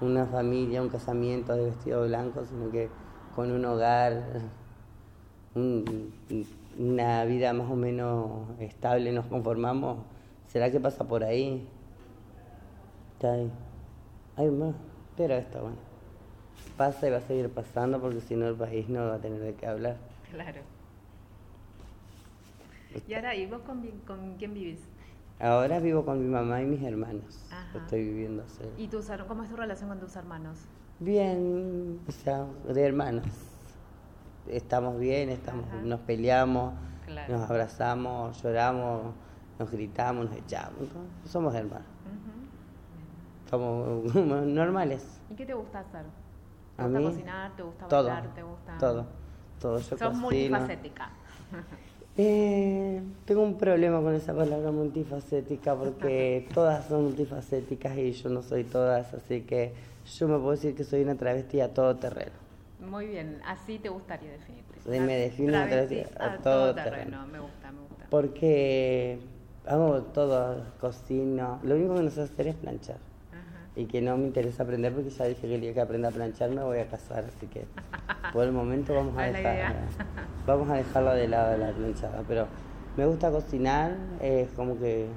una 0.00 0.26
familia, 0.26 0.82
un 0.82 0.88
casamiento 0.88 1.54
de 1.54 1.66
vestido 1.66 2.04
blanco, 2.04 2.44
sino 2.44 2.68
que 2.72 2.90
con 3.36 3.52
un 3.52 3.64
hogar, 3.64 4.40
una 5.54 7.24
vida 7.24 7.52
más 7.52 7.70
o 7.70 7.76
menos 7.76 8.50
estable 8.58 9.12
nos 9.12 9.26
conformamos? 9.26 10.13
¿Será 10.54 10.70
que 10.70 10.78
pasa 10.78 11.02
por 11.02 11.24
ahí? 11.24 11.66
Está 13.14 13.32
ahí. 13.32 13.50
Ay, 14.36 14.48
más. 14.52 14.76
Pero 15.16 15.34
esto, 15.34 15.60
bueno. 15.60 15.78
Pasa 16.76 17.08
y 17.08 17.10
va 17.10 17.16
a 17.16 17.22
seguir 17.22 17.50
pasando 17.50 18.00
porque 18.00 18.20
si 18.20 18.36
no 18.36 18.46
el 18.46 18.54
país 18.54 18.88
no 18.88 19.04
va 19.04 19.16
a 19.16 19.18
tener 19.18 19.40
de 19.40 19.54
qué 19.54 19.66
hablar. 19.66 19.96
Claro. 20.30 20.60
Y 23.08 23.14
ahora, 23.14 23.34
¿y 23.34 23.46
vos 23.46 23.62
con, 23.62 24.36
quién 24.38 24.54
vivís? 24.54 24.78
Ahora 25.40 25.80
vivo 25.80 26.04
con 26.04 26.22
mi 26.22 26.28
mamá 26.28 26.62
y 26.62 26.66
mis 26.66 26.84
hermanos. 26.84 27.50
Estoy 27.74 28.04
viviendo 28.04 28.44
así. 28.44 28.62
¿Y 28.78 28.86
tus, 28.86 29.10
cómo 29.26 29.42
es 29.42 29.50
tu 29.50 29.56
relación 29.56 29.88
con 29.88 29.98
tus 29.98 30.14
hermanos? 30.14 30.56
Bien, 31.00 31.98
o 32.06 32.12
sea, 32.12 32.46
de 32.72 32.80
hermanos. 32.80 33.26
Estamos 34.46 35.00
bien, 35.00 35.30
estamos, 35.30 35.66
nos 35.82 35.98
peleamos, 35.98 36.74
nos 37.28 37.50
abrazamos, 37.50 38.40
lloramos 38.40 39.14
nos 39.58 39.70
gritamos, 39.70 40.26
nos 40.26 40.36
echamos, 40.36 40.88
somos 41.24 41.54
hermanos. 41.54 41.86
Somos 43.48 44.14
normales. 44.46 45.20
¿Y 45.30 45.34
qué 45.34 45.46
te 45.46 45.54
gusta 45.54 45.80
hacer? 45.80 46.04
¿Te 46.76 46.82
gusta 46.82 47.00
cocinar? 47.00 47.56
¿Te 47.56 47.62
gusta 47.62 47.88
todo, 47.88 48.08
bailar? 48.08 48.34
¿Te 48.34 48.42
gusta...? 48.42 48.78
Todo, 48.78 49.06
todo. 49.60 49.78
Yo 49.78 49.96
Sos 49.96 50.14
multifacética. 50.14 51.10
Eh, 52.16 53.02
tengo 53.24 53.42
un 53.42 53.58
problema 53.58 54.00
con 54.00 54.14
esa 54.14 54.32
palabra 54.32 54.70
multifacética 54.70 55.74
porque 55.74 56.46
todas 56.54 56.86
son 56.86 57.06
multifacéticas 57.06 57.98
y 57.98 58.12
yo 58.12 58.28
no 58.28 58.40
soy 58.40 58.62
todas, 58.62 59.12
así 59.14 59.40
que 59.40 59.72
yo 60.16 60.28
me 60.28 60.36
puedo 60.36 60.52
decir 60.52 60.76
que 60.76 60.84
soy 60.84 61.02
una 61.02 61.16
travesti 61.16 61.60
a 61.60 61.74
todo 61.74 61.96
terreno. 61.96 62.30
Muy 62.78 63.08
bien, 63.08 63.40
así 63.44 63.80
te 63.80 63.88
gustaría 63.88 64.30
definirte. 64.30 64.78
Sí, 64.80 65.00
me 65.00 65.16
defino 65.16 65.48
una 65.48 65.66
travesti 65.66 66.02
a, 66.20 66.36
todo, 66.38 66.72
terreno. 66.72 67.26
Me 67.26 67.40
gusta, 67.40 67.72
me 67.72 67.80
gusta. 67.80 68.06
Porque 68.10 69.18
hago 69.66 70.02
todo, 70.02 70.64
cocino. 70.80 71.58
Lo 71.62 71.76
único 71.76 71.94
que 71.94 72.02
no 72.02 72.10
sé 72.10 72.22
hacer 72.22 72.48
es 72.48 72.54
planchar. 72.56 72.98
Y 73.76 73.86
que 73.86 74.00
no 74.00 74.16
me 74.16 74.26
interesa 74.26 74.62
aprender 74.62 74.92
porque 74.92 75.10
ya 75.10 75.24
dije 75.24 75.48
que 75.48 75.54
el 75.56 75.60
día 75.60 75.74
que 75.74 75.80
aprenda 75.80 76.08
a 76.08 76.12
planchar 76.12 76.50
me 76.50 76.62
voy 76.62 76.78
a 76.78 76.86
casar, 76.86 77.24
así 77.24 77.48
que 77.48 77.66
por 78.32 78.44
el 78.44 78.52
momento 78.52 78.94
vamos 78.94 79.16
a 79.18 79.22
dejar, 79.22 79.74
vamos 80.46 80.70
a 80.70 80.74
dejarla 80.74 81.14
de 81.14 81.26
lado 81.26 81.56
la 81.56 81.72
planchada. 81.72 82.22
Pero 82.28 82.46
me 82.96 83.04
gusta 83.06 83.32
cocinar, 83.32 83.96
es 84.20 84.48
como 84.52 84.78
que 84.78 85.08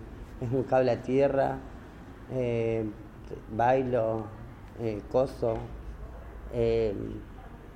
es 0.41 0.52
un 0.52 0.64
cable 0.64 0.89
a 0.89 1.02
tierra, 1.04 1.58
eh, 2.32 2.89
bailo, 3.56 4.26
eh, 4.80 5.02
coso, 5.12 5.58
eh, 6.52 6.95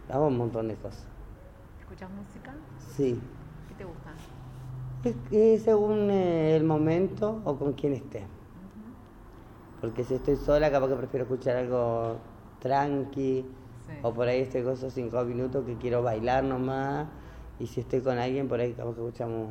hago 0.09 0.27
un 0.27 0.37
montón 0.37 0.67
de 0.67 0.75
cosas. 0.75 1.05
¿Escuchas 1.79 2.09
música? 2.09 2.53
Sí. 2.95 3.21
¿Qué 3.67 3.75
te 3.75 3.83
gusta? 3.83 4.13
Es, 5.03 5.63
según 5.63 6.11
eh, 6.11 6.55
el 6.55 6.63
momento 6.63 7.41
o 7.43 7.57
con 7.57 7.73
quien 7.73 7.93
esté. 7.93 8.23
Porque 9.79 10.03
si 10.03 10.13
estoy 10.13 10.35
sola, 10.35 10.69
capaz 10.69 10.89
que 10.89 10.95
prefiero 10.95 11.23
escuchar 11.23 11.55
algo 11.55 12.17
tranqui. 12.59 13.45
O 14.03 14.13
por 14.13 14.27
ahí 14.27 14.41
estoy 14.41 14.63
con 14.63 14.73
esos 14.73 14.93
cinco 14.93 15.23
minutos 15.23 15.65
que 15.65 15.75
quiero 15.77 16.03
bailar 16.03 16.43
nomás. 16.43 17.07
Y 17.59 17.67
si 17.67 17.81
estoy 17.81 18.01
con 18.01 18.17
alguien, 18.17 18.47
por 18.47 18.59
ahí 18.59 18.73
capaz 18.73 18.93
que 18.93 19.01
escuchamos 19.01 19.49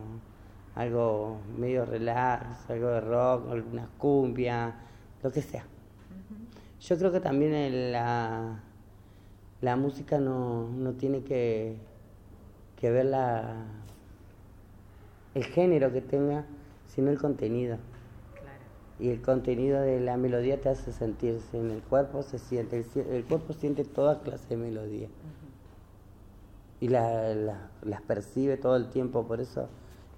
algo 0.76 1.40
medio 1.58 1.84
relax, 1.84 2.70
algo 2.70 2.88
de 2.88 3.00
rock, 3.00 3.50
algunas 3.50 3.88
cumbia, 3.98 4.74
lo 5.22 5.32
que 5.32 5.42
sea. 5.42 5.64
Yo 6.80 6.96
creo 6.96 7.12
que 7.12 7.20
también 7.20 7.92
la, 7.92 8.62
la 9.60 9.76
música 9.76 10.18
no, 10.18 10.68
no 10.68 10.92
tiene 10.92 11.22
que, 11.22 11.76
que 12.76 12.90
ver 12.90 13.06
la, 13.06 13.79
el 15.34 15.44
género 15.44 15.92
que 15.92 16.00
tenga, 16.00 16.44
sino 16.86 17.10
el 17.10 17.18
contenido. 17.18 17.78
Y 18.98 19.08
el 19.08 19.22
contenido 19.22 19.80
de 19.80 19.98
la 20.00 20.18
melodía 20.18 20.60
te 20.60 20.68
hace 20.68 20.92
sentirse, 20.92 21.58
en 21.58 21.70
el 21.70 21.80
cuerpo 21.80 22.22
se 22.22 22.38
siente, 22.38 22.84
el, 23.10 23.24
cuerpo 23.24 23.54
siente 23.54 23.84
toda 23.84 24.20
clase 24.20 24.46
de 24.50 24.56
melodía. 24.56 25.08
Y 26.80 26.88
la, 26.88 27.34
las 27.82 28.02
percibe 28.02 28.58
todo 28.58 28.76
el 28.76 28.88
tiempo, 28.90 29.26
por 29.26 29.40
eso 29.40 29.68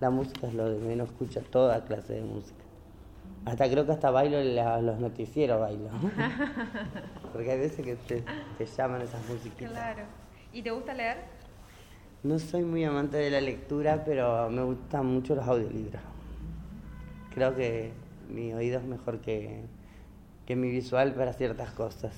la 0.00 0.10
música 0.10 0.48
es 0.48 0.54
lo 0.54 0.68
de 0.68 0.78
menos, 0.78 1.10
escucha 1.10 1.40
toda 1.42 1.84
clase 1.84 2.14
de 2.14 2.22
música. 2.22 2.62
Hasta 3.44 3.70
creo 3.70 3.86
que 3.86 3.92
hasta 3.92 4.10
bailo 4.10 4.42
los 4.82 4.98
noticieros 4.98 5.60
bailo. 5.60 5.90
Porque 7.32 7.52
hay 7.52 7.58
veces 7.58 7.84
que 7.84 7.96
te, 7.96 8.66
llaman 8.66 9.02
esas 9.02 9.24
músicas. 9.28 9.70
Claro. 9.70 10.02
¿Y 10.52 10.62
te 10.62 10.70
gusta 10.70 10.94
leer? 10.94 11.18
No 12.24 12.38
soy 12.38 12.62
muy 12.62 12.84
amante 12.84 13.16
de 13.16 13.30
la 13.30 13.40
lectura, 13.40 14.04
pero 14.04 14.48
me 14.48 14.62
gustan 14.62 15.06
mucho 15.06 15.34
los 15.34 15.44
audiolibros. 15.44 16.00
Creo 17.34 17.56
que 17.56 17.92
mi 18.28 18.54
oído 18.54 18.78
es 18.78 18.84
mejor 18.84 19.20
que, 19.20 19.64
que 20.46 20.54
mi 20.54 20.70
visual 20.70 21.14
para 21.14 21.32
ciertas 21.32 21.72
cosas. 21.72 22.12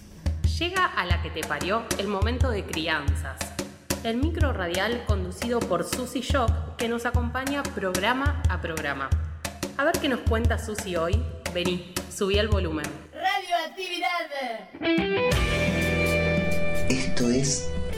Llega 0.58 0.84
a 0.84 1.06
la 1.06 1.22
que 1.22 1.30
te 1.30 1.40
parió 1.40 1.84
el 1.98 2.08
momento 2.08 2.50
de 2.50 2.64
crianzas. 2.64 3.38
El 4.02 4.18
micro 4.18 4.52
radial 4.52 5.04
conducido 5.06 5.58
por 5.58 5.84
Susy 5.84 6.20
Shock 6.20 6.76
que 6.76 6.86
nos 6.86 7.06
acompaña 7.06 7.62
programa 7.62 8.42
a 8.50 8.60
programa. 8.60 9.08
A 9.78 9.84
ver 9.84 9.98
qué 9.98 10.10
nos 10.10 10.20
cuenta 10.20 10.58
Susi 10.58 10.96
hoy. 10.96 11.24
Vení, 11.54 11.94
subí 12.14 12.36
el 12.36 12.48
volumen. 12.48 12.84
Radioactividad. 13.10 14.28
Esto 16.90 17.30
es 17.30 17.70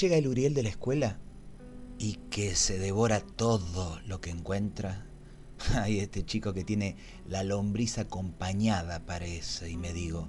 Llega 0.00 0.16
el 0.16 0.28
Uriel 0.28 0.54
de 0.54 0.62
la 0.62 0.70
escuela 0.70 1.18
y 1.98 2.14
que 2.30 2.54
se 2.54 2.78
devora 2.78 3.20
todo 3.20 4.00
lo 4.06 4.22
que 4.22 4.30
encuentra, 4.30 5.04
hay 5.74 5.98
este 5.98 6.24
chico 6.24 6.54
que 6.54 6.64
tiene 6.64 6.96
la 7.28 7.42
lombriz 7.42 7.98
acompañada, 7.98 9.04
parece, 9.04 9.68
y 9.68 9.76
me 9.76 9.92
digo, 9.92 10.28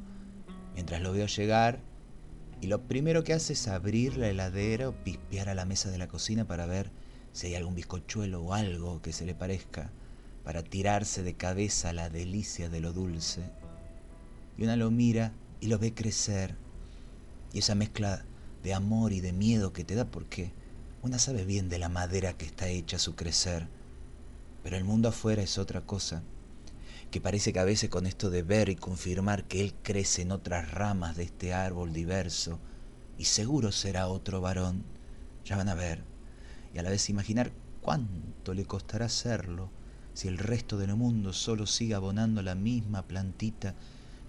mientras 0.73 1.01
lo 1.01 1.13
veo 1.13 1.25
llegar, 1.27 1.79
y 2.59 2.67
lo 2.67 2.85
primero 2.85 3.23
que 3.23 3.33
hace 3.33 3.53
es 3.53 3.69
abrir 3.69 4.17
la 4.17 4.27
heladera 4.27 4.89
o 4.89 5.03
pispear 5.03 5.47
a 5.47 5.55
la 5.55 5.63
mesa 5.63 5.89
de 5.89 5.97
la 5.97 6.09
cocina 6.09 6.45
para 6.45 6.65
ver 6.65 6.91
si 7.31 7.47
hay 7.47 7.55
algún 7.55 7.75
bizcochuelo 7.75 8.41
o 8.41 8.53
algo 8.53 9.01
que 9.01 9.13
se 9.13 9.25
le 9.25 9.35
parezca, 9.35 9.93
para 10.43 10.63
tirarse 10.63 11.23
de 11.23 11.35
cabeza 11.35 11.93
la 11.93 12.09
delicia 12.09 12.67
de 12.67 12.81
lo 12.81 12.91
dulce. 12.91 13.41
Y 14.57 14.63
una 14.63 14.75
lo 14.75 14.91
mira 14.91 15.31
y 15.61 15.67
lo 15.67 15.79
ve 15.79 15.93
crecer, 15.93 16.57
y 17.53 17.59
esa 17.59 17.73
mezcla 17.73 18.25
de 18.63 18.73
amor 18.73 19.13
y 19.13 19.21
de 19.21 19.33
miedo 19.33 19.73
que 19.73 19.83
te 19.83 19.95
da 19.95 20.05
porque 20.05 20.53
una 21.01 21.19
sabe 21.19 21.45
bien 21.45 21.69
de 21.69 21.79
la 21.79 21.89
madera 21.89 22.33
que 22.33 22.45
está 22.45 22.67
hecha 22.67 22.97
a 22.97 22.99
su 22.99 23.15
crecer, 23.15 23.67
pero 24.63 24.77
el 24.77 24.83
mundo 24.83 25.09
afuera 25.09 25.41
es 25.41 25.57
otra 25.57 25.81
cosa, 25.81 26.23
que 27.09 27.19
parece 27.19 27.51
que 27.53 27.59
a 27.59 27.65
veces 27.65 27.89
con 27.89 28.05
esto 28.05 28.29
de 28.29 28.43
ver 28.43 28.69
y 28.69 28.75
confirmar 28.75 29.45
que 29.45 29.61
él 29.61 29.73
crece 29.81 30.21
en 30.21 30.31
otras 30.31 30.71
ramas 30.71 31.17
de 31.17 31.23
este 31.23 31.53
árbol 31.53 31.91
diverso, 31.91 32.59
y 33.17 33.25
seguro 33.25 33.71
será 33.71 34.07
otro 34.07 34.41
varón, 34.41 34.83
ya 35.43 35.57
van 35.57 35.69
a 35.69 35.75
ver, 35.75 36.03
y 36.73 36.77
a 36.77 36.83
la 36.83 36.89
vez 36.89 37.09
imaginar 37.09 37.51
cuánto 37.81 38.53
le 38.53 38.65
costará 38.65 39.05
hacerlo 39.05 39.69
si 40.13 40.27
el 40.27 40.37
resto 40.37 40.77
del 40.77 40.95
mundo 40.95 41.33
solo 41.33 41.65
sigue 41.65 41.95
abonando 41.95 42.41
la 42.41 42.55
misma 42.55 43.07
plantita 43.07 43.75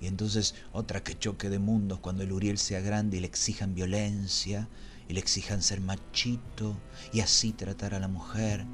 y 0.02 0.08
entonces 0.08 0.56
otra 0.72 1.04
que 1.04 1.16
choque 1.16 1.48
de 1.48 1.60
mundos 1.60 2.00
cuando 2.00 2.24
el 2.24 2.32
Uriel 2.32 2.58
sea 2.58 2.80
grande 2.80 3.18
y 3.18 3.20
le 3.20 3.28
exijan 3.28 3.72
violencia, 3.72 4.68
y 5.08 5.12
le 5.12 5.20
exijan 5.20 5.62
ser 5.62 5.80
machito, 5.80 6.76
y 7.12 7.20
así 7.20 7.52
tratar 7.52 7.94
a 7.94 8.00
la 8.00 8.08
mujer. 8.08 8.66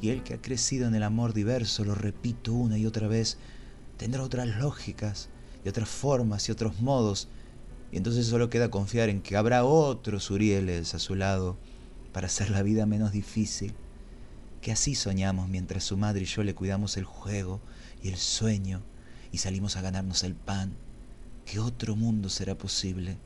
Y 0.00 0.10
el 0.10 0.24
que 0.24 0.34
ha 0.34 0.42
crecido 0.42 0.88
en 0.88 0.96
el 0.96 1.04
amor 1.04 1.34
diverso, 1.34 1.84
lo 1.84 1.94
repito 1.94 2.52
una 2.52 2.78
y 2.78 2.86
otra 2.86 3.06
vez, 3.06 3.38
tendrá 3.96 4.24
otras 4.24 4.48
lógicas, 4.48 5.30
y 5.66 5.68
otras 5.68 5.88
formas 5.88 6.48
y 6.48 6.52
otros 6.52 6.80
modos, 6.80 7.26
y 7.90 7.96
entonces 7.96 8.26
solo 8.26 8.48
queda 8.48 8.70
confiar 8.70 9.08
en 9.08 9.20
que 9.20 9.36
habrá 9.36 9.64
otros 9.64 10.30
Urieles 10.30 10.94
a 10.94 11.00
su 11.00 11.16
lado 11.16 11.56
para 12.12 12.28
hacer 12.28 12.50
la 12.50 12.62
vida 12.62 12.86
menos 12.86 13.10
difícil, 13.10 13.74
que 14.60 14.70
así 14.70 14.94
soñamos 14.94 15.48
mientras 15.48 15.82
su 15.82 15.96
madre 15.96 16.22
y 16.22 16.26
yo 16.26 16.44
le 16.44 16.54
cuidamos 16.54 16.96
el 16.96 17.02
juego 17.02 17.60
y 18.00 18.10
el 18.10 18.16
sueño 18.16 18.80
y 19.32 19.38
salimos 19.38 19.76
a 19.76 19.80
ganarnos 19.80 20.22
el 20.22 20.36
pan, 20.36 20.72
que 21.44 21.58
otro 21.58 21.96
mundo 21.96 22.28
será 22.28 22.56
posible, 22.56 23.16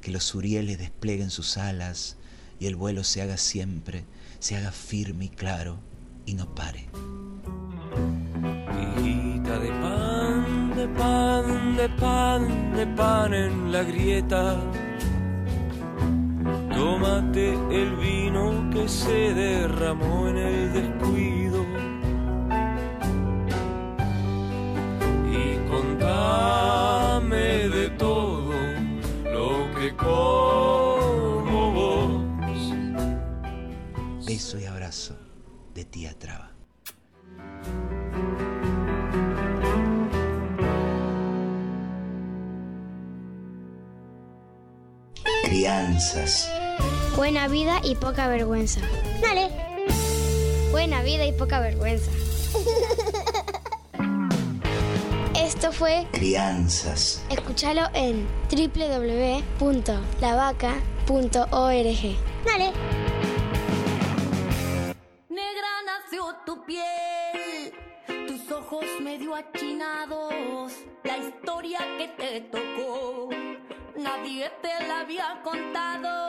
que 0.00 0.10
los 0.10 0.34
Urieles 0.34 0.78
desplieguen 0.78 1.28
sus 1.28 1.58
alas 1.58 2.16
y 2.58 2.64
el 2.64 2.76
vuelo 2.76 3.04
se 3.04 3.20
haga 3.20 3.36
siempre, 3.36 4.06
se 4.38 4.56
haga 4.56 4.72
firme 4.72 5.26
y 5.26 5.28
claro 5.28 5.80
y 6.24 6.32
no 6.32 6.54
pare. 6.54 6.88
De 10.84 10.90
pan, 10.90 11.76
de 11.76 11.88
pan, 11.88 12.76
de 12.76 12.86
pan, 12.88 13.32
en 13.32 13.72
la 13.72 13.82
grieta. 13.84 14.54
Tómate 16.74 17.54
el 17.70 17.96
vino 17.96 18.68
que 18.70 18.86
se 18.86 19.32
derramó 19.32 20.28
en 20.28 20.36
el 20.36 20.72
descuido. 20.74 21.64
Y 25.32 25.56
contame 25.70 27.46
de 27.76 27.88
todo 27.96 28.52
lo 29.32 29.80
que 29.80 29.96
como 29.96 31.72
vos. 31.72 31.94
Buena 47.16 47.48
vida 47.48 47.80
y 47.84 47.94
poca 47.94 48.26
vergüenza. 48.28 48.80
Dale. 49.20 49.50
Buena 50.72 51.02
vida 51.02 51.24
y 51.24 51.32
poca 51.32 51.60
vergüenza. 51.60 52.10
Esto 55.36 55.70
fue 55.72 56.06
Crianzas. 56.12 57.22
Escúchalo 57.30 57.82
en 57.94 58.26
www.lavaca.org. 58.50 59.74
Dale. 62.44 62.72
Negra 65.28 65.68
nació 65.86 66.34
tu 66.44 66.64
piel, 66.64 67.72
tus 68.26 68.50
ojos 68.50 68.84
medio 69.00 69.34
achinados, 69.34 70.72
la 71.04 71.18
historia 71.18 71.78
que 71.98 72.08
te 72.08 72.40
tocó, 72.40 73.28
nadie 73.96 74.50
te 74.62 74.86
la 74.86 75.00
había 75.00 75.40
contado. 75.42 76.26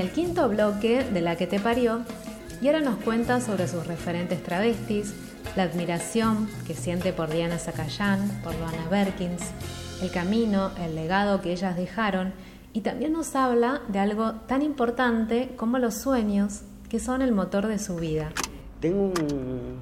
El 0.00 0.10
quinto 0.10 0.48
bloque 0.48 1.04
de 1.04 1.20
La 1.20 1.36
que 1.36 1.46
te 1.46 1.60
parió, 1.60 2.00
Yara 2.60 2.80
nos 2.80 2.96
cuenta 2.96 3.40
sobre 3.40 3.68
sus 3.68 3.86
referentes 3.86 4.42
travestis, 4.42 5.14
la 5.56 5.64
admiración 5.64 6.48
que 6.66 6.74
siente 6.74 7.12
por 7.12 7.30
Diana 7.30 7.58
Zacayán, 7.58 8.40
por 8.42 8.54
Luana 8.56 8.88
Berkins, 8.90 9.42
el 10.02 10.10
camino, 10.10 10.70
el 10.82 10.94
legado 10.94 11.40
que 11.40 11.52
ellas 11.52 11.76
dejaron 11.76 12.32
y 12.72 12.82
también 12.82 13.12
nos 13.12 13.34
habla 13.34 13.80
de 13.88 13.98
algo 13.98 14.32
tan 14.46 14.62
importante 14.62 15.54
como 15.56 15.78
los 15.78 15.94
sueños, 15.94 16.62
que 16.88 17.00
son 17.00 17.22
el 17.22 17.32
motor 17.32 17.66
de 17.66 17.78
su 17.78 17.96
vida. 17.96 18.30
Tengo 18.80 19.06
un, 19.06 19.78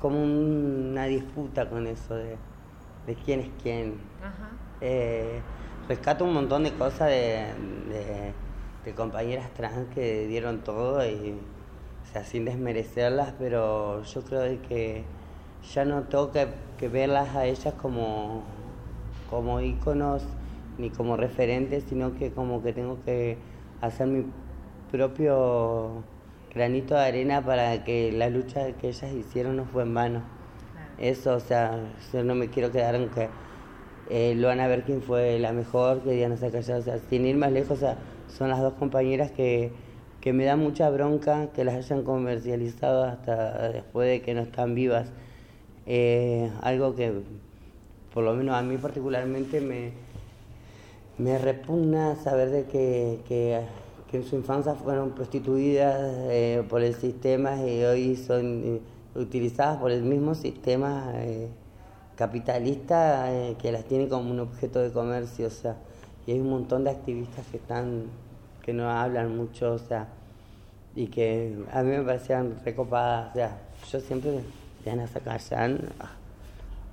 como 0.00 0.22
una 0.22 1.04
disputa 1.06 1.68
con 1.68 1.86
eso 1.86 2.14
de, 2.14 2.36
de 3.06 3.14
quién 3.24 3.40
es 3.40 3.48
quién. 3.62 3.94
Eh, 4.80 5.40
rescato 5.88 6.24
un 6.24 6.32
montón 6.34 6.64
de 6.64 6.72
cosas 6.74 7.08
de, 7.08 7.46
de- 7.88 8.32
de 8.84 8.94
compañeras 8.94 9.52
trans 9.54 9.92
que 9.94 10.26
dieron 10.26 10.62
todo 10.64 11.06
y 11.06 11.34
o 12.10 12.12
sea, 12.12 12.24
sin 12.24 12.44
desmerecerlas, 12.44 13.34
pero 13.38 14.02
yo 14.02 14.22
creo 14.24 14.40
de 14.40 14.58
que 14.58 15.04
ya 15.72 15.84
no 15.84 16.02
tengo 16.04 16.32
que, 16.32 16.48
que 16.78 16.88
verlas 16.88 17.36
a 17.36 17.46
ellas 17.46 17.74
como, 17.74 18.42
como 19.28 19.60
íconos 19.60 20.24
ni 20.78 20.90
como 20.90 21.16
referentes, 21.16 21.84
sino 21.88 22.14
que 22.14 22.32
como 22.32 22.62
que 22.62 22.72
tengo 22.72 22.98
que 23.04 23.38
hacer 23.80 24.08
mi 24.08 24.24
propio 24.90 26.02
granito 26.52 26.94
de 26.94 27.00
arena 27.00 27.42
para 27.42 27.84
que 27.84 28.10
la 28.12 28.28
lucha 28.28 28.72
que 28.72 28.88
ellas 28.88 29.12
hicieron 29.12 29.56
no 29.56 29.64
fue 29.66 29.82
en 29.82 29.94
vano. 29.94 30.22
Eso, 30.98 31.34
o 31.34 31.40
sea, 31.40 31.78
yo 32.12 32.24
no 32.24 32.34
me 32.34 32.48
quiero 32.48 32.72
quedar 32.72 32.94
en 32.94 33.08
que 33.10 33.28
eh, 34.08 34.34
Luana 34.36 34.66
Berkin 34.66 35.00
fue 35.02 35.38
la 35.38 35.52
mejor, 35.52 36.02
que 36.02 36.10
Diana 36.10 36.36
Zacayán, 36.36 36.80
o 36.80 36.82
sea, 36.82 36.98
sin 37.08 37.24
ir 37.26 37.36
más 37.36 37.52
lejos, 37.52 37.70
o 37.72 37.76
sea, 37.76 37.96
son 38.36 38.48
las 38.48 38.60
dos 38.60 38.74
compañeras 38.74 39.30
que, 39.30 39.72
que 40.20 40.32
me 40.32 40.44
da 40.44 40.56
mucha 40.56 40.90
bronca 40.90 41.48
que 41.54 41.64
las 41.64 41.74
hayan 41.74 42.04
comercializado 42.04 43.04
hasta 43.04 43.70
después 43.72 44.08
de 44.08 44.22
que 44.22 44.34
no 44.34 44.42
están 44.42 44.74
vivas. 44.74 45.08
Eh, 45.86 46.50
algo 46.62 46.94
que, 46.94 47.12
por 48.12 48.24
lo 48.24 48.34
menos 48.34 48.54
a 48.54 48.62
mí 48.62 48.76
particularmente, 48.76 49.60
me, 49.60 49.92
me 51.18 51.38
repugna 51.38 52.16
saber 52.16 52.50
de 52.50 52.64
que, 52.64 53.20
que, 53.26 53.60
en 54.12 54.24
su 54.24 54.36
infancia 54.36 54.74
fueron 54.74 55.12
prostituidas 55.12 55.96
eh, 56.30 56.64
por 56.68 56.82
el 56.82 56.94
sistema 56.96 57.64
y 57.64 57.84
hoy 57.84 58.16
son 58.16 58.62
eh, 58.64 58.80
utilizadas 59.14 59.78
por 59.78 59.92
el 59.92 60.02
mismo 60.02 60.34
sistema 60.34 61.12
capitalista 62.16 63.28
que 63.60 63.72
las 63.72 63.84
tiene 63.84 64.08
como 64.08 64.30
un 64.30 64.40
objeto 64.40 64.80
de 64.80 64.90
comercio, 64.92 65.46
o 65.46 65.50
sea, 65.50 65.76
y 66.30 66.34
hay 66.34 66.40
un 66.40 66.50
montón 66.50 66.84
de 66.84 66.90
activistas 66.90 67.44
que 67.50 67.56
están, 67.56 68.04
que 68.62 68.72
no 68.72 68.88
hablan 68.88 69.36
mucho, 69.36 69.72
o 69.72 69.78
sea, 69.78 70.06
y 70.94 71.08
que 71.08 71.58
a 71.72 71.82
mí 71.82 71.90
me 71.90 72.02
parecían 72.04 72.54
recopadas, 72.64 73.30
o 73.30 73.34
sea, 73.34 73.58
yo 73.90 73.98
siempre, 73.98 74.40
Diana 74.84 75.08
Zacayán, 75.08 75.80
ah, 75.98 76.12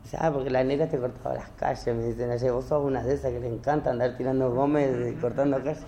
o 0.04 0.08
sea, 0.08 0.34
porque 0.34 0.50
la 0.50 0.64
negra 0.64 0.88
te 0.88 0.98
cortaba 0.98 1.36
las 1.36 1.50
calles, 1.50 1.96
me 1.96 2.06
dicen, 2.06 2.32
ayer 2.32 2.52
vos 2.52 2.66
sos 2.66 2.84
una 2.84 3.04
de 3.04 3.14
esas 3.14 3.32
que 3.32 3.40
le 3.40 3.48
encanta 3.48 3.92
andar 3.92 4.18
tirando 4.18 4.52
gómez 4.52 4.92
y 5.08 5.14
cortando 5.20 5.58
calles. 5.58 5.84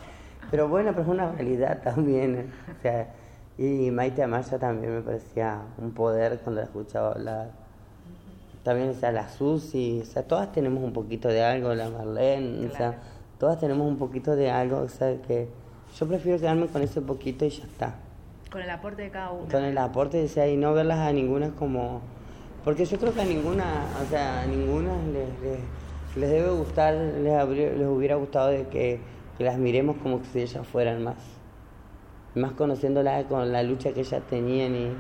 Pero 0.52 0.68
bueno, 0.68 0.92
pero 0.92 1.04
es 1.04 1.08
una 1.08 1.32
realidad 1.32 1.82
también. 1.84 2.52
O 2.78 2.82
sea, 2.84 3.08
y 3.58 3.90
Maite 3.90 4.22
Amaya 4.22 4.60
también 4.60 4.94
me 4.94 5.02
parecía 5.02 5.62
un 5.80 5.92
poder 5.92 6.38
cuando 6.44 6.62
la 6.62 6.68
escuchaba 6.68 7.14
hablar. 7.14 7.50
También, 8.64 8.94
sea, 8.94 9.12
la 9.12 9.28
Susi, 9.28 10.02
o 10.04 10.06
sea, 10.06 10.22
todas 10.24 10.52
tenemos 10.52 10.84
un 10.84 10.94
poquito 10.94 11.30
de 11.30 11.42
algo, 11.42 11.74
la 11.74 11.90
Marlene, 11.90 12.68
o 12.68 12.76
sea, 12.76 13.00
todas 13.40 13.60
tenemos 13.60 13.88
un 13.88 13.98
poquito 13.98 14.36
de 14.36 14.52
algo, 14.52 14.80
o 14.80 14.90
sea, 14.90 15.16
que 15.22 15.48
yo 15.98 16.08
prefiero 16.08 16.38
quedarme 16.40 16.68
con 16.68 16.82
ese 16.82 17.02
poquito 17.02 17.46
y 17.46 17.50
ya 17.50 17.64
está. 17.64 17.96
Con 18.52 18.62
el 18.62 18.70
aporte 18.70 19.04
de 19.04 19.10
cada 19.10 19.32
uno. 19.32 19.48
Con 19.50 19.64
el 19.64 19.78
aporte, 19.78 20.24
o 20.24 20.28
sea, 20.28 20.48
y 20.48 20.58
no 20.58 20.74
verlas 20.74 21.00
a 21.00 21.12
ninguna 21.14 21.52
como... 21.52 22.02
Porque 22.66 22.84
yo 22.86 22.98
creo 22.98 23.14
que 23.14 23.22
a 23.22 23.26
ninguna, 23.26 23.86
o 24.06 24.10
sea, 24.10 24.42
a 24.42 24.46
ninguna 24.46 24.92
les, 25.14 25.30
les, 25.42 25.60
les 26.18 26.30
debe 26.30 26.50
gustar, 26.52 26.94
les, 26.94 27.34
habría- 27.34 27.72
les 27.72 27.88
hubiera 27.88 28.16
gustado 28.16 28.50
de 28.50 28.68
que, 28.68 29.00
que 29.38 29.44
las 29.44 29.58
miremos 29.58 29.96
como 30.04 30.20
si 30.34 30.42
ellas 30.42 30.68
fueran 30.68 31.04
más. 31.04 31.16
Más 32.36 32.52
conociéndolas 32.52 33.26
con 33.26 33.52
la 33.52 33.64
lucha 33.64 33.94
que 33.94 34.02
ellas 34.02 34.22
tenían 34.30 34.76
y, 34.76 34.92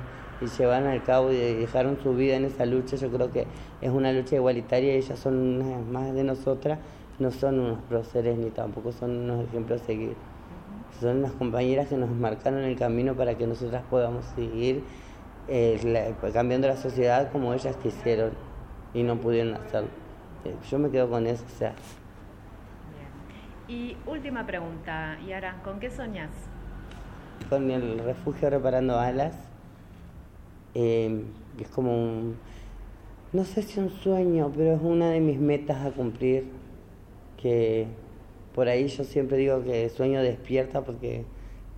y 0.41 0.47
llevaron 0.57 0.87
al 0.87 1.03
cabo 1.03 1.31
y 1.31 1.35
dejaron 1.35 1.97
su 2.01 2.13
vida 2.15 2.37
en 2.37 2.45
esa 2.45 2.65
lucha, 2.65 2.95
yo 2.95 3.09
creo 3.11 3.31
que 3.31 3.45
es 3.81 3.89
una 3.91 4.11
lucha 4.13 4.35
igualitaria 4.37 4.93
y 4.95 4.97
ellas 4.97 5.19
son 5.19 5.37
unas 5.37 5.85
más 5.85 6.13
de 6.13 6.23
nosotras, 6.23 6.79
no 7.19 7.31
son 7.31 7.59
unos 7.59 7.79
próceres 7.83 8.37
ni 8.37 8.49
tampoco 8.49 8.91
son 8.91 9.11
unos 9.11 9.45
ejemplos 9.47 9.81
a 9.81 9.85
seguir. 9.85 10.15
Son 10.99 11.17
unas 11.17 11.31
compañeras 11.33 11.87
que 11.87 11.97
nos 11.97 12.09
marcaron 12.09 12.59
el 12.63 12.77
camino 12.77 13.13
para 13.15 13.35
que 13.37 13.45
nosotras 13.47 13.83
podamos 13.89 14.25
seguir 14.35 14.83
eh, 15.47 15.79
la- 15.83 16.31
cambiando 16.31 16.67
la 16.67 16.77
sociedad 16.77 17.31
como 17.31 17.53
ellas 17.53 17.75
quisieron 17.77 18.31
y 18.93 19.03
no 19.03 19.17
pudieron 19.17 19.53
hacerlo. 19.55 19.89
Eh, 20.45 20.53
yo 20.69 20.79
me 20.79 20.89
quedo 20.89 21.09
con 21.09 21.25
eso, 21.27 21.43
o 21.45 21.57
sea, 21.57 21.73
Y 23.67 23.95
última 24.07 24.47
pregunta, 24.47 25.17
Yara, 25.27 25.61
¿con 25.63 25.79
qué 25.79 25.91
soñás? 25.91 26.31
con 27.49 27.69
el 27.71 27.99
refugio 27.99 28.49
reparando 28.49 28.97
alas, 28.99 29.33
eh, 30.75 31.23
es 31.59 31.67
como 31.69 31.91
un, 31.93 32.35
no 33.33 33.43
sé 33.43 33.61
si 33.63 33.79
un 33.79 33.89
sueño, 33.89 34.51
pero 34.55 34.73
es 34.73 34.81
una 34.81 35.09
de 35.11 35.19
mis 35.19 35.39
metas 35.39 35.85
a 35.85 35.91
cumplir, 35.91 36.45
que 37.41 37.87
por 38.53 38.67
ahí 38.67 38.87
yo 38.87 39.03
siempre 39.03 39.37
digo 39.37 39.63
que 39.63 39.89
sueño 39.89 40.21
despierta 40.21 40.81
porque 40.81 41.25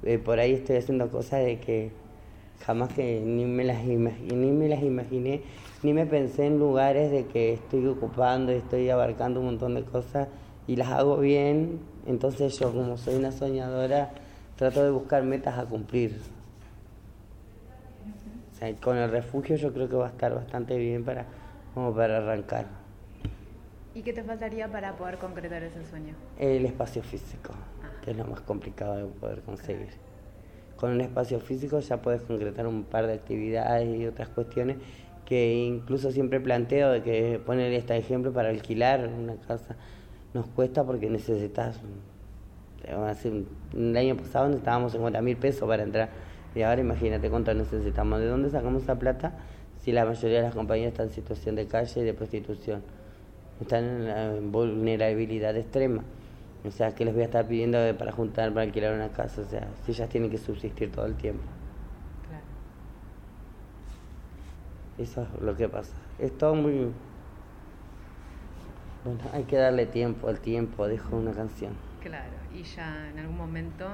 eh, 0.03 0.18
por 0.18 0.39
ahí 0.39 0.53
estoy 0.53 0.78
haciendo 0.78 1.09
cosas 1.09 1.43
de 1.45 1.59
que 1.59 1.91
jamás 2.66 2.93
que 2.93 3.22
ni 3.22 3.45
me 3.45 3.64
las 3.64 3.84
imaginé, 3.86 4.36
ni 4.36 4.51
me 4.51 4.68
las 4.68 4.82
imaginé, 4.82 5.41
ni 5.84 5.93
me 5.93 6.05
pensé 6.05 6.45
en 6.45 6.59
lugares 6.59 7.12
de 7.12 7.26
que 7.26 7.53
estoy 7.53 7.86
ocupando 7.88 8.51
estoy 8.51 8.89
abarcando 8.89 9.39
un 9.39 9.47
montón 9.47 9.76
de 9.76 9.84
cosas 9.84 10.28
y 10.68 10.76
las 10.76 10.89
hago 10.89 11.18
bien, 11.18 11.80
entonces 12.05 12.57
yo 12.57 12.72
como 12.72 12.97
soy 12.97 13.16
una 13.16 13.32
soñadora 13.32 14.12
trato 14.55 14.84
de 14.84 14.91
buscar 14.91 15.24
metas 15.24 15.57
a 15.57 15.66
cumplir. 15.66 16.20
Con 18.80 18.95
el 18.97 19.09
refugio 19.09 19.55
yo 19.55 19.74
creo 19.74 19.89
que 19.89 19.95
va 19.95 20.05
a 20.05 20.09
estar 20.09 20.36
bastante 20.36 20.78
bien 20.78 21.03
para 21.03 21.26
como 21.74 21.95
para 21.95 22.18
arrancar 22.18 22.68
¿Y 23.93 24.03
qué 24.03 24.13
te 24.13 24.23
faltaría 24.23 24.69
para 24.69 24.95
poder 24.95 25.17
concretar 25.17 25.63
ese 25.63 25.85
sueño? 25.85 26.15
el 26.39 26.65
espacio 26.65 27.03
físico, 27.03 27.53
que 28.03 28.11
es 28.11 28.17
lo 28.17 28.25
más 28.25 28.39
complicado 28.41 28.95
de 28.95 29.05
poder 29.05 29.41
conseguir. 29.41 29.89
Con 30.77 30.91
un 30.91 31.01
espacio 31.01 31.39
físico 31.39 31.79
ya 31.79 32.01
puedes 32.01 32.21
concretar 32.21 32.67
un 32.67 32.83
par 32.83 33.05
de 33.05 33.13
actividades 33.13 33.99
y 33.99 34.07
otras 34.07 34.29
cuestiones 34.29 34.77
que 35.25 35.53
incluso 35.53 36.11
siempre 36.11 36.39
planteo 36.39 36.89
de 36.91 37.03
que 37.03 37.39
poner 37.45 37.71
este 37.73 37.95
ejemplo 37.97 38.33
para 38.33 38.49
alquilar 38.49 39.07
una 39.07 39.35
casa 39.35 39.75
nos 40.33 40.47
cuesta 40.47 40.83
porque 40.83 41.09
necesitas 41.09 41.79
hace 43.07 43.45
el 43.73 43.97
año 43.97 44.17
pasado 44.17 44.47
necesitábamos 44.47 44.93
50 44.93 45.21
mil 45.21 45.37
pesos 45.37 45.67
para 45.67 45.83
entrar 45.83 46.09
y 46.55 46.63
ahora 46.63 46.81
imagínate 46.81 47.29
cuánto 47.29 47.53
necesitamos 47.53 48.19
de 48.19 48.25
dónde 48.25 48.49
sacamos 48.49 48.83
esa 48.83 48.97
plata 48.97 49.33
si 49.77 49.91
la 49.91 50.03
mayoría 50.03 50.37
de 50.37 50.43
las 50.43 50.55
compañías 50.55 50.91
están 50.91 51.07
en 51.07 51.13
situación 51.13 51.55
de 51.55 51.67
calle 51.67 52.01
y 52.01 52.03
de 52.03 52.13
prostitución 52.13 52.81
están 53.62 53.84
en 53.84 54.07
la 54.07 54.34
vulnerabilidad 54.41 55.55
extrema. 55.55 56.03
O 56.66 56.72
sea, 56.72 56.93
que 56.93 57.05
les 57.05 57.14
voy 57.14 57.24
a 57.24 57.26
estar 57.26 57.47
pidiendo 57.47 57.80
para 57.97 58.12
juntar, 58.12 58.49
para 58.53 58.64
alquilar 58.64 58.93
una 58.93 59.09
casa? 59.09 59.41
O 59.41 59.45
sea, 59.45 59.68
si 59.84 59.91
ellas 59.91 60.09
tienen 60.09 60.30
que 60.30 60.38
subsistir 60.38 60.91
todo 60.91 61.05
el 61.07 61.16
tiempo. 61.16 61.43
Claro. 62.28 62.43
Eso 64.99 65.24
es 65.24 65.41
lo 65.41 65.55
que 65.55 65.68
pasa. 65.68 65.93
Es 66.20 66.38
todo 66.38 66.53
muy... 66.53 66.91
Bueno, 69.03 69.20
hay 69.34 69.43
que 69.45 69.57
darle 69.57 69.88
tiempo 69.88 70.28
al 70.28 70.39
tiempo, 70.39 70.88
dijo 70.88 71.16
una 71.16 71.32
canción. 71.32 71.74
Claro, 72.01 72.30
y 72.53 72.62
ya 72.62 73.09
en 73.09 73.18
algún 73.18 73.38
momento, 73.38 73.88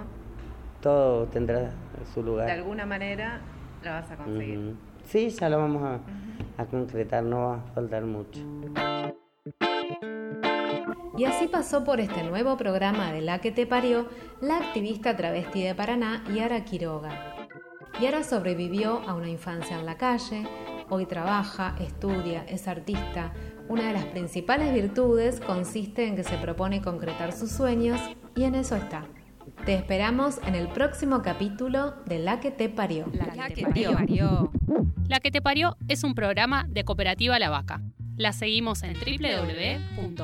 Todo 0.82 1.26
tendrá 1.28 1.72
su 2.14 2.22
lugar. 2.24 2.48
de 2.48 2.52
alguna 2.54 2.86
manera, 2.86 3.40
la 3.84 3.92
vas 4.02 4.12
a 4.12 4.18
conseguir. 4.18 4.76
Sí, 5.06 5.30
ya 5.30 5.48
lo 5.48 5.58
vamos 5.60 5.84
a, 5.84 6.62
a 6.62 6.66
concretar, 6.66 7.24
no 7.24 7.40
va 7.40 7.56
a 7.56 7.62
faltar 7.74 8.04
mucho. 8.04 8.42
Y 11.18 11.26
así 11.26 11.48
pasó 11.48 11.84
por 11.84 12.00
este 12.00 12.24
nuevo 12.24 12.58
programa 12.58 13.12
de 13.12 13.22
La 13.22 13.40
que 13.40 13.52
te 13.52 13.66
parió 13.66 14.08
la 14.40 14.58
activista 14.58 15.18
travesti 15.18 15.64
de 15.64 15.74
Paraná, 15.74 16.24
Yara 16.32 16.64
Quiroga. 16.64 17.36
Yara 18.00 18.24
sobrevivió 18.24 19.02
a 19.08 19.16
una 19.16 19.28
infancia 19.28 19.80
en 19.80 19.88
la 19.88 19.98
calle, 19.98 20.48
hoy 20.90 21.08
trabaja, 21.08 21.76
estudia, 21.80 22.44
es 22.44 22.68
artista. 22.68 23.34
Una 23.68 23.88
de 23.88 23.94
las 23.94 24.06
principales 24.06 24.72
virtudes 24.72 25.40
consiste 25.40 26.06
en 26.06 26.16
que 26.16 26.24
se 26.24 26.38
propone 26.38 26.82
concretar 26.82 27.34
sus 27.34 27.52
sueños 27.52 28.00
y 28.36 28.44
en 28.44 28.54
eso 28.54 28.76
está. 28.76 29.06
Te 29.66 29.74
esperamos 29.74 30.40
en 30.46 30.54
el 30.54 30.68
próximo 30.68 31.24
capítulo 31.24 31.96
de 32.06 32.20
La 32.20 32.40
que 32.40 32.52
te 32.52 32.70
parió. 32.70 33.08
La 33.12 33.48
que 33.48 33.56
te 33.56 33.64
parió. 33.94 34.52
La 35.08 35.20
que 35.20 35.32
te 35.32 35.42
parió 35.42 35.76
es 35.88 36.04
un 36.04 36.14
programa 36.14 36.68
de 36.70 36.84
Cooperativa 36.84 37.40
La 37.40 37.50
Vaca. 37.50 37.82
La 38.18 38.34
seguimos 38.34 38.82
en 38.82 38.96
www.lavaca.org. 38.96 40.16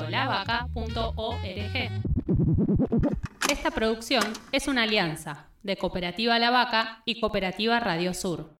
Esta 3.48 3.70
producción 3.70 4.24
es 4.50 4.66
una 4.66 4.82
alianza 4.82 5.46
de 5.62 5.76
Cooperativa 5.76 6.40
La 6.40 6.50
Vaca 6.50 7.02
y 7.04 7.20
Cooperativa 7.20 7.78
Radio 7.78 8.12
Sur. 8.12 8.50